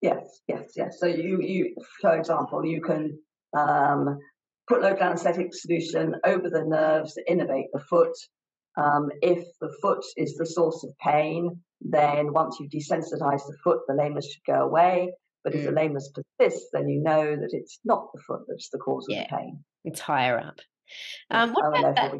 Yes, 0.00 0.40
yes, 0.46 0.72
yes. 0.76 0.96
So 1.00 1.06
you, 1.06 1.40
you, 1.42 1.74
for 2.00 2.16
example, 2.16 2.64
you 2.64 2.80
can 2.80 3.18
um, 3.56 4.18
put 4.68 4.82
local 4.82 5.02
anesthetic 5.02 5.54
solution 5.54 6.14
over 6.24 6.48
the 6.48 6.64
nerves 6.64 7.14
to 7.14 7.24
innervate 7.28 7.66
the 7.72 7.80
foot. 7.80 8.12
Um, 8.76 9.10
if 9.22 9.44
the 9.60 9.74
foot 9.82 10.04
is 10.16 10.36
the 10.36 10.46
source 10.46 10.84
of 10.84 10.96
pain, 10.98 11.60
then 11.80 12.32
once 12.32 12.58
you 12.60 12.68
desensitize 12.68 13.46
the 13.46 13.56
foot, 13.62 13.80
the 13.86 13.94
lameness 13.94 14.30
should 14.32 14.44
go 14.46 14.62
away. 14.62 15.12
But 15.44 15.54
if 15.54 15.62
mm. 15.62 15.66
the 15.66 15.72
lameness 15.72 16.10
persists, 16.12 16.68
then 16.72 16.88
you 16.88 17.00
know 17.00 17.36
that 17.36 17.50
it's 17.52 17.78
not 17.84 18.08
the 18.12 18.20
foot 18.22 18.40
that's 18.48 18.70
the 18.70 18.78
cause 18.78 19.06
yeah, 19.08 19.22
of 19.22 19.28
the 19.30 19.36
pain. 19.36 19.64
It's 19.84 20.00
higher 20.00 20.38
up. 20.38 20.60
Um, 21.30 21.52
what 21.52 21.66
about 21.66 21.96
that, 21.96 22.14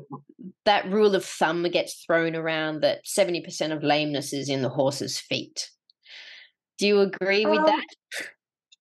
that 0.66 0.90
rule 0.90 1.14
of 1.14 1.24
thumb 1.24 1.64
gets 1.70 2.04
thrown 2.04 2.36
around 2.36 2.82
that 2.82 3.04
70% 3.06 3.72
of 3.72 3.82
lameness 3.82 4.32
is 4.32 4.48
in 4.48 4.62
the 4.62 4.68
horse's 4.68 5.18
feet? 5.18 5.68
Do 6.78 6.86
you 6.86 7.00
agree 7.00 7.44
with 7.44 7.58
um, 7.58 7.66
that? 7.66 7.84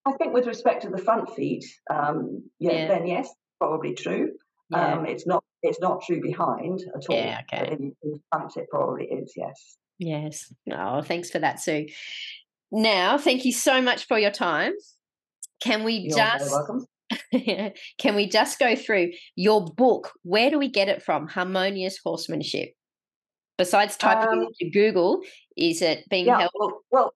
I 0.06 0.12
think 0.14 0.34
with 0.34 0.46
respect 0.46 0.84
to 0.84 0.90
the 0.90 0.98
front 0.98 1.34
feet, 1.36 1.66
um, 1.90 2.44
yeah, 2.60 2.72
yeah, 2.72 2.88
then 2.88 3.08
yes, 3.08 3.30
probably 3.60 3.94
true. 3.94 4.32
Yeah. 4.70 4.94
Um, 4.94 5.06
it's 5.06 5.26
not 5.26 5.44
it's 5.64 5.80
not 5.80 6.02
true 6.06 6.22
behind 6.22 6.80
at 6.96 7.10
all. 7.10 7.16
Yeah, 7.16 7.42
okay. 7.52 7.72
In, 7.72 7.96
in 8.04 8.22
front, 8.32 8.56
it 8.58 8.68
probably 8.70 9.06
is. 9.06 9.34
Yes. 9.36 9.78
Yes. 10.00 10.54
Oh, 10.72 11.02
thanks 11.02 11.30
for 11.30 11.40
that, 11.40 11.60
Sue. 11.60 11.88
Now, 12.72 13.18
thank 13.18 13.46
you 13.46 13.52
so 13.52 13.82
much 13.82 14.06
for 14.08 14.20
your 14.20 14.32
time. 14.32 14.74
Can 15.62 15.84
we 15.84 15.94
You're 15.94 16.18
just 16.18 16.56
can 17.98 18.16
we 18.16 18.28
just 18.28 18.60
go 18.60 18.76
through 18.76 19.12
your 19.36 19.66
book? 19.66 20.12
Where 20.24 20.50
do 20.50 20.60
we 20.60 20.70
get 20.70 20.90
it 20.90 21.02
from? 21.02 21.28
Harmonious 21.28 22.00
Horsemanship. 22.04 22.74
Besides 23.58 23.98
typing 23.98 24.40
um, 24.40 24.48
into 24.60 24.72
Google, 24.72 25.22
is 25.56 25.82
it 25.82 26.04
being 26.10 26.28
yeah, 26.28 26.40
held? 26.40 26.52
Well, 26.54 26.82
well, 26.92 27.14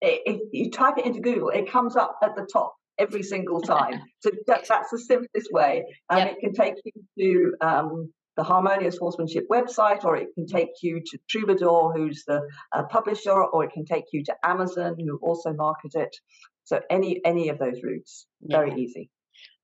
if 0.00 0.40
you 0.52 0.70
type 0.70 0.98
it 0.98 1.06
into 1.06 1.20
Google, 1.20 1.50
it 1.50 1.70
comes 1.70 1.94
up 1.96 2.18
at 2.22 2.34
the 2.34 2.48
top 2.52 2.74
every 2.98 3.22
single 3.22 3.60
time. 3.60 4.00
So 4.20 4.30
that, 4.46 4.64
that's 4.66 4.90
the 4.90 4.98
simplest 4.98 5.52
way. 5.52 5.84
And 6.10 6.20
yep. 6.20 6.32
it 6.32 6.40
can 6.40 6.54
take 6.54 6.74
you 6.82 7.54
to 7.60 7.66
um, 7.66 8.12
the 8.36 8.42
Harmonious 8.42 8.96
Horsemanship 8.98 9.46
website, 9.50 10.04
or 10.04 10.16
it 10.16 10.28
can 10.34 10.46
take 10.46 10.70
you 10.82 11.00
to 11.04 11.18
Troubador, 11.28 11.96
who's 11.96 12.24
the 12.26 12.42
uh, 12.72 12.84
publisher, 12.84 13.32
or 13.32 13.64
it 13.64 13.72
can 13.72 13.84
take 13.84 14.04
you 14.12 14.24
to 14.24 14.34
Amazon, 14.44 14.96
who 14.98 15.18
also 15.22 15.52
market 15.52 15.94
it. 15.94 16.16
So 16.64 16.80
any 16.90 17.20
any 17.24 17.48
of 17.48 17.58
those 17.58 17.82
routes, 17.82 18.26
yeah. 18.40 18.58
very 18.58 18.80
easy. 18.80 19.10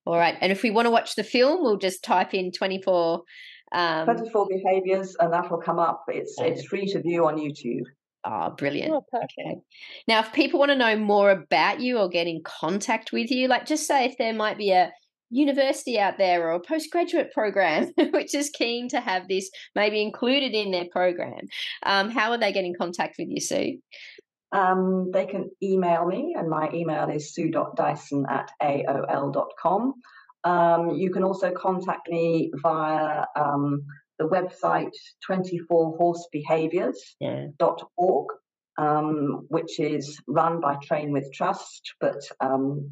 All 0.06 0.16
right, 0.16 0.36
and 0.40 0.52
if 0.52 0.62
we 0.62 0.70
want 0.70 0.86
to 0.86 0.90
watch 0.90 1.14
the 1.14 1.24
film, 1.24 1.62
we'll 1.62 1.78
just 1.78 2.04
type 2.04 2.34
in 2.34 2.52
twenty 2.52 2.80
four. 2.82 3.22
Um, 3.72 4.04
24 4.04 4.48
behaviors 4.48 5.14
and 5.20 5.32
that 5.32 5.48
will 5.48 5.60
come 5.60 5.78
up 5.78 6.02
it's 6.08 6.34
it's 6.40 6.64
free 6.64 6.86
to 6.86 7.00
view 7.00 7.28
on 7.28 7.36
youtube 7.36 7.84
Oh, 8.24 8.50
brilliant. 8.50 8.92
Oh, 8.92 9.04
okay. 9.14 9.60
Now, 10.06 10.20
if 10.20 10.32
people 10.32 10.58
want 10.58 10.70
to 10.70 10.76
know 10.76 10.96
more 10.96 11.30
about 11.30 11.80
you 11.80 11.98
or 11.98 12.08
get 12.08 12.26
in 12.26 12.42
contact 12.42 13.12
with 13.12 13.30
you, 13.30 13.48
like 13.48 13.66
just 13.66 13.86
say 13.86 14.04
if 14.04 14.18
there 14.18 14.34
might 14.34 14.58
be 14.58 14.72
a 14.72 14.92
university 15.30 15.98
out 15.98 16.18
there 16.18 16.48
or 16.48 16.52
a 16.52 16.60
postgraduate 16.60 17.32
program 17.32 17.90
which 18.12 18.34
is 18.34 18.50
keen 18.50 18.88
to 18.88 19.00
have 19.00 19.28
this 19.28 19.50
maybe 19.74 20.02
included 20.02 20.52
in 20.52 20.70
their 20.70 20.86
program, 20.90 21.46
um, 21.84 22.10
how 22.10 22.30
are 22.30 22.38
they 22.38 22.52
getting 22.52 22.74
contact 22.74 23.16
with 23.18 23.28
you, 23.30 23.40
Sue? 23.40 23.78
Um, 24.52 25.10
they 25.12 25.26
can 25.26 25.48
email 25.62 26.06
me, 26.06 26.34
and 26.36 26.48
my 26.48 26.68
email 26.74 27.08
is 27.08 27.32
sue.dyson 27.32 28.26
at 28.28 28.50
aol.com. 28.60 29.94
Um, 30.42 30.90
you 30.90 31.12
can 31.12 31.22
also 31.22 31.52
contact 31.52 32.10
me 32.10 32.50
via 32.60 33.26
um, 33.36 33.84
the 34.18 34.26
website 34.26 34.90
24horsebehaviors.org, 35.28 36.94
yeah. 37.20 37.46
um, 38.78 39.46
which 39.48 39.78
is 39.78 40.20
run 40.26 40.60
by 40.60 40.78
Train 40.82 41.12
with 41.12 41.32
Trust, 41.32 41.94
but 42.00 42.20
um, 42.40 42.90